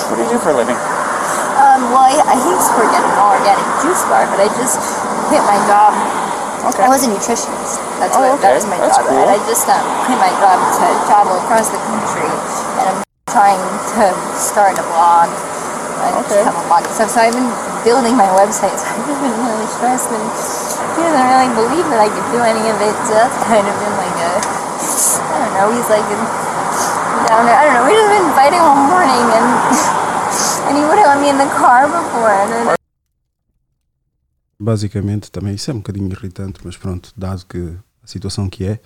[0.10, 0.78] What do you do for a living?
[1.58, 4.78] Um, well, I, I used to work at an organic juice bar, but I just
[5.28, 5.92] quit my job.
[6.70, 6.86] Okay.
[6.86, 7.80] I was a nutritionist.
[7.98, 8.56] That's Oh, what that okay.
[8.56, 9.08] was my That's job.
[9.10, 9.20] cool.
[9.26, 12.30] And I just um, quit my job to travel across the country,
[12.80, 13.60] and I'm trying
[13.98, 14.06] to
[14.38, 15.28] start a blog.
[16.00, 17.10] I just have a and stuff.
[17.12, 17.52] So I've been
[17.84, 18.76] building my website.
[18.80, 20.24] So I've just been really stressed, and
[20.96, 22.96] he doesn't really believe that I could do any of it.
[23.08, 25.68] So that's kind of been like a, I don't know.
[25.76, 26.08] He's like
[27.28, 27.58] down there.
[27.60, 27.86] I don't know.
[27.86, 29.48] We've just been fighting all morning, and
[30.72, 32.76] and he wouldn't let me in the car before, and then.
[34.62, 38.80] Basicamente, também isso é um bocadinho irritante, mas pronto, dado que a situação que é,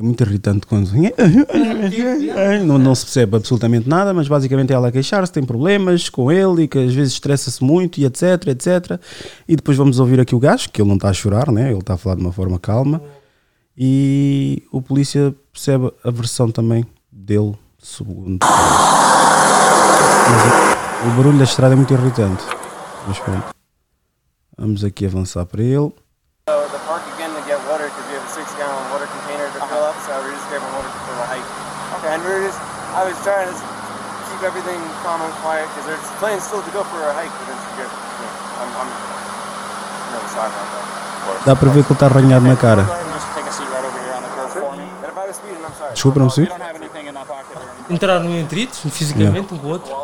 [0.00, 0.90] é muito irritante quando
[2.64, 6.62] não, não se percebe absolutamente nada, mas basicamente ela a queixar-se, tem problemas com ele
[6.62, 8.98] e que às vezes estressa-se muito e etc, etc.
[9.46, 11.70] E depois vamos ouvir aqui o gajo, que ele não está a chorar, né?
[11.70, 13.02] ele está a falar de uma forma calma,
[13.76, 18.38] e o polícia percebe a versão também dele, segundo.
[21.04, 22.42] O barulho da estrada é muito irritante,
[23.06, 23.54] mas pronto.
[24.56, 25.92] Vamos aqui avançar para ele.
[26.50, 29.46] So the park again to get water because we have a six gallon water container
[29.54, 31.46] to fill up, so we're just grabbing water for the hike.
[32.00, 32.10] Okay.
[32.10, 32.58] And we're just,
[33.00, 33.56] I was trying to
[34.28, 37.48] keep everything calm and quiet because there's plans still to go for a hike, but
[37.48, 37.88] it's good.
[37.88, 38.90] Yeah, I'm, I'm,
[40.12, 41.44] know, sorry about that.
[41.46, 42.84] Dá para ver que ele está arranhado na cara.
[42.84, 44.84] Just take a seat right over here on the curb for me.
[44.84, 45.94] And if I was speeding, I'm sorry.
[45.94, 46.48] Desculpa, não You percebi.
[46.48, 47.94] don't have anything in that pocket or anything.
[47.94, 49.96] Entraram em atritos, fisicamente, um com o outro.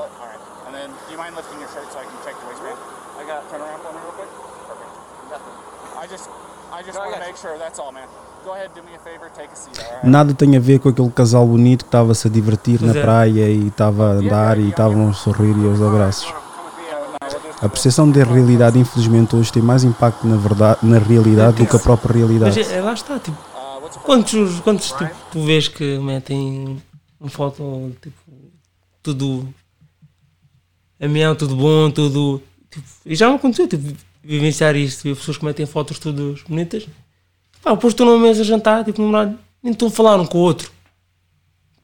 [6.01, 6.29] I just,
[6.73, 7.59] I just want to make sure.
[7.59, 8.09] That's all, man.
[8.45, 9.79] Go ahead, do me a favor, take a seat.
[9.79, 10.09] All right.
[10.09, 13.03] Nada tem a ver com aquele casal bonito que estava-se a divertir na é.
[13.03, 16.33] praia e estava a andar e estavam a sorrir e aos abraços.
[17.61, 21.75] A percepção da realidade, infelizmente, hoje tem mais impacto na, verdade, na realidade do que
[21.75, 22.61] a própria Mas realidade.
[22.61, 23.37] é, é, lá está, tipo,
[24.05, 26.81] quantos, quantos tipo, tu vês que metem
[27.19, 28.17] uma foto, tipo,
[29.03, 29.49] tudo
[31.01, 32.43] a mião, tudo bom, tudo.
[32.71, 33.97] Tipo, e já me aconteceu, tipo,
[34.27, 36.87] vivenciar isto, ver pessoas que metem fotos todas bonitas.
[37.63, 39.03] Pá, depois estou numa mesa a jantar, tipo,
[39.63, 40.71] nem estão a falar um com o outro.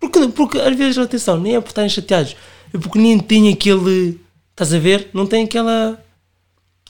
[0.01, 2.36] Porque, porque às vezes, atenção, nem é por estarem chateados,
[2.74, 4.20] é porque nem têm aquele.
[4.51, 5.09] Estás a ver?
[5.14, 6.02] Não tem aquela.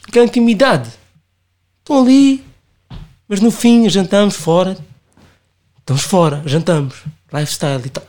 [0.08, 0.90] aquela intimidade.
[1.80, 2.42] Estão ali,
[3.28, 4.76] mas no fim jantamos fora.
[5.78, 7.02] Estamos fora, jantamos.
[7.32, 8.06] Lifestyle e tal.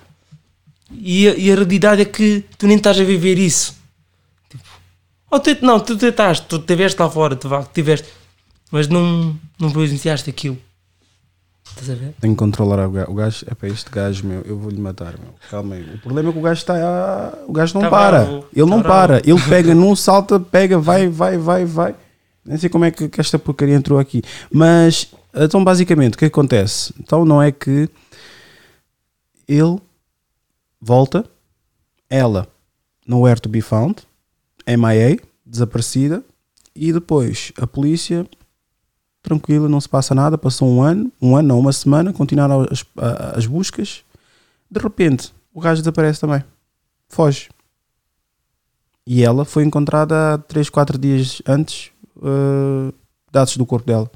[0.92, 3.83] E e a realidade é que tu nem estás a viver isso.
[5.34, 8.08] Ou tu, não, tu tentaste, tu tiveste lá fora, tu tiveste,
[8.72, 10.60] mas não, não presenciaste aquilo.
[11.68, 12.14] Estás a ver?
[12.22, 13.12] Tenho que controlar o gajo.
[13.12, 15.34] O gajo, é para este gajo, meu, eu vou-lhe matar, meu.
[15.50, 15.96] Calma aí.
[15.96, 17.34] O problema é que o gajo está.
[17.48, 18.26] O gajo não Tá para.
[18.26, 19.08] bravo, Ele não tá para.
[19.22, 19.24] bravo.
[19.28, 21.96] Ele pega num, salta, pega, vai, vai, vai, vai.
[22.46, 24.22] Nem sei como é que, que esta porcaria entrou aqui.
[24.52, 26.94] Mas, então, basicamente, o que acontece?
[27.00, 27.90] Então, não é que
[29.48, 29.80] ele
[30.80, 31.26] volta,
[32.08, 32.48] ela
[33.08, 34.04] nowhere to be found,
[34.66, 36.24] MIA, desaparecida,
[36.76, 38.28] e depois a polícia
[39.22, 42.86] tranquila, não se passa nada, passou um ano, um ano, não, uma semana, continuaram as,
[43.36, 44.04] as buscas,
[44.70, 46.44] de repente o gajo desaparece também,
[47.08, 47.50] foge.
[49.06, 52.94] E ela foi encontrada 3, 4 dias antes, uh,
[53.32, 54.10] dados do corpo dela.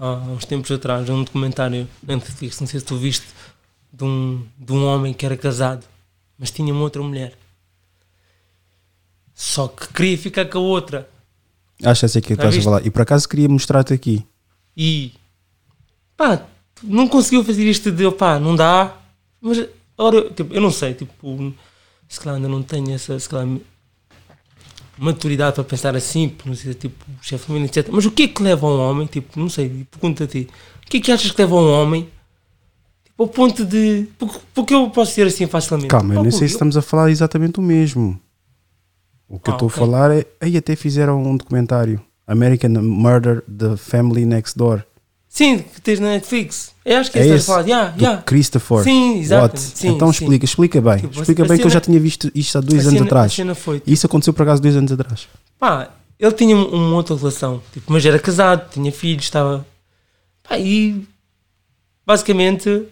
[0.00, 3.26] há uns tempos atrás, um documentário não sei se tu viste,
[3.92, 5.84] de um, de um homem que era casado,
[6.40, 7.34] mas tinha uma outra mulher.
[9.34, 11.08] Só que queria ficar com a outra.
[11.84, 12.86] Acho que essa é que Já estás a falar.
[12.86, 14.26] E por acaso queria mostrar-te aqui.
[14.74, 15.12] E
[16.16, 16.46] pá,
[16.82, 18.96] não conseguiu fazer isto de pá, não dá.
[19.40, 21.54] Mas eu, tipo, eu não sei, tipo,
[22.08, 23.46] se calhar ainda não tenho essa se calhar,
[24.96, 27.88] maturidade para pensar assim, por não ser tipo chefe de família, etc.
[27.90, 30.48] Mas o que é que leva um homem, tipo, não sei, pergunta a ti,
[30.84, 32.08] o que é que achas que leva um homem
[33.22, 34.06] ao ponto de.
[34.18, 35.88] Porque, porque eu posso ser assim facilmente.
[35.88, 38.18] Calma, eu nem sei se eu- estamos a falar exatamente o mesmo.
[39.28, 39.76] O que eu Ah, estou ok.
[39.76, 40.26] a falar é.
[40.40, 44.82] Aí até fizeram um documentário American Murder The Family Next Door.
[45.28, 46.72] Sim, que tens na Netflix.
[46.84, 47.46] Eu acho que É esse?
[47.46, 47.60] falar.
[47.62, 48.22] Yeah, yeah.
[48.22, 48.82] Christopher.
[48.82, 49.60] Sim, exato.
[49.60, 50.24] Sim, então sim.
[50.24, 50.96] explica, explica bem.
[50.98, 53.32] Tipo, explica bem que eu já cena- tinha visto isto há dois anos cena- atrás.
[53.32, 55.28] cena foi, tipo- Isso aconteceu por acaso dois anos atrás.
[55.56, 59.64] Pá, ele tinha um- uma outra relação, tipo, mas era casado, tinha filhos, estava.
[60.48, 61.06] Pá, e
[62.04, 62.86] basicamente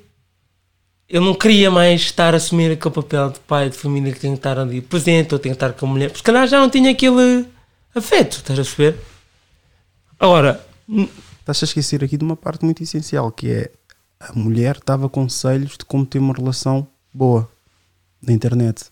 [1.09, 4.33] ele não queria mais estar a assumir aquele papel de pai de família que tem
[4.33, 6.61] que estar ali presente ou tem que estar com a mulher, porque se calhar já
[6.61, 7.47] não tinha aquele
[7.95, 8.97] afeto, estás a perceber?
[10.21, 10.61] Agora,
[11.49, 13.71] Estás a esquecer aqui de uma parte muito essencial que é
[14.21, 17.49] a mulher dava conselhos de como ter uma relação boa
[18.21, 18.87] na internet.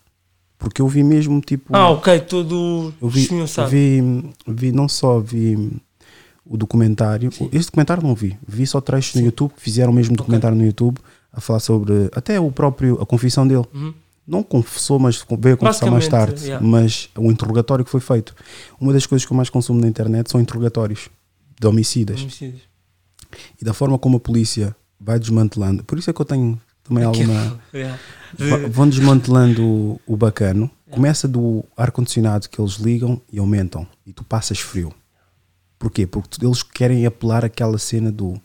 [0.59, 1.77] Porque eu vi mesmo tipo.
[1.77, 5.71] ah, ok, todo Eu vi, eu vi, vi não só vi
[6.47, 10.57] o documentário, esse documentário não vi, vi só trechos no YouTube fizeram o mesmo documentário
[10.57, 10.99] no YouTube
[11.37, 13.65] a falar sobre até o próprio a confissão dele.
[13.75, 13.93] Uhum.
[14.27, 16.47] Não confessou, mas veio a confessar mais tarde.
[16.47, 16.67] yeah.
[16.67, 18.35] Mas o interrogatório que foi feito.
[18.81, 21.11] Uma das coisas que eu mais consumo na internet são interrogatórios
[21.61, 22.23] de homicidas.
[22.23, 22.63] Homicídios.
[23.61, 25.85] E da forma como a polícia vai desmantelando.
[25.85, 27.61] Por isso é que eu tenho também alguma.
[27.73, 27.99] yeah.
[28.71, 30.69] Vão desmantelando o, o bacano.
[30.91, 33.87] Começa do ar-condicionado que eles ligam e aumentam.
[34.05, 34.93] E tu passas frio.
[35.79, 36.07] Porquê?
[36.07, 38.41] Porque eles querem apelar aquela cena do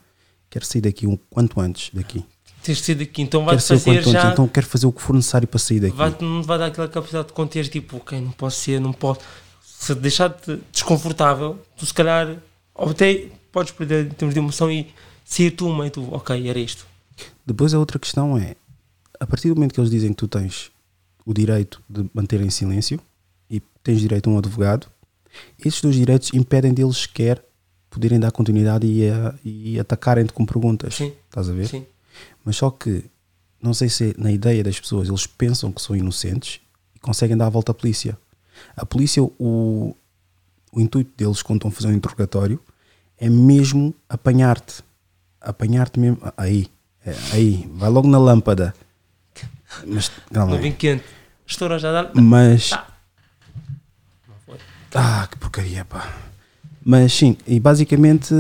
[0.50, 2.24] quero sair daqui um quanto antes daqui.
[2.64, 4.32] Tens de sair daqui, então o fazer antes, já.
[4.32, 5.96] então quero fazer o que for necessário para sair daqui.
[5.96, 9.22] vai, não vai dar aquela capacidade de conter, tipo, ok, não posso ser, não posso.
[9.64, 12.38] Se deixar-te desconfortável, tu se calhar,
[12.76, 14.88] ou até podes perder em termos de emoção e
[15.26, 16.86] sair tu, meio tu, ok, era isto.
[17.46, 18.56] Depois a outra questão é,
[19.20, 20.72] a partir do momento que eles dizem que tu tens
[21.26, 23.00] o direito de manter em silêncio
[23.50, 24.88] e tens direito a um advogado,
[25.64, 27.44] esses dois direitos impedem deles sequer
[27.90, 30.96] poderem dar continuidade e, a- e atacarem-te com perguntas.
[30.96, 31.12] Sim.
[31.28, 31.68] Estás a ver?
[31.68, 31.86] Sim.
[32.44, 33.06] Mas só que,
[33.62, 36.60] não sei se é na ideia das pessoas, eles pensam que são inocentes
[36.96, 38.18] e conseguem dar a volta à polícia.
[38.76, 39.96] A polícia, o,
[40.72, 42.60] o intuito deles quando estão a fazer um interrogatório
[43.18, 44.84] é mesmo apanhar-te.
[45.40, 46.20] Apanhar-te mesmo.
[46.36, 46.68] Aí.
[47.06, 47.70] É, aí.
[47.74, 48.74] Vai logo na lâmpada.
[49.86, 50.58] Mas, é.
[50.58, 51.04] vem quente.
[51.46, 52.12] Estoura já dá.
[52.14, 52.70] Mas.
[52.70, 52.88] Tá.
[54.94, 56.14] Ah, que porcaria, pá.
[56.84, 58.34] Mas sim, e basicamente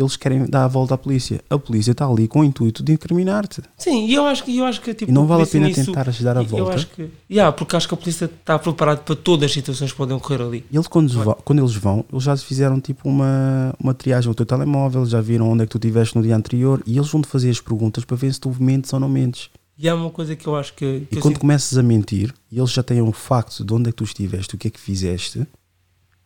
[0.00, 1.40] eles querem dar a volta à polícia.
[1.50, 3.62] A polícia está ali com o intuito de incriminar-te.
[3.76, 5.84] Sim, e eu acho que eu acho que tipo, E não vale a pena nisso-
[5.86, 6.74] tentares dar a eu volta?
[6.74, 9.96] acho que, yeah, porque acho que a polícia está preparada para todas as situações que
[9.96, 10.64] podem ocorrer ali.
[10.70, 14.34] E eles, quando, vão- quando eles vão, eles já fizeram tipo uma, uma triagem ao
[14.34, 17.28] teu telemóvel, já viram onde é que tu estiveste no dia anterior e eles vão-te
[17.28, 19.50] fazer as perguntas para ver se tu mentes ou não mentes.
[19.78, 21.06] E há uma coisa que eu acho que.
[21.08, 23.72] que E eu quando sinto- começas a mentir e eles já têm um facto de
[23.72, 25.46] onde é que tu estiveste, o que é que fizeste,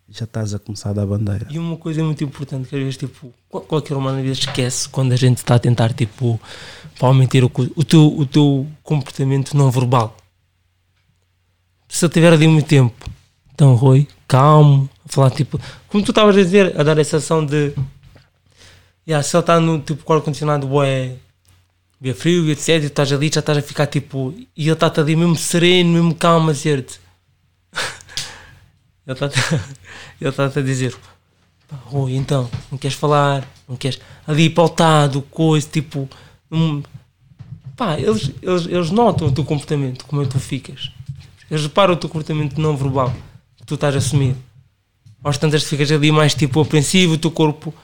[0.08, 1.46] já estás a começar a dar bandeira.
[1.50, 4.88] E uma coisa muito importante que às vezes, tipo, qual- qualquer humano às vezes esquece
[4.88, 6.40] quando a gente está a tentar, tipo,
[6.98, 10.16] para mentir o, o, teu, o teu comportamento não verbal.
[11.88, 13.10] Se ele tiver ali muito tempo,
[13.54, 17.44] então, Rui, calmo, a falar, tipo, como tu estavas a dizer, a dar essa ação
[17.44, 17.72] de,
[19.06, 21.14] yeah, se ele está no, tipo, com o ar-condicionado, é
[22.00, 25.00] bem frio, etc, e tu estás ali, já estás a ficar, tipo, e ele está-te
[25.00, 27.00] ali mesmo sereno, mesmo calmo a dizer-te,
[29.06, 30.96] ele está a dizer
[31.86, 36.08] Rui, então, não queres falar, não queres ali pautado, coisa, tipo,
[36.50, 36.82] hum,
[37.76, 40.92] pá, eles, eles, eles notam o teu comportamento, como é que tu ficas.
[41.50, 43.12] Eles reparam o teu comportamento não verbal
[43.56, 44.36] que tu estás a assumir.
[45.22, 47.74] Aos tantas ficas ali mais tipo apreensivo, o teu corpo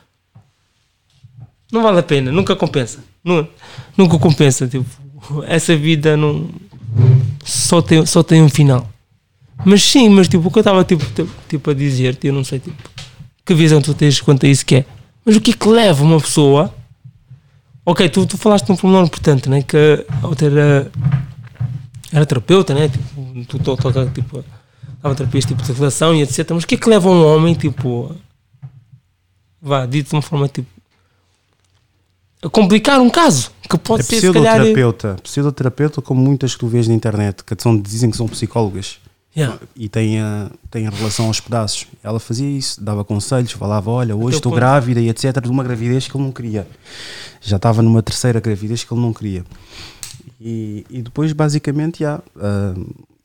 [1.73, 3.03] não vale a pena, nunca compensa.
[3.25, 3.49] Nu-
[3.97, 4.87] Nunca compensa, tipo,
[5.47, 6.49] essa vida não
[7.45, 8.89] só tem, só tem um final.
[9.65, 11.05] Mas sim, mas tipo, o que eu estava tipo,
[11.49, 12.77] tipo, a dizer-te, eu não sei tipo,
[13.45, 14.85] que visão tu tens quanto a isso que é.
[15.25, 16.75] Mas o que é que leva uma pessoa.
[17.85, 19.63] Ok, tu, tu falaste de um problema importante, né?
[19.63, 20.91] Que a outra era,
[22.13, 22.89] era terapeuta, né?
[22.89, 24.45] Tipo, tu to- toca tipo,
[25.03, 26.51] dava terapias tipo de relação e etc.
[26.53, 28.15] Mas o que é que leva um homem, tipo,
[29.61, 30.69] vá, dito de uma forma tipo,
[32.43, 34.55] a complicar um caso que pode é ser se calhar.
[34.55, 35.17] pseudoterapeuta.
[35.23, 38.99] Pseudoterapeuta, como muitas que tu vês na internet, que são, dizem que são psicólogas
[39.37, 39.61] Yeah.
[39.77, 41.87] e têm, a, têm a relação aos pedaços.
[42.03, 45.41] Ela fazia isso, dava conselhos, falava: Olha, hoje estou ponto- grávida e etc.
[45.41, 46.67] de uma gravidez que ele não queria.
[47.41, 49.45] Já estava numa terceira gravidez que ele não queria.
[50.41, 52.75] E, e depois, basicamente, já, ah,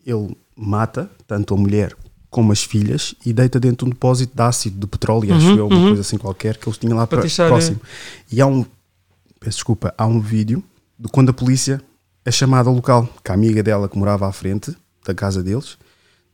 [0.05, 1.95] ele mata tanto a mulher
[2.29, 5.57] como as filhas e deita dentro de um depósito de ácido de petróleo, acho Uhum,
[5.57, 5.87] eu, uma uhum.
[5.87, 7.79] coisa assim qualquer, que eles tinham lá Para deixar, próximo.
[8.29, 8.65] E há um,
[9.41, 10.61] desculpa, há um vídeo
[10.99, 11.81] de quando a polícia
[12.25, 14.75] é chamada ao local, que a amiga dela que morava à frente
[15.05, 15.77] da casa deles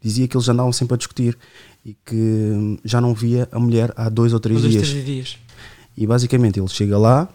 [0.01, 1.37] dizia que eles andavam sempre a discutir
[1.85, 4.89] e que hum, já não via a mulher há dois ou três Dois, dias.
[4.89, 5.37] três dias.
[5.97, 7.29] E basicamente ele chega lá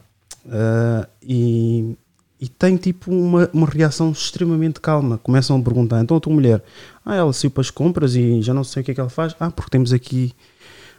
[0.51, 1.97] ah, e,
[2.41, 5.19] e tem tipo uma, uma reação extremamente calma.
[5.19, 6.63] Começam a perguntar: então a tua mulher,
[7.05, 9.11] ah, ela saiu para as compras e já não sei o que é que ela
[9.11, 9.35] faz.
[9.39, 10.33] Ah, porque temos aqui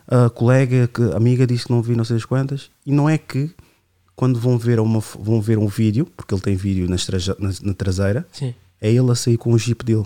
[0.08, 2.70] a colega, que, a amiga disse que não viu não sei as quantas.
[2.86, 3.52] E não é que
[4.16, 6.98] quando vão ver, uma, vão ver um vídeo, porque ele tem vídeo na,
[7.62, 8.54] na traseira, Sim.
[8.82, 10.06] é ele a sair com o jeep dele.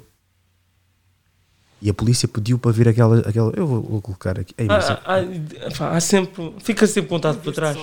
[1.81, 3.19] E a polícia pediu para ver aquela.
[3.19, 4.53] aquela eu vou, vou colocar aqui.
[4.57, 6.53] Ei, mas- Há, há- pá, há sempre.
[6.59, 7.77] Fica sempre apontado para trás.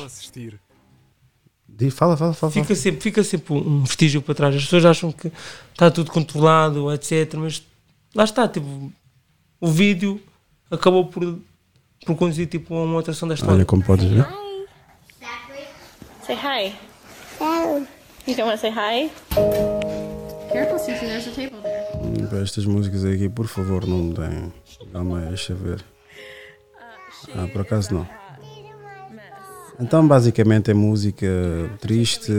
[1.68, 2.52] Diz- fala, fala, fala.
[2.52, 4.54] Fica sempre, fica sempre um vestígio para trás.
[4.54, 5.32] As pessoas acham que
[5.72, 7.34] está tudo controlado, etc.
[7.34, 7.62] Mas
[8.14, 8.92] lá está, tipo,
[9.60, 10.20] o vídeo
[10.70, 11.38] acabou por,
[12.06, 13.54] por conduzir tipo, a uma atração da história.
[13.56, 14.26] Olha como podes ver.
[16.24, 16.74] Say hi.
[18.26, 19.10] You don't want to say hi?
[20.52, 22.07] Careful, Susan, there's a table there.
[22.28, 24.52] Para estas músicas aqui, por favor, não me deem.
[24.92, 25.84] Calma aí, deixa ver.
[27.34, 28.08] Ah, por acaso não.
[29.80, 31.26] Então, basicamente, é música
[31.80, 32.32] triste.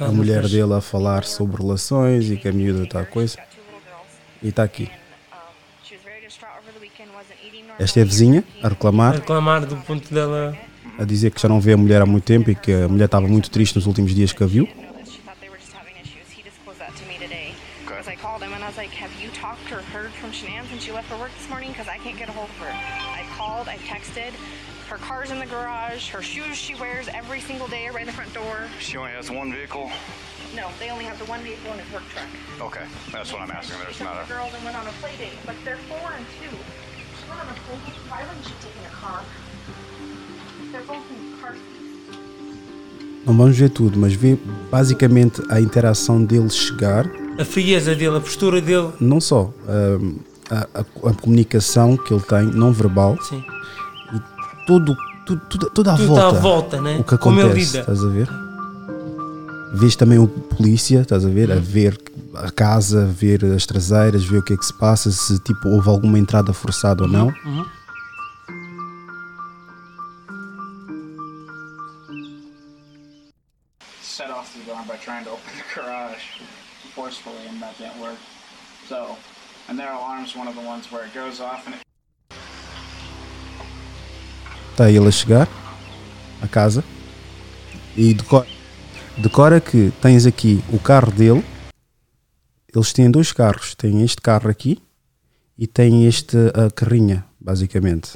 [0.00, 3.38] A mulher dele a falar sobre relações e que a miúda está a coisa.
[4.42, 4.90] E está aqui.
[7.78, 10.54] Esta é a vizinha a A reclamar, reclamar do ponto dela.
[10.98, 13.06] a dizer que já não vê a mulher há muito tempo e que a mulher
[13.06, 14.68] estava muito triste nos últimos dias que a viu.
[24.10, 24.32] Texted.
[24.88, 26.10] Her car's in the garage.
[26.10, 28.66] Her shoes she wears every single day are right in the front door.
[28.80, 29.90] She only has one vehicle?
[30.56, 32.26] No, they only have the one vehicle in his work truck.
[32.60, 33.76] Okay, that's what I'm asking.
[33.84, 34.26] There's not a.
[34.28, 36.50] girls and went on a play date, but they're four and two.
[36.50, 38.00] She went on a play date.
[38.10, 39.22] Why wouldn't she take in a car?
[40.72, 41.66] They're both in car seats.
[43.26, 44.36] Não vamos ver tudo, mas vê
[44.72, 47.06] basicamente a interação dele chegar.
[47.38, 48.92] A frieza dele, a postura dele.
[49.00, 50.18] Não só hum,
[50.50, 53.44] a, a- a comunicação que ele tem, não verbal, Sim.
[54.70, 56.26] Todo, tudo, tudo, toda a Tudo volta.
[56.26, 56.98] à volta, né?
[57.00, 58.28] O que acontece, estás a ver?
[59.74, 61.50] Vês também o polícia, estás a ver?
[61.50, 61.98] A ver
[62.36, 65.68] a casa, a ver as traseiras, ver o que é que se passa, se tipo
[65.68, 67.26] houve alguma entrada forçada ou não.
[67.44, 67.66] Uhum.
[74.00, 76.22] set off the alarm by trying to open the garage
[76.94, 78.18] forcefully, and that didn't work.
[78.88, 79.16] So,
[79.68, 81.80] and their alarm's one of the ones where it goes off and it
[84.80, 85.48] Está ele a chegar
[86.40, 86.82] à casa
[87.94, 88.46] e decora,
[89.18, 91.44] decora que tens aqui o carro dele.
[92.74, 93.74] Eles têm dois carros.
[93.74, 94.80] Tem este carro aqui
[95.58, 98.12] e tem este a carrinha, basicamente.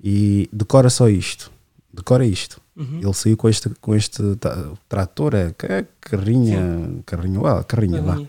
[0.00, 1.50] E decora só isto.
[1.92, 2.60] Decora isto.
[2.76, 3.00] Uhum.
[3.02, 4.22] Ele saiu com este, com este
[4.88, 8.12] trator, é, é carrinha, carrinho, ah, carrinha, lá.
[8.14, 8.28] Carrinha.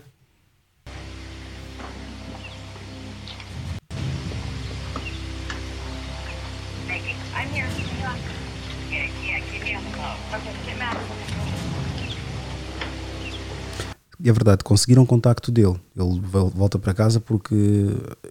[14.20, 15.74] E é verdade, conseguiram contacto dele.
[15.94, 17.54] Ele vol- volta para casa porque,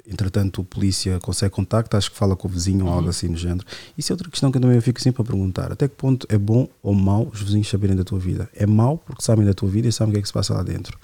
[0.10, 2.98] entretanto, o polícia consegue contacto, acho que fala com o vizinho ou Uhum.
[2.98, 3.66] algo assim no género.
[3.98, 5.72] Isso é outra questão que eu também fico sempre a perguntar.
[5.72, 8.50] Até que ponto é bom ou mau os vizinhos saberem da tua vida?
[8.56, 10.54] É mau porque sabem da tua vida e sabem o que é que se passa
[10.54, 10.98] lá dentro.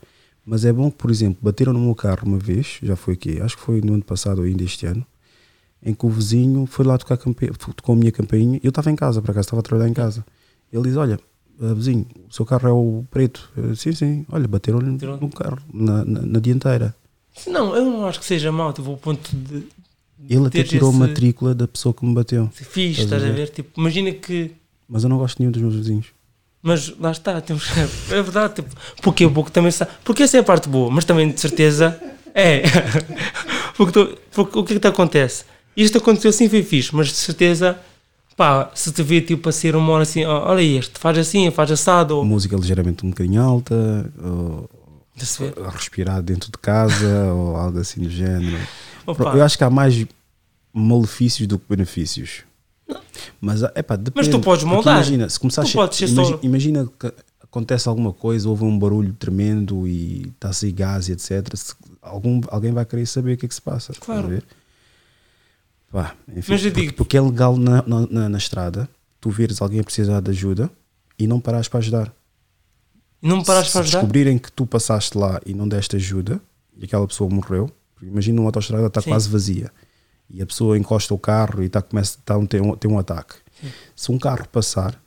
[0.46, 3.40] Mas é bom que, por exemplo, bateram no meu carro uma vez, já foi aqui,
[3.42, 5.06] acho que foi no ano passado ou ainda este ano,
[5.84, 7.52] em que o vizinho foi lá tocar campe...
[7.76, 8.60] tocou a minha campainha.
[8.64, 10.26] Eu estava em casa, por acaso estava a trabalhar em casa.
[10.72, 11.20] Ele diz: Olha,
[11.62, 13.50] ah, vizinho, o seu carro é o preto.
[13.58, 16.96] Eu, sim, sim, olha, bateram-lhe no carro, na, na, na dianteira.
[17.48, 19.64] Não, eu não acho que seja mau, tipo, o ponto de.
[20.30, 22.50] Ele até tirou a esse- matrícula da pessoa que me bateu.
[22.54, 23.50] Fixe, estás a ver?
[23.50, 24.52] Tipo, imagina que.
[24.88, 26.08] Mas eu não gosto de nenhum dos meus vizinhos.
[26.62, 27.66] Mas lá está, temos,
[28.12, 29.92] é verdade, tipo, porque o pouco também sabe.
[30.04, 31.98] Porque essa é a parte boa, mas também de certeza
[32.36, 32.64] é.
[33.78, 35.46] porque, tu- porque o que é que te acontece?
[35.76, 37.80] Isto aconteceu assim, foi fixe, mas de certeza,
[38.40, 41.52] pá, se te vê tipo a ser uma hora assim, ó, olha este, faz assim,
[41.52, 43.76] faz assado, ou Música ligeiramente um bocadinho alta,
[44.24, 44.70] ou,
[45.66, 47.06] a respirar dentro de casa,
[47.36, 48.58] ou algo assim do género.
[49.06, 49.36] Opa.
[49.36, 50.06] Eu acho que há mais
[50.74, 52.44] malefícios do que benefícios.
[53.42, 54.96] Mas, epá, depende, Mas tu podes porque moldar.
[54.96, 57.14] Imagina, se começar a che- podes ser imagi- só- imagina que
[57.44, 61.56] acontece alguma coisa, houve um barulho tremendo e está sair gás e etc.
[61.56, 63.92] Se algum, alguém vai querer saber o que é que se passa.
[64.00, 64.42] Claro.
[65.92, 68.88] Pá, enfim, Mas eu porque, digo- porque é legal na, na, na- estrada
[69.20, 70.70] tu veres alguém a precisar de ajuda
[71.18, 72.14] e não parares para ajudar.
[73.22, 74.00] E não parares Se- para se ajudar?
[74.00, 76.40] descobrirem que tu passaste lá e não deste ajuda
[76.78, 77.70] e aquela pessoa morreu,
[78.02, 79.10] imagina uma autostrada está Sim.
[79.10, 79.72] quase vazia
[80.30, 83.34] e a pessoa encosta o carro e está, começa, está, tem, um, tem um ataque.
[83.96, 85.02] Se um carro passar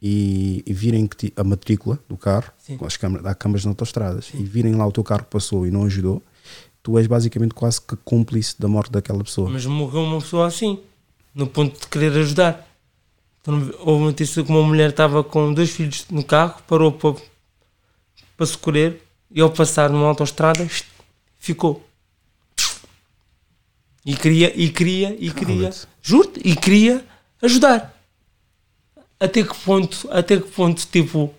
[0.00, 2.76] e, e virem que ti- a matrícula do carro, Sim.
[2.76, 5.70] com as câmaras, há câmaras nas autostradas, e virem lá o teu carro passou e
[5.70, 6.22] não ajudou,
[6.82, 9.48] tu és basicamente quase que cúmplice da morte daquela pessoa.
[9.48, 10.78] Mas morreu uma pessoa assim,
[11.34, 12.68] no ponto de querer ajudar.
[13.40, 17.16] Então, houve uma notícia que uma mulher estava com dois filhos no carro, parou para,
[18.36, 19.00] para socorrer
[19.30, 20.68] e ao passar numa autoestrada
[21.38, 21.84] ficou.
[24.04, 25.70] E queria, e queria, e queria,
[26.02, 27.04] juro e queria
[27.40, 27.96] ajudar.
[29.18, 31.32] Até que ponto, até que ponto, tipo,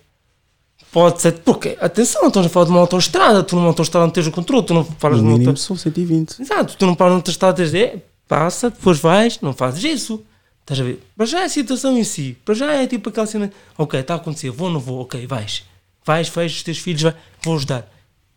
[0.94, 1.32] pode ser.
[1.40, 4.30] Porque, atenção, não estamos a falar de uma autoestrada, tu numa autoestrada não tens o
[4.30, 6.40] controle, tu não falas No mínimo auto- são 120.
[6.40, 10.24] Exato, tu não paras numa estrada, tens de, é, passa, depois vais, não fazes isso.
[10.62, 11.02] Estás a ver?
[11.14, 14.14] Para já é a situação em si, para já é tipo aquela cena, ok, está
[14.14, 15.64] a acontecer, vou ou não vou, ok, vais.
[16.06, 17.90] Vais, fez os teus filhos, vai, vou ajudar.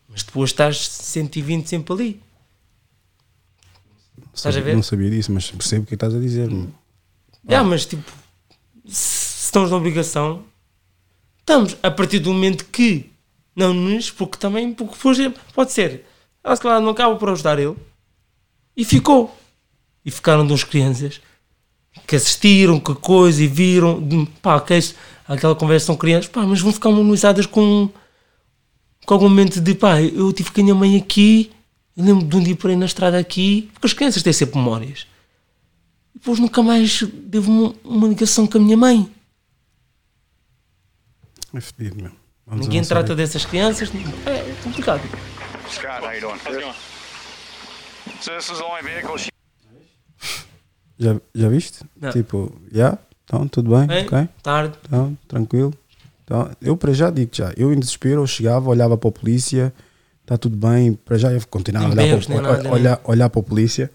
[0.09, 2.21] Mas depois estás 120 sempre ali.
[4.33, 4.75] Estás a ver?
[4.75, 6.49] Não sabia disso, mas percebo o que estás a dizer.
[7.47, 8.03] Ah, mas tipo,
[8.85, 10.43] se estamos na obrigação,
[11.47, 13.09] estamos a partir do momento que
[13.55, 16.05] não nos, porque também, porque é- pode ser,
[16.43, 17.75] ela se calhar não acaba por ajudar ele
[18.75, 19.35] e ficou.
[20.05, 21.21] E ficaram duas crianças
[22.05, 24.93] que assistiram, que coisa e viram, pá, que é isso,
[25.27, 27.89] aquela conversa são crianças, pá, mas vão ficar memorizadas com,
[29.05, 31.49] com algum momento de pá, eu tive com a minha mãe aqui,
[31.95, 34.57] eu lembro de um dia por aí na estrada aqui, porque as crianças têm sempre
[34.57, 35.07] memórias.
[36.13, 39.09] Depois nunca mais devo uma, uma ligação com a minha mãe.
[41.53, 42.11] É fedido, meu.
[42.45, 43.17] Vamos Ninguém avançar trata aí.
[43.17, 43.91] dessas crianças.
[44.25, 45.01] É, é complicado.
[45.69, 46.33] Scott, how you doing?
[46.45, 46.75] How's it going?
[48.21, 49.29] So this is the only vehicle she
[50.97, 51.83] Já, já viste?
[51.99, 52.11] Não.
[52.11, 52.97] Tipo, já?
[53.23, 53.85] Então, tudo bem?
[53.87, 54.29] Bem, ok?
[54.41, 54.77] tarde.
[54.85, 55.73] Então, tranquilo.
[56.23, 59.73] Então, eu para já digo já, eu em desespero, eu chegava, olhava para a polícia,
[60.21, 63.39] está tudo bem, para já eu continuava a olhar, para, nem nada, olhar, olhar para
[63.39, 63.91] a polícia.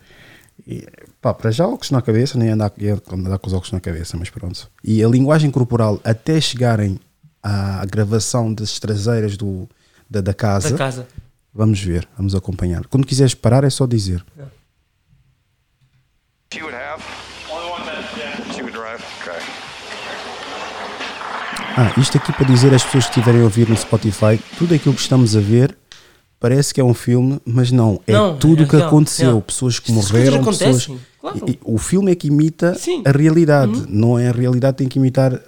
[0.67, 0.87] E,
[1.21, 2.73] pá, para já óculos na cabeça, nem andar,
[3.13, 4.71] andar com os óculos na cabeça, mas pronto.
[4.85, 6.99] E a linguagem corporal, até chegarem
[7.43, 9.69] à gravação das traseiras do,
[10.09, 11.09] da, da casa, Da casa.
[11.53, 12.87] vamos ver, vamos acompanhar.
[12.87, 14.25] Quando quiseres parar, é só dizer.
[16.53, 17.03] she would have?
[17.51, 18.53] Only one that, yeah.
[18.55, 19.03] She would drive?
[19.23, 19.41] Okay.
[21.77, 24.95] Ah, isto aqui para dizer às pessoas que estiverem a ouvir no Spotify, tudo aquilo
[24.95, 25.77] que estamos a ver
[26.39, 29.29] parece que é um filme, mas não, é Não, tudo é o que real, aconteceu,
[29.31, 29.43] real.
[29.43, 30.87] pessoas que Estas morreram, pessoas.
[31.21, 31.39] claro.
[31.47, 33.03] E- e o filme é que imita Sim.
[33.07, 33.87] a realidade, Uhum.
[33.89, 35.41] não é a realidade que tem que imitar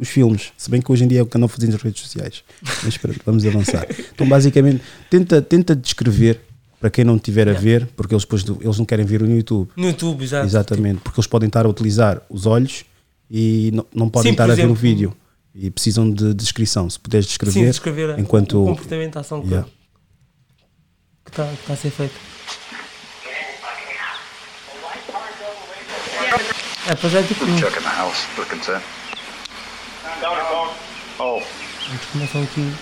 [0.00, 1.80] os filmes, se bem que hoje em dia é o que andam a fazer nas
[1.82, 2.42] redes sociais.
[2.82, 3.86] Mas pronto, vamos avançar.
[4.14, 6.40] Então, basicamente, tenta, tenta descrever
[6.80, 9.68] para quem não estiver a ver, porque eles depois eles não querem ver no YouTube.
[9.76, 10.46] No YouTube, exato.
[10.46, 12.84] Exatamente, porque eles podem estar a utilizar os olhos
[13.30, 15.14] e não, não podem Sim, estar a ver exemplo, vídeo
[15.54, 16.88] e precisam de descrição.
[16.88, 19.68] Se puderes descrever, Sim, descrever enquanto o comportamento, a ação que- Yeah.
[21.26, 22.14] que está tá a ser feito.
[26.88, 27.44] É, pois é tipo.
[27.58, 28.82] Check in the house consent.
[31.18, 31.36] Oh,
[31.88, 32.72] Eles começam aqui.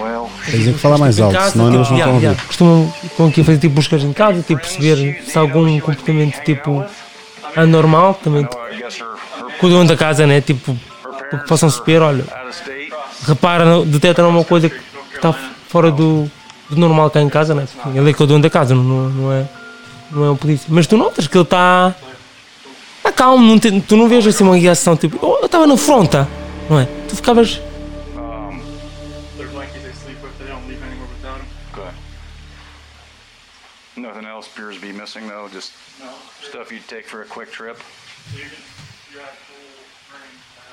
[0.00, 0.30] well.
[0.44, 2.14] Quer dizer que falar mais Tipo, alto, casa, senão tipo, eles não yeah, estão a
[2.14, 2.26] ouvir.
[2.26, 2.46] yeah.
[2.46, 6.40] Costumam estão aqui a fazer tipo buscas em casa, tipo perceber se há algum comportamento
[6.44, 6.84] tipo
[7.56, 8.46] anormal também.
[9.60, 10.40] Com o dono da casa, né?
[10.40, 10.76] Tipo,
[11.30, 12.24] porque possam perceber, olha,
[13.26, 14.80] repara, detectam alguma coisa que
[15.14, 15.32] está
[15.68, 16.30] fora do,
[16.70, 17.66] do normal cá em casa, né?
[17.94, 19.44] Ele é que é o dono da casa, não, não, não é,
[20.10, 20.66] não é um polícia.
[20.70, 21.94] Mas tu notas que ele está.
[23.02, 25.76] Está calmo, não tem- tu não vês assim uma guiação tipo, oh, eu estava na
[25.76, 26.28] fronta,
[26.70, 26.86] não é?
[27.08, 27.60] Tu ficavas.
[29.36, 31.46] Their blanket they sleep with, they don't leave anywhere without them.
[31.74, 31.94] Good.
[34.06, 35.72] Nothing else appears to be missing though, just
[36.48, 37.76] stuff you'd take for a quick trip.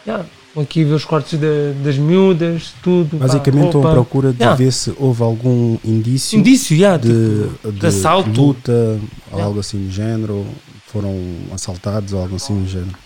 [0.06, 0.26] Yeah.
[0.60, 1.48] Aqui ver os cortes da-
[1.84, 3.18] das miúdas, tudo.
[3.18, 4.56] Basicamente estão à procura de Yeah.
[4.56, 7.10] ver se houve algum indício, Indício, yeah, de,
[7.52, 8.30] tipo, de assalto.
[8.30, 9.00] luta,
[9.32, 10.46] ou algo assim do género,
[10.92, 11.14] foram
[11.54, 12.98] assaltados ou algo assim do género.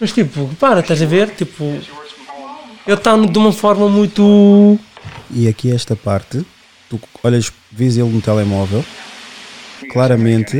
[0.00, 1.34] Mas tipo, para, estás a ver?
[1.34, 4.78] Tipo, ele está de uma forma muito.
[5.30, 6.46] E aqui esta parte,
[6.88, 8.84] tu olhas, vês ele no telemóvel,
[9.90, 10.58] claramente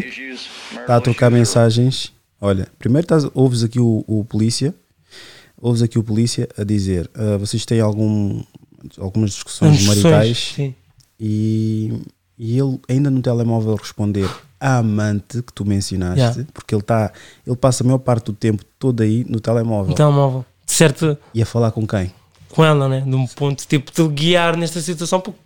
[0.72, 2.12] está a trocar mensagens.
[2.40, 4.74] Olha, primeiro estás, ouves aqui o, o polícia,
[5.56, 8.42] ouves aqui o polícia a dizer: "Ah, vocês têm algum,
[8.98, 10.74] algumas discussões Discussões, maritais sim.
[11.20, 11.92] E,
[12.38, 14.28] e ele ainda no telemóvel responder
[14.60, 16.44] a amante que tu mencionaste, Yeah.
[16.52, 17.12] porque ele está,
[17.46, 19.90] ele passa a maior parte do tempo todo aí no telemóvel.
[19.90, 20.44] No telemóvel.
[20.66, 21.16] De certo.
[21.32, 22.12] E a falar com quem?
[22.50, 23.00] Com ela, né?
[23.00, 25.20] De um ponto tipo de guiar nesta situação.
[25.20, 25.38] porque-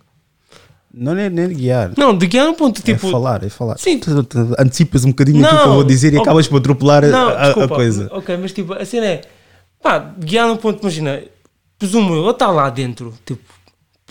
[0.93, 1.91] Não é nem de guiar.
[1.97, 3.07] Não, de guiar no ponto tipo.
[3.07, 3.77] É falar, é falar.
[3.77, 3.99] Sim.
[3.99, 7.03] Tu, tu antecipas um bocadinho aquilo que eu vou dizer e oh, acabas por atropelar
[7.03, 8.09] a- não, a, a coisa.
[8.11, 9.21] Ok, mas tipo, a cena é.
[9.81, 11.21] Pá, guiar no ponto, imagina.
[11.77, 13.13] Presumo eu, ele está lá dentro.
[13.25, 13.41] Tipo,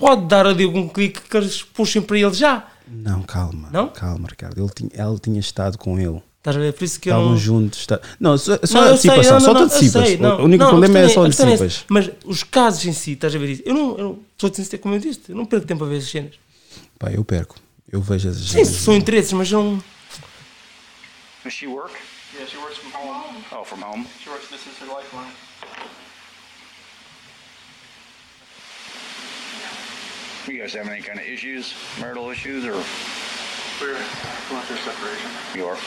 [0.03, 2.67] pode dar ali algum clique que eles puxem para ele já.
[2.89, 3.71] Não, calma.
[3.71, 3.89] Não?
[3.89, 4.61] Calma, Ricardo.
[4.61, 6.21] Ele tinha, ela tinha estado com ele.
[6.39, 6.73] Estás a ver?
[6.73, 7.39] Por isso que eu Estavam não.
[7.39, 7.79] juntos.
[7.79, 8.01] Está...
[8.19, 10.09] Não, só, só Não, eu sei, antecipação, não, só não, te não, eu antecipas.
[10.09, 10.41] sei, não.
[10.41, 11.85] o único Não, problema a é só é antecipas.
[11.89, 13.63] Mas os casos em si, estás a ver isso?
[13.65, 15.99] Eu não, eu não sou sincero, como eu disse, eu não perco tempo a ver
[15.99, 16.35] as cenas.
[16.99, 17.55] Pá, eu perco.
[17.89, 19.81] Eu vejo as Sim, são interesses, mas não.
[21.45, 21.95] Does she work?
[22.35, 23.37] Yeah, she works from home.
[23.53, 24.05] Oh, from home.
[24.21, 25.31] She works, this is her lifeline.
[30.49, 32.75] You guys having any kind of issues, marital issues, or
[33.81, 33.95] We're
[34.51, 35.31] going through separation.
[35.55, 35.79] you are?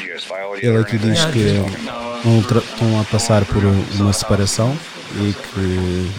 [0.00, 1.12] You guys file it Ele or aqui anything?
[1.14, 3.62] diz que estão a passar por
[3.98, 4.76] uma separação
[5.16, 6.10] e que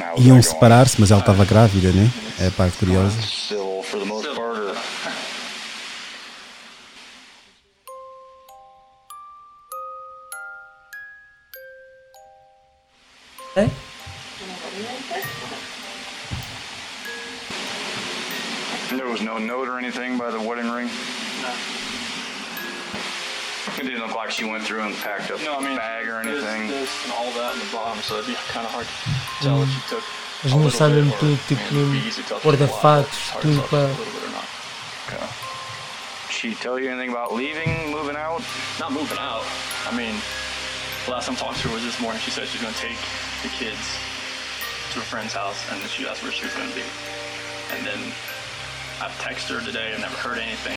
[0.00, 2.08] eh, iam separar-se, mas ela estava grávida, né?
[2.40, 3.20] É a parte curiosa.
[3.22, 4.74] Civil for the most part, or
[13.56, 13.68] É?
[19.38, 20.86] No note or anything by the wedding ring?
[21.42, 21.54] No.
[23.78, 26.22] It didn't look like she went through and packed up No, I mean, bag or
[26.22, 26.68] there's anything.
[26.70, 29.62] this and all that in the bottom, so it'd be kind of hard to tell
[29.62, 30.04] if she took
[30.44, 32.22] Mas a não little sabe bit mesmo or, tudo, I tipo, mean, it'd be easy
[32.22, 33.64] to tell if cor she de took a lot, fatos, it's hard to tudo tell
[33.64, 33.88] if para.
[33.90, 34.48] it's a little bit or not.
[35.08, 35.26] Okay.
[36.30, 38.42] She tell you anything about leaving, moving out?
[38.78, 39.44] Not moving out.
[39.88, 40.14] I mean,
[41.06, 42.20] the last time I talked to her was this morning.
[42.20, 42.98] She said she's going to take
[43.42, 43.80] the kids
[44.92, 46.84] to a friend's house, and then she asked where she was going to be.
[47.74, 47.98] And then
[49.00, 50.74] I've texted her today and never heard anything.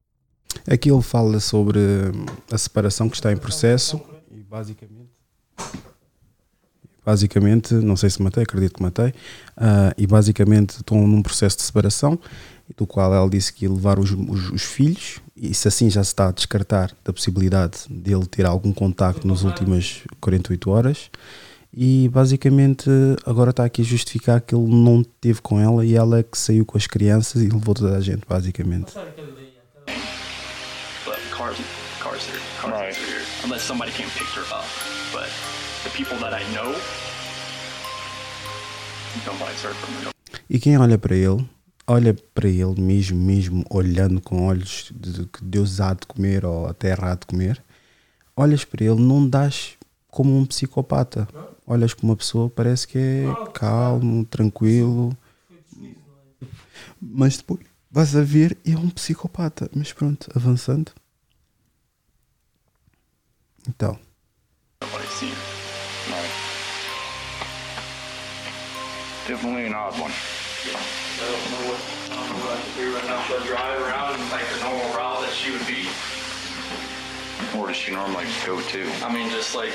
[0.69, 5.07] Aqui ele fala sobre hum, a separação que está em processo e basicamente.
[7.05, 9.13] Basicamente, não sei se matei, acredito que matei,
[9.55, 12.19] ah, e basicamente estão num processo de separação,
[12.75, 16.03] do qual ela disse que ia levar os, os- os filhos, e se assim já
[16.03, 21.09] se está a descartar da possibilidade dele ter algum contacto nas últimas 48 horas,
[21.73, 22.89] e basicamente
[23.25, 26.37] agora está aqui a justificar que ele não teve com ela e ela é que
[26.37, 28.93] saiu com as crianças e levou toda a gente, basicamente.
[28.97, 29.27] Her.
[40.49, 41.45] E quem olha para ele,
[41.85, 46.67] olha para ele mesmo, mesmo olhando com olhos de que Deus há de comer ou
[46.67, 47.61] a terra há de comer,
[48.35, 49.73] olhas para ele, não dás
[50.09, 51.27] como um psicopata.
[51.69, 55.15] Olhas para uma pessoa, parece que é calmo, tranquilo.
[57.01, 57.59] Mas depois
[57.91, 59.69] vais a ver e é um psicopata.
[59.75, 60.93] Mas pronto, avançando.
[63.67, 63.99] Então.
[69.27, 70.09] Definitely an odd one.
[70.09, 73.21] I don't know what, I don't know what I can do right now.
[73.27, 75.83] Should I drive around like the normal route that she would be?
[77.51, 78.87] Where does she normally go to?
[79.03, 79.73] I mean, just like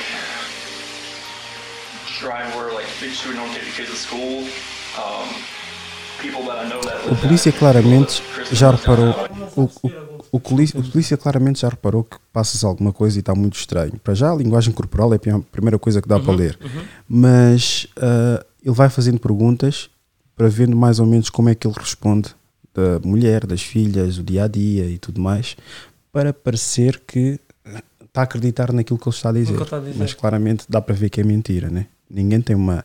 [7.10, 8.22] o polícia claramente
[8.52, 9.14] já reparou.
[9.56, 9.92] O, o,
[10.32, 13.98] o, polícia, o polícia claramente já reparou que passas alguma coisa e está muito estranho.
[14.02, 16.58] Para já, a linguagem corporal é a primeira coisa que dá para Uhum, ler.
[16.62, 16.82] uhum.
[17.08, 19.90] Mas ah, ele vai fazendo perguntas
[20.36, 22.30] para ver mais ou menos como é que ele responde
[22.74, 25.56] da mulher, das filhas, o dia a dia e tudo mais,
[26.12, 27.38] para parecer que
[28.04, 29.46] está a acreditar naquilo que ele está a dizer.
[29.52, 29.94] que ele está a dizer.
[29.98, 31.86] Mas claramente dá para ver que é mentira, né?
[32.12, 32.84] Ninguém tem uma.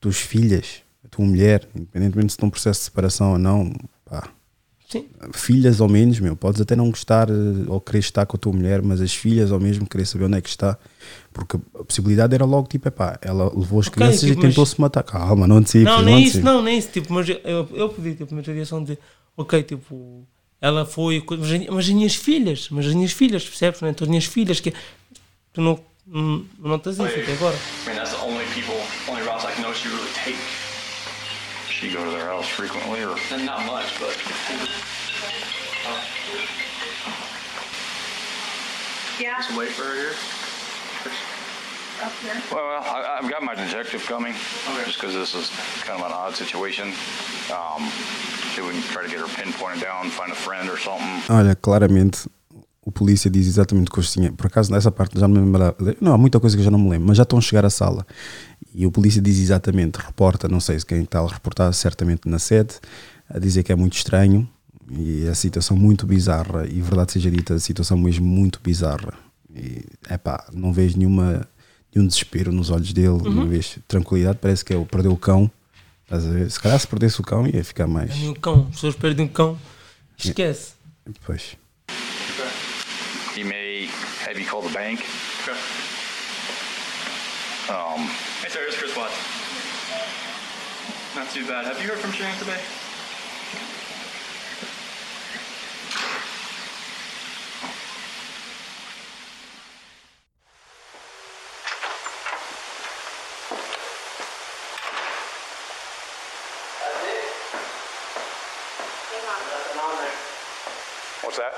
[0.00, 3.72] Tuas filhas, a tua mulher, independentemente se estão em processo de separação ou não,
[4.04, 4.28] pá.
[4.88, 5.06] Sim.
[5.32, 7.32] Filhas ao menos, meu, podes até não gostar eh,
[7.66, 10.36] ou querer estar com a tua mulher, mas as filhas ao mesmo querer saber onde
[10.38, 10.78] é que está,
[11.32, 14.80] porque a possibilidade era logo tipo, epá, ela levou as Ok, crianças tipo, e tentou-se
[14.80, 15.02] matar.
[15.02, 16.88] Calma, não antecipes, Não, não nem isso, não, nem isso.
[16.92, 18.96] Tipo, mas eu, eu pedi tipo, uma reação de
[19.36, 20.28] ok, tipo,
[20.60, 21.24] ela foi.
[21.28, 23.80] Mas, as- minhas filhas, mas as minhas filhas, percebes?
[23.80, 23.88] Né?
[23.90, 24.72] Então, as minhas filhas que
[25.52, 27.56] tu não, não, não notas isso até agora.
[30.24, 30.36] Take.
[31.68, 34.16] She go to their house frequently, or And not much, but.
[39.20, 39.36] Yeah.
[39.36, 40.14] Just wait for her here.
[42.02, 42.42] Up here.
[42.50, 44.34] Well, I, I've got my detective coming,
[44.84, 45.50] just because this is
[45.84, 46.88] kind of an odd situation.
[47.52, 47.82] Um,
[48.52, 51.22] see if we can try to get her pinpointed down, find a friend or something.
[51.28, 52.28] Olha, claramente
[52.86, 54.32] o polícia diz exatamente o que eu tinha.
[54.32, 55.96] Por acaso, nessa parte já não me lembro.
[56.00, 57.64] Não, há muita coisa que eu já não me lembro, mas já estão a chegar
[57.64, 58.06] à sala.
[58.72, 62.38] E o polícia diz exatamente, reporta, não sei se quem está a reportar, certamente na
[62.38, 62.74] sede,
[63.28, 64.48] a dizer que é muito estranho
[64.90, 66.66] e a situação muito bizarra.
[66.66, 69.12] E verdade seja dita, a situação mesmo muito bizarra.
[69.54, 71.46] E é pá, não vejo nenhuma,
[71.94, 73.48] nenhum desespero nos olhos dele, não Uhum.
[73.48, 74.38] vejo tranquilidade.
[74.40, 75.50] Parece que ele perdeu o cão.
[76.04, 76.50] Estás a ver?
[76.50, 78.10] Se calhar se perdesse o cão ia ficar mais.
[78.16, 79.58] Nem um cão, as pessoas perdem um cão,
[80.18, 80.72] esquece.
[81.24, 81.56] Pois.
[83.36, 83.88] He may
[84.28, 85.02] have you call the bank.
[87.70, 89.12] Um, It's Chris Watts.
[91.16, 91.64] Not too bad.
[91.66, 92.60] Have you heard from Sharon today?
[111.22, 111.54] what's that?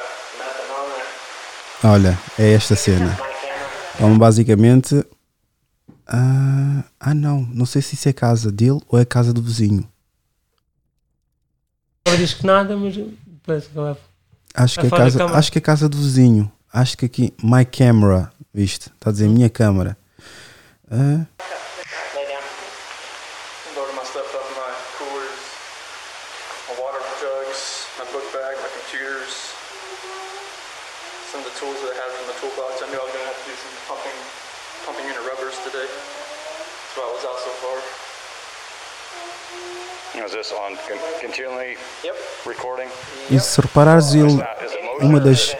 [1.84, 3.18] Olha, é esta cena.
[3.94, 5.04] Então, basicamente,
[6.06, 7.42] Ah, ah, não.
[7.52, 9.88] Não sei se isso é casa dele ou é casa do vizinho.
[12.06, 12.94] Ela diz que nada, mas
[13.44, 13.98] parece que ela
[14.54, 16.50] Acho que, é casa, acho que é casa do vizinho.
[16.72, 18.88] Acho que aqui, my camera, viste?
[18.88, 19.98] Está a dizer minha câmara.
[20.90, 21.26] Ah,
[23.76, 25.42] Loaded my stuff up in my coolers,
[26.70, 29.52] my water jugs, my book bag, my computers,
[31.28, 32.80] some of the tools that I had from the toolbox.
[32.80, 34.16] I knew I was going to have to do some pumping,
[34.88, 35.84] pumping unit rubbers today.
[35.84, 37.76] That's why I was out so far.
[40.24, 41.45] Is this on con- continually recording?
[43.30, 44.32] E se reparares, ele,
[45.00, 45.56] uma das,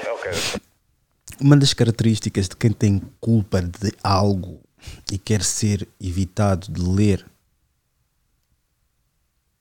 [1.40, 4.60] uma das características de quem tem culpa de algo
[5.10, 7.24] e quer ser evitado de ler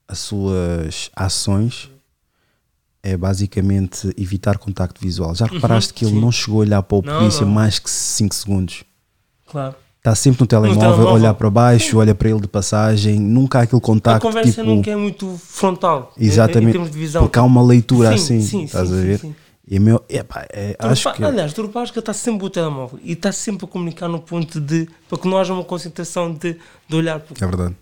[0.07, 1.89] as suas ações
[3.01, 5.33] é basicamente evitar contacto visual.
[5.35, 6.21] Já Uhum, reparaste que ele sim.
[6.21, 7.51] não chegou a olhar para o Não, polícia não.
[7.53, 8.83] mais que 5 segundos?
[9.47, 9.75] Claro.
[10.05, 11.13] Está sempre no telemóvel, telemóvel.
[11.15, 14.63] olhar para baixo, olha para ele de passagem, nunca há aquele A contacto conversa tipo.
[14.63, 16.13] nunca é muito frontal.
[16.15, 17.23] em- Em, Exatamente, termos de visão.
[17.23, 19.17] porque há uma leitura Sim, assim, sim, estás sim, a sim, ver?
[19.19, 19.35] sim.
[19.67, 23.31] E meu, epá, é, acho Drupa- que Aliás, Drupasca está sempre o telemóvel e está
[23.31, 24.87] sempre a comunicar no ponto de.
[25.09, 26.55] para que não haja uma concentração de,
[26.87, 27.75] de olhar para é verdade.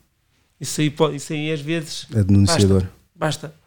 [0.61, 2.07] Isso aí, pode, isso aí às vezes.
[2.15, 2.83] É denunciador.
[3.17, 3.53] Basta.
[3.53, 3.63] basta.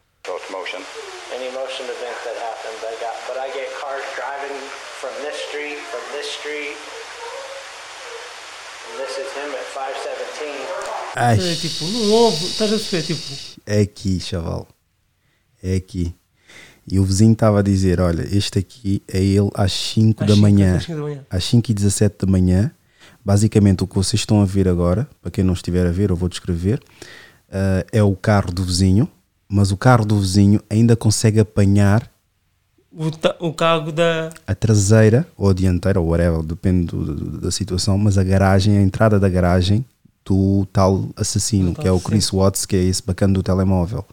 [11.14, 11.38] Ai.
[11.38, 12.44] É, tipo, não houve.
[12.46, 13.02] Estás a perceber?
[13.02, 13.22] Tipo,
[13.66, 14.68] É aqui, chaval.
[15.62, 16.14] É aqui.
[16.90, 20.34] E o vizinho estava a dizer: Olha, este aqui é ele às 5 Às da
[20.34, 20.76] cinco, manhã.
[20.76, 21.26] às cinco da manhã.
[21.30, 22.70] Às 5 e 17 da manhã.
[23.24, 26.16] Basicamente, o que vocês estão a ver agora, para quem não estiver a ver, eu
[26.16, 26.80] vou descrever:
[27.50, 29.08] ah, é o carro do vizinho,
[29.48, 32.08] mas o carro do vizinho ainda consegue apanhar
[32.96, 34.30] o, o cargo da.
[34.46, 38.78] a traseira ou a dianteira, ou whatever, depende do- do- da situação, mas a garagem,
[38.78, 39.84] a entrada da garagem
[40.24, 44.04] do tal assassino, Do que é o Chris Watts, que é esse bacana do telemóvel.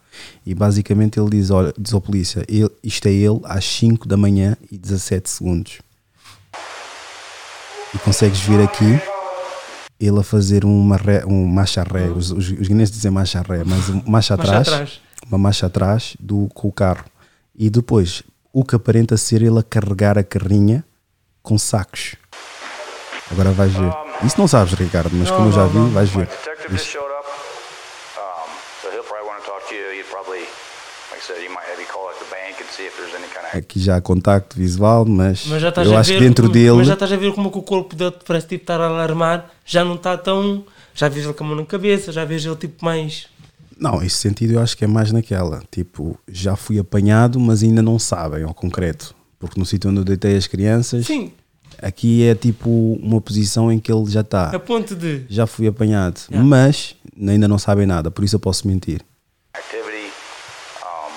[0.45, 4.15] E basicamente ele diz, olha, diz ao polícia, ele, isto é ele às 5 da
[4.15, 5.79] manhã e 17 segundos.
[7.93, 8.99] E consegues ver aqui
[9.99, 13.63] ele a fazer uma ré, um marcha ré, os, os, os guineenses dizem marcha ré,
[13.63, 14.99] mas marcha Marcha atrás, atrás.
[15.27, 17.05] uma marcha atrás do, com o carro.
[17.57, 18.21] E depois,
[18.53, 20.85] o que aparenta ser ele a carregar a carrinha
[21.41, 22.15] com sacos.
[23.31, 23.91] Agora vais ver.
[24.23, 26.27] Isso não sabes, Ricardo, mas como eu já vi, vais ver.
[26.27, 27.27] Detective just showed up,
[28.81, 29.91] so he'll probably want to talk to you.
[29.97, 30.39] He'd probably,
[31.11, 33.13] like I said, he might have you call at the bank and see if there's
[33.15, 36.11] any kind of Aqui já há contacto visual, mas, Mas já estás eu a acho
[36.11, 36.83] ver, que dentro mas dele.
[36.83, 39.83] já estás a ver como que o corpo dele parece tipo estar a alarmar, já
[39.83, 40.63] não está tão.
[40.95, 43.25] Já vês ele com a mão na cabeça, já vês ele tipo mais.
[43.77, 45.63] Não, esse sentido eu acho que é mais naquela.
[45.71, 49.15] Tipo, já fui apanhado, mas ainda não sabem ao concreto.
[49.39, 51.33] Porque no sítio onde eu deitei as crianças, Sim.
[51.81, 52.69] aqui é tipo
[53.01, 54.49] uma posição em que ele já está.
[54.51, 55.25] A ponto de.
[55.29, 56.47] Já fui apanhado, Yeah.
[56.47, 59.01] mas ainda não sabem nada, por isso eu posso mentir.
[59.53, 60.07] activity.
[60.81, 61.11] Um,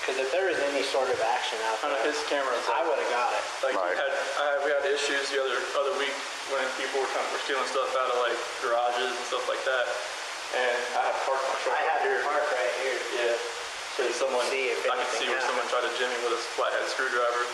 [0.00, 2.98] Because if there was any sort of action out On there, his cameras, I would
[2.98, 3.42] have got it.
[3.62, 6.12] Like we had, I had, we had issues the other other week
[6.50, 9.62] when people were, kind of, were stealing stuff out of like garages and stuff like
[9.70, 9.86] that,
[10.58, 11.78] and I had parked my truck.
[11.78, 12.98] I had to park right here.
[13.22, 13.38] Yeah.
[13.96, 16.40] So someone, See if I could see anything where someone tried to jimmy with a
[16.56, 17.44] flathead screwdriver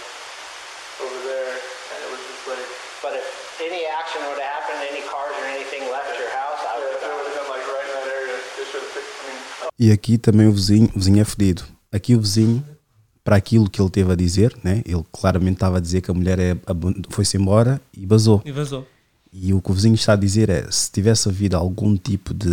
[1.03, 2.67] over there, and it was just like.
[3.03, 3.27] But if
[3.63, 6.99] any action would have happened, any cars or anything left your house, I would If
[6.99, 9.07] it have would have been like right in that area, they should have picked.
[9.07, 9.39] I mean,
[9.79, 11.63] E aqui também o vizinho, o vizinho é fedido.
[11.93, 12.65] Aqui o vizinho,
[13.23, 14.83] para aquilo que ele teve a dizer, né?
[14.85, 16.57] ele claramente estava a dizer que a mulher é,
[17.11, 18.43] foi-se embora e basou.
[18.45, 18.87] E vazou.
[19.33, 22.49] E o que o vizinho está a dizer é: se tivesse havido algum tipo de,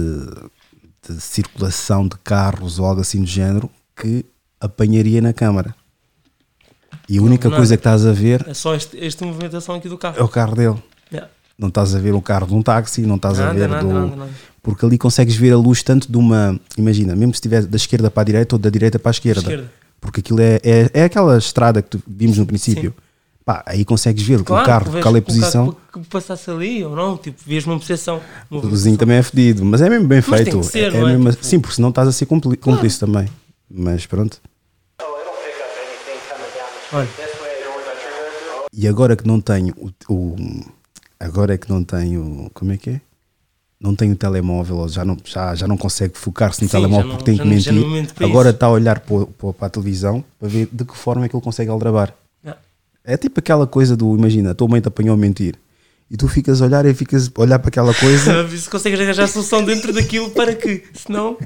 [1.08, 4.26] de circulação de carros ou algo assim do género, que
[4.60, 5.74] apanharia na câmara.
[7.08, 9.88] E a única Não, coisa que estás a ver É só este, esta movimentação aqui
[9.88, 10.18] do carro.
[10.20, 10.84] é o carro dele.
[11.12, 11.32] Yeah.
[11.58, 13.94] Não estás a ver o carro de um táxi, não estás a ver nada, do.
[14.16, 14.30] nada.
[14.66, 16.60] Porque ali consegues ver a luz tanto de uma.
[16.76, 19.42] Imagina, mesmo se estiver da esquerda para a direita ou da direita para a esquerda.
[19.42, 19.72] Esquerda.
[20.02, 22.92] Porque aquilo é, é, é aquela estrada que tu vimos no princípio.
[23.46, 25.78] Pá, aí consegues ver Claro, o carro, qual é a que o carro posição.
[25.94, 28.20] Que passasse ali ou não, tipo, vês uma percepção.
[28.50, 30.64] O vizinho também é fedido, mas é mesmo bem Mas feito.
[30.64, 31.16] ser, é não é?
[31.16, 33.28] mesmo- Sim, porque senão estás a ser cúmplice também.
[33.70, 34.42] Mas pronto.
[36.92, 37.08] Olha.
[38.74, 40.36] E agora que não tenho o, o-
[41.20, 43.02] agora é que não tenho como é que é?
[43.80, 47.16] Não tenho telemóvel, ou já não, já, já não consegue focar-se no Sim, telemóvel não-
[47.18, 47.74] porque tem que mentir.
[48.24, 49.26] agora está a olhar para,
[49.68, 52.14] a televisão para ver de que forma é que ele consegue aldrabar.
[52.44, 52.62] Yeah.
[53.04, 55.56] É tipo aquela coisa do imagina, a tua mãe te apanhou a mentir
[56.10, 59.24] e tu ficas a olhar e ficas a olhar para aquela coisa se consegues arranjar
[59.24, 61.38] a solução dentro daquilo para que, senão,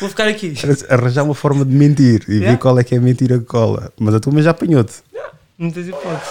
[0.00, 0.54] vou ficar aqui.
[0.88, 2.52] arranjar uma forma de mentir e Yeah.
[2.52, 3.92] ver qual é que é a mentira que cola.
[4.00, 4.94] Mas a tua mãe já apanhou-te.
[5.58, 6.30] Não tens hipótese.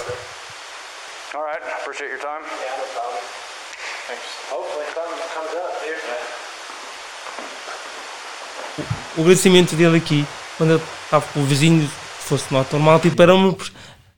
[1.36, 2.43] all right, appreciate your time.
[9.18, 10.26] O agradecimento dele aqui,
[10.58, 13.56] quando ele estava com o vizinho, se fosse nota normal, tipo, era um.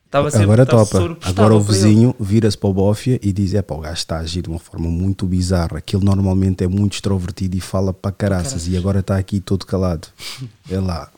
[0.05, 1.17] Estava sempre Agora topa.
[1.23, 1.65] Agora o ele.
[1.65, 4.49] vizinho vira-se para o Bófia e diz: é pá, o gajo está a agir de
[4.49, 5.81] uma forma muito bizarra.
[5.81, 8.67] Que ele normalmente é muito extrovertido e fala para caraças.
[8.67, 10.07] E agora está aqui todo calado.
[10.69, 11.09] É lá.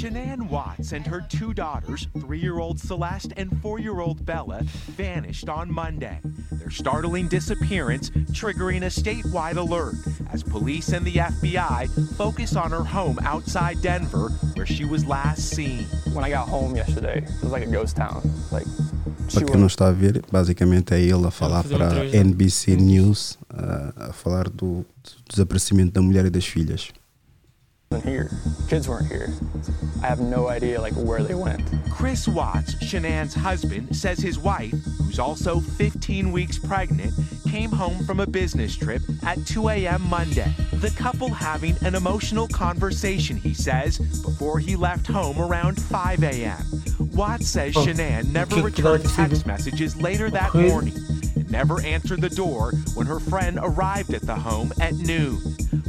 [0.00, 4.62] Shanann Watts and her two daughters, three year old Celeste and four year old Bella,
[4.96, 6.18] vanished on Monday.
[6.52, 9.96] Their startling disappearance triggering a statewide alert
[10.32, 15.50] as police and the FBI focus on her home outside Denver, where she was last
[15.50, 15.84] seen.
[16.14, 18.22] When I got home yesterday, it was like a ghost town.
[18.50, 18.66] Like,
[19.28, 22.16] she Para quem não está a ver, basicamente é ele a falar para a.
[22.16, 24.86] NBC News a, a falar do, do
[25.28, 26.88] desaparecimento da mulher e das filhas.
[27.92, 28.30] Wasn't here.
[28.68, 29.28] Kids weren't here.
[30.00, 31.60] I have no idea like where they went.
[31.90, 37.12] Chris Watts, Shanann's husband, says his wife, who's also 15 weeks pregnant,
[37.48, 40.02] came home from a business trip at 2 a.m.
[40.08, 40.54] Monday.
[40.74, 46.64] The couple having an emotional conversation, he says, before he left home around 5 a.m.
[47.12, 51.19] Watts says Oh, Shanann never que- que dá returned text messages later that morning and
[51.50, 55.38] never answered the door when her friend arrived at the home at noon.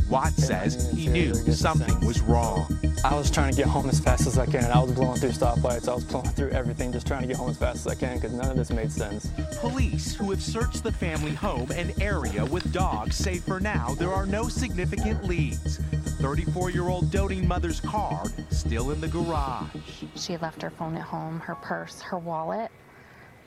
[0.10, 2.68] Watts says he knew something was wrong.
[3.06, 4.66] I was trying to get home as fast as I can.
[4.66, 5.88] I was blowing through stoplights.
[5.88, 8.16] I was blowing through everything, just trying to get home as fast as I can
[8.16, 9.32] because none of this made sense.
[9.60, 14.12] Police who have searched the family home and area with dogs say for now there
[14.12, 15.78] are no significant leads.
[15.78, 19.70] The 34 year old doting mother's car still in the garage.
[20.16, 22.70] She left her phone at home, her purse, her wallet,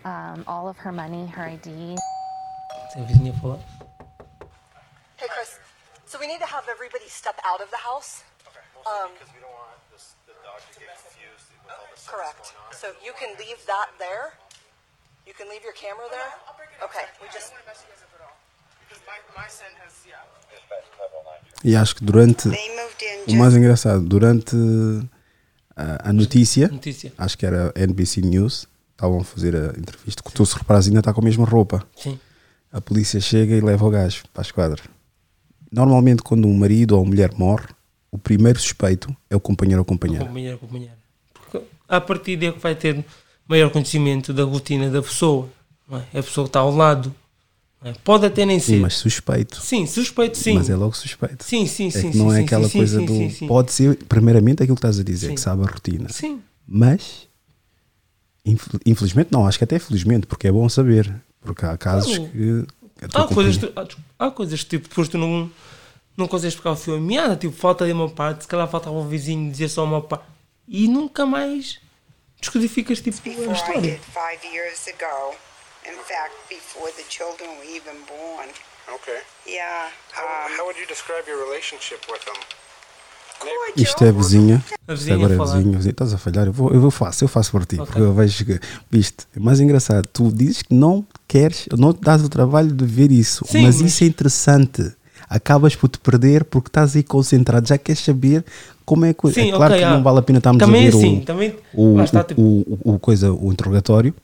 [0.04, 1.96] um, all of her money, her ID.
[2.92, 3.58] Se a vizinha falar.
[5.16, 5.58] Hey, Chris.
[6.06, 8.22] So we need to have everybody step out of the house.
[8.86, 12.52] Um, Because we don't want this, the dog to get confused with all the correct.
[12.52, 12.74] going on.
[12.76, 14.36] So you can leave that there.
[15.26, 16.30] You can leave your camera there.
[16.84, 17.06] Okay.
[17.22, 17.52] We just.
[17.56, 20.20] Because my, my son has, yeah.
[21.64, 22.48] E acho que durante.
[23.26, 24.54] O mais engraçado, durante
[25.74, 27.12] a, a notícia, Notícia.
[27.16, 31.00] acho que era NBC News, estavam a fazer a entrevista, que tu se reparas ainda
[31.00, 31.86] está com a mesma roupa.
[31.96, 32.18] Sim.
[32.72, 34.82] A polícia chega e leva o gajo para a esquadra.
[35.70, 37.66] Normalmente, quando um marido ou uma mulher morre,
[38.10, 40.24] o primeiro suspeito é o companheiro ou companheira.
[40.24, 40.94] Companheiro, companheira.
[41.32, 43.04] Porque a partir daí é que vai ter
[43.48, 45.48] maior conhecimento da rotina da pessoa.
[45.90, 46.18] é?
[46.18, 47.12] A pessoa que está ao lado.
[47.82, 47.92] é?
[48.04, 48.80] Pode até nem Sim, ser.
[48.80, 49.60] mas suspeito.
[49.60, 50.54] Sim, suspeito sim.
[50.54, 51.44] Mas é logo suspeito.
[51.44, 52.06] Sim, sim, É sim.
[52.14, 53.12] não sim, é sim, aquela sim, coisa sim, do.
[53.16, 53.46] sim, sim.
[53.48, 55.34] Pode ser, primeiramente, aquilo que estás a dizer, Sim.
[55.34, 56.08] que sabe a rotina.
[56.08, 56.40] Sim.
[56.66, 57.26] Mas,
[58.44, 61.12] infelizmente, não, acho que até felizmente, porque é bom saber.
[61.40, 62.28] Porque há casos Não.
[62.28, 62.66] que.
[63.08, 63.72] tua Há coisas, tu-
[64.18, 65.50] há, há coisas que tipo, depois tu não,
[66.16, 69.08] não consegues pegar o fio meada, tipo, falta de uma parte, se calhar faltava um
[69.08, 70.24] vizinho dizer só uma parte
[70.66, 71.78] e nunca mais
[72.40, 73.80] descodificas tipo a história.
[73.80, 75.34] did five years ago.
[75.86, 78.48] In fact, before the children were even born.
[78.94, 79.20] Okay.
[79.46, 79.90] Yeah.
[80.12, 82.36] How, um, how would you describe your relationship with them?
[83.76, 84.64] Isto é vizinha.
[84.86, 85.90] A vizinha agora é vizinho, vizinho.
[85.90, 86.46] Estás a falhar.
[86.46, 87.80] Eu, vou, eu vou faço, eu faço por ti.
[87.80, 88.00] Ok.
[88.02, 88.60] Porque que.
[88.90, 90.06] Viste, é mais engraçado.
[90.12, 93.44] Tu dizes que não queres, não te dás o trabalho de ver isso.
[93.48, 94.92] Sim, mas, mas- isso é interessante.
[95.28, 97.66] Acabas por te perder porque estás aí concentrado.
[97.66, 98.44] Já queres saber
[98.84, 99.32] como é que.
[99.32, 99.96] Sim, é claro ok, que ah.
[99.96, 102.40] não vale a pena estarmos Também a é ver assim, o, também- o, o- tipo-
[102.42, 104.14] o, o coisa, o interrogatório.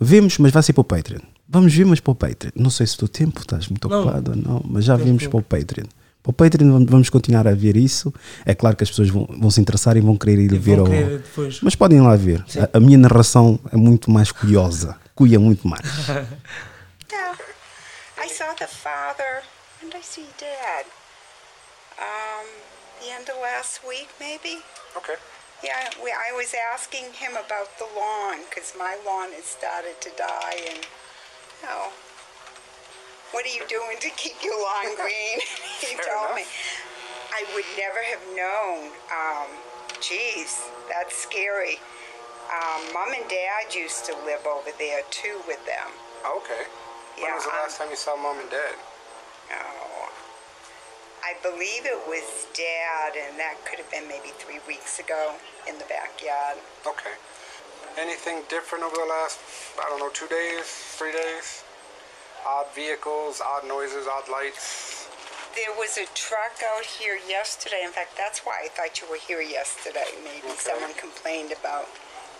[0.00, 1.20] Vemos, mas vai ser para o Patreon.
[1.48, 2.52] Vamos ver, mas para o Patreon.
[2.54, 4.00] Não sei se o teu tempo estás muito Não.
[4.00, 5.86] ocupado ou não, mas já vimos para o Patreon.
[6.26, 8.12] Para o Patreon vamos- continuar a ver isso.
[8.44, 10.76] É claro que as pessoas vão, vão se interessar e vão querer ir E ver.
[10.76, 11.50] vão ao-.
[11.62, 12.44] Mas podem ir lá ver.
[12.72, 14.96] A, a minha narração é muito mais curiosa.
[15.14, 15.86] Cuia muito mais.
[17.12, 17.38] yeah.
[18.18, 19.42] I saw the father.
[19.80, 20.84] Did I see dad?
[21.98, 22.46] Um,
[23.00, 24.60] the end of last week, maybe?
[24.96, 25.14] Okay.
[25.62, 30.10] Yeah, we, I was asking him about the lawn because my lawn has started to
[30.18, 31.88] die, and you know,
[33.32, 35.38] what are you doing to keep your lawn green?
[35.80, 36.44] he Fair told me.
[37.32, 38.90] I would never have known.
[39.12, 39.48] Um,
[40.00, 41.78] geez, that's scary.
[42.48, 45.90] Um, Mom and Dad used to live over there too with them.
[46.24, 46.64] Okay.
[47.18, 48.76] When Yeah, was the um, last time you saw mom and dad?
[49.52, 50.08] Oh,
[51.24, 55.34] I believe it was Dad, and that could have been maybe three weeks ago
[55.68, 56.58] in the backyard.
[56.86, 57.10] Okay.
[57.98, 59.40] Anything different over the last,
[59.80, 61.64] I don't know, two days, three days?
[62.46, 65.08] Odd vehicles, odd noises, odd lights?
[65.54, 67.82] There was a truck out here yesterday.
[67.84, 70.06] In fact, that's why I thought you were here yesterday.
[70.22, 71.86] Maybe someone complained about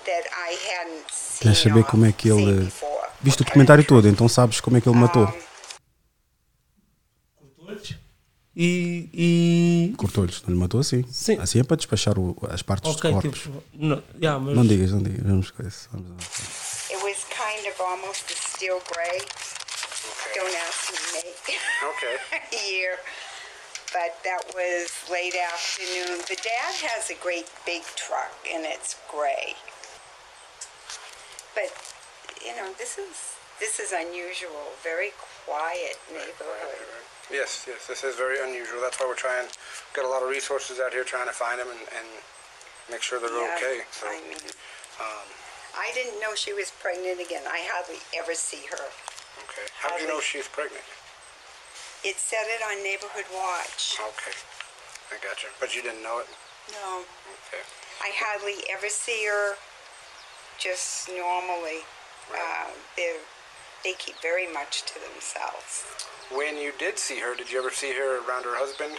[0.05, 2.73] that I hadn't seen Queres saber como é que seen ele.
[3.23, 5.27] Viste o documentário todo, então sabes como é que ele matou.
[8.59, 9.11] E.
[9.13, 9.95] e...
[9.99, 11.05] Cortou-lhes, não lhe matou assim.
[11.11, 11.39] Sim.
[11.39, 13.41] Assim é para despachar o- as partes Ok, dos corpos.
[13.43, 13.63] tipo.
[13.75, 14.57] Não, yeah, mas...
[14.57, 15.23] Não digas, não digas.
[15.27, 15.89] Vamos com isso.
[15.93, 16.17] Vamos lá.
[16.17, 19.21] It was kind of almost a steel gray.
[20.37, 21.33] Don't ask me make
[21.97, 22.69] Okay.
[22.69, 23.01] year.
[23.89, 26.21] But that was late afternoon.
[26.29, 29.57] The dad has a great big truck and it's gray.
[31.55, 31.73] But
[32.45, 34.77] you know, this is this is unusual.
[34.85, 35.17] Very
[35.49, 36.85] quiet neighborhood.
[37.33, 38.85] Yes, yes, this is very unusual.
[38.85, 39.49] That's why we're trying,
[39.95, 42.07] got a lot of resources out here trying to find them and, and
[42.91, 43.83] make sure they're Yeah, okay.
[43.91, 44.39] So, I mean,
[45.01, 45.27] um,
[45.75, 47.43] I didn't know she was pregnant again.
[47.49, 48.85] I hardly ever see her.
[49.45, 49.67] Okay.
[49.81, 50.85] How do you know she's pregnant?
[52.05, 53.99] It said it on Neighborhood Watch.
[53.99, 54.37] Okay,
[55.11, 55.49] I got you.
[55.59, 56.27] But you didn't know it?
[56.73, 57.03] No,
[57.49, 57.63] Okay.
[58.03, 59.55] I hardly ever see her.
[60.59, 61.85] Just normally,
[62.33, 63.17] uh, they
[63.85, 65.85] they keep very much to themselves.
[66.35, 68.99] When you did see her, did you ever see her around her husband?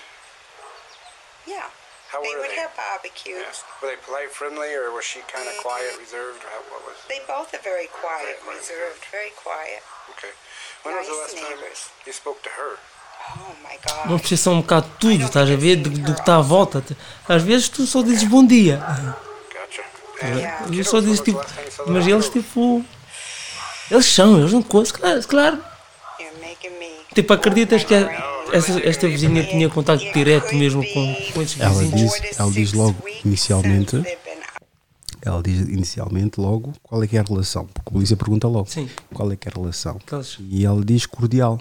[1.45, 1.68] Yeah,
[2.12, 2.56] How they were would they?
[2.56, 3.64] have barbecues.
[3.82, 6.40] Were they polite, friendly, or was she kind of quiet, reserved?
[6.48, 6.96] Or what was?
[7.12, 9.84] They both are very quiet, reserved, very quiet.
[10.16, 10.32] Okay.
[10.84, 11.60] When was the Nice last time
[12.08, 12.80] you spoke to her?
[13.36, 14.08] Oh my God.
[14.08, 15.76] Uma percepção um bocado de tudo, estás a ver?
[15.76, 16.82] Do, do que está à volta.
[17.28, 18.78] Às vezes tu só dizes bom dia.
[19.52, 19.84] Gotcha.
[20.64, 21.42] Às vezes só dizes tipo.
[21.88, 22.86] Mas eles tipo.
[23.92, 24.92] Eles são, eles não coisas.
[24.94, 25.64] Claro, claro.
[27.18, 31.73] Tipo, acreditas que a- essa, esta vizinha tinha contato direto mesmo com, com esses Ela
[31.81, 32.14] vizinhos?
[32.22, 32.95] diz, ela diz logo
[33.26, 34.03] inicialmente.
[35.19, 37.65] Ela diz inicialmente logo qual é que é a relação.
[37.65, 38.88] Porque a polícia pergunta logo Sim.
[39.11, 39.99] qual é que é a relação.
[40.48, 41.60] E ela diz cordial.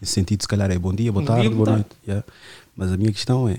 [0.00, 1.90] Nesse sentido, se calhar é bom dia, boa Bom tarde, dia, boa boa noite.
[2.08, 2.24] yeah.
[2.74, 3.58] Mas a minha questão é: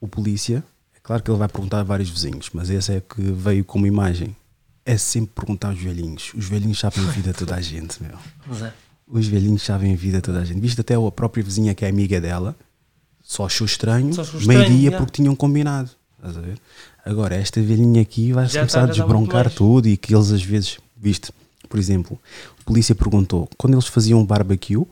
[0.00, 0.62] o polícia,
[0.94, 3.84] é claro que ele vai perguntar a vários vizinhos, mas essa é que veio como
[3.84, 4.34] imagem.
[4.84, 6.32] É sempre perguntar aos velhinhos.
[6.36, 8.16] Os velhinhos sabem a vida de toda a gente, meu.
[8.46, 8.72] Mas é.
[9.08, 10.60] Os velhinhos sabem a vida toda a gente.
[10.60, 12.56] Visto até a própria vizinha que é amiga dela,
[13.22, 14.98] só achou estranho, Só achou estranho, meio-dia yeah.
[14.98, 15.90] porque tinham combinado.
[16.18, 16.58] Estás a ver?
[17.04, 20.32] Agora, esta velhinha aqui vai começar tá- a dá muito desbroncar tudo e que eles
[20.32, 21.32] às vezes, viste,
[21.68, 22.18] por exemplo,
[22.60, 24.84] a polícia perguntou quando eles faziam barbecue,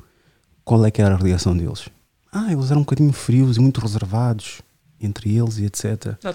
[0.65, 1.89] qual é que era a reação deles?
[2.33, 4.61] Ah, eles eram um bocadinho frios e muito reservados
[5.01, 6.17] entre eles e etc.
[6.25, 6.35] Ah.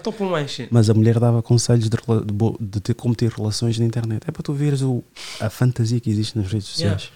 [0.69, 4.23] Mas a mulher dava conselhos de, de de ter como ter relações na internet.
[4.27, 5.03] É para tu veres o,
[5.39, 7.10] a fantasia que existe nas redes sociais.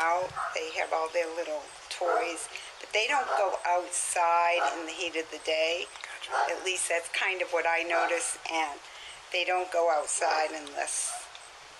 [0.00, 0.28] Out.
[0.54, 2.48] They have all their little toys,
[2.80, 5.84] but they don't go outside in the heat of the day.
[6.50, 8.38] At least that's kind of what I notice.
[8.52, 8.78] And
[9.32, 11.12] they don't go outside unless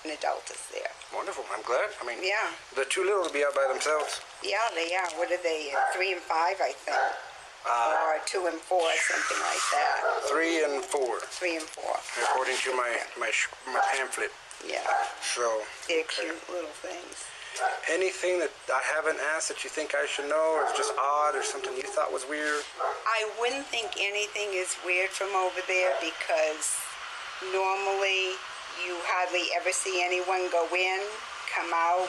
[0.04, 0.90] an adult is there.
[1.14, 1.44] Wonderful.
[1.54, 1.90] I'm glad.
[2.02, 4.20] I mean, Yeah, they're too little to be out by themselves.
[4.42, 5.08] yeah, they are.
[5.18, 5.72] What are they?
[5.74, 6.96] uh, Three and five, I think,
[7.66, 9.98] Uh, or two and four, something like that.
[10.30, 11.98] three and four, Three and four.
[12.22, 13.32] according to my my
[13.72, 14.30] my pamphlet.
[14.64, 14.86] Yeah,
[15.20, 17.24] So, they're cute little things.
[17.92, 21.34] Anything that I haven't asked that you think I should know, or is just odd,
[21.34, 22.62] or something you thought was weird?
[23.06, 26.76] I wouldn't think anything is weird from over there because
[27.52, 28.36] normally
[28.84, 31.00] you hardly ever see anyone go in,
[31.54, 32.08] come out.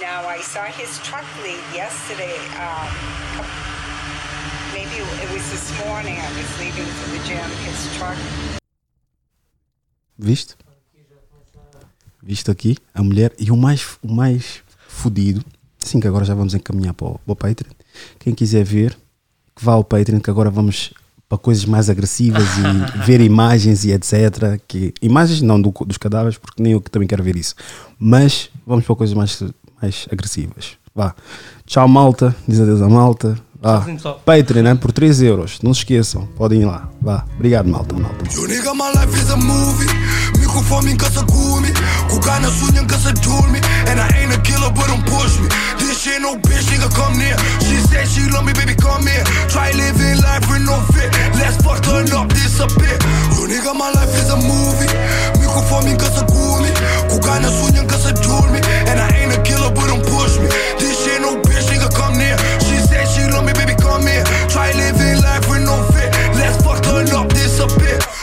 [0.00, 2.38] Now I saw his truck leave yesterday.
[2.58, 2.88] Um,
[4.72, 6.16] maybe it was this morning.
[6.18, 7.48] I was leaving for the gym.
[7.68, 8.18] His truck.
[10.18, 10.56] Viste?
[12.22, 14.61] Viste aqui a mulher e o mais, o mais
[15.02, 15.44] fodido.
[15.78, 17.72] Sim, que agora já vamos encaminhar para o, para o Patreon.
[18.20, 18.96] Quem quiser ver,
[19.56, 20.92] que vá ao Patreon, que agora vamos
[21.28, 24.60] para coisas mais agressivas e ver imagens e etc.
[24.68, 27.54] Que, imagens não do- dos cadáveres, porque nem eu que também quero ver isso.
[27.98, 29.42] Mas vamos para coisas mais,
[29.80, 30.76] mais agressivas.
[30.94, 31.14] Vá.
[31.66, 32.36] Tchau, malta.
[32.46, 33.36] Diz adeus à malta.
[33.60, 33.80] Vá.
[33.80, 34.20] Pessoal.
[34.24, 34.74] Patreon, né?
[34.74, 35.58] por 3 euros.
[35.62, 36.26] Não se esqueçam.
[36.36, 36.90] Podem ir lá.
[37.00, 37.24] Vá.
[37.34, 37.94] Obrigado, malta.
[37.96, 38.24] malta.
[40.52, 40.52] Yo nigga, my life is a movie.
[40.52, 41.70] Microphone in casa gumi.
[42.12, 43.10] Kugana sunya casa
[43.48, 43.58] me.
[43.88, 45.48] And I ain't a killer, but don't push me.
[45.68, 47.26] This shit no bitch, nigga, come near.
[47.62, 49.24] She said she love me, baby, come here.
[49.48, 51.10] Try living life with no fit.
[51.40, 52.96] Let's fuck turn up, disappear.
[53.34, 54.90] Yo nigga, my life is a movie.
[55.40, 56.70] Microphone in casa gumi.
[57.10, 58.14] Kugana sunya casa
[58.52, 58.60] me.
[58.86, 60.46] And I ain't a killer, but don't push me.
[60.78, 62.36] This shit no bitch, nigga, come near.
[62.60, 64.24] She said she love me, baby, come here.
[64.46, 65.01] Try living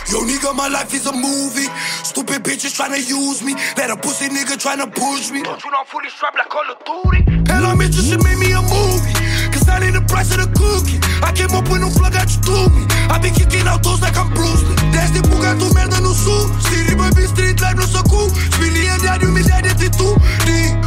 [0.10, 1.69] Yo, nigga, my life is a movie.
[2.02, 3.53] Stupid bitches tryna use me.
[3.77, 5.44] That a pussy nigga tryna push me.
[5.44, 7.22] Don't you know I'm fully strapped like Call of Duty?
[7.45, 9.14] Hell, I'm interested, make me a movie.
[9.53, 10.98] Cause that ain't the price of the cookie.
[11.22, 12.90] I came up with no plug out you to me.
[13.06, 14.81] I been kicking out those like I'm Bruce Lee.
[14.90, 16.49] Desce bugato merda no sul.
[16.65, 18.34] City baby street life no sacu.
[18.57, 20.18] Spilli diário, humilhade de tu.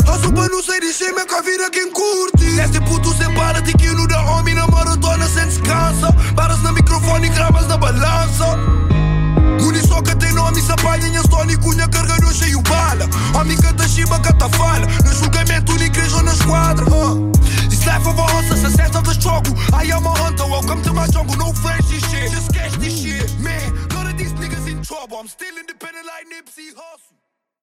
[0.02, 2.58] Hustle pra não sair de shame com a vida quem curte.
[2.58, 6.10] Desce puto sem bala, tiquinho da homem na maratona sem descansa.
[6.34, 8.81] Baras no microfone, gramas na balança
[9.92, 13.04] só que tem nome e se apalha em Antônio Cunha carregando cheio bala.
[13.38, 17.32] Amiga da Shiba cata tá falha No julgamento nem creja na esquadra uh.
[17.84, 21.36] Leva a roça, se acerta das choco I am a hunter, welcome to my jungle
[21.36, 25.18] No fresh shit, just cash this shit Man, none of these niggas in trouble.
[25.18, 27.11] I'm still independent like Nipsey Hussle.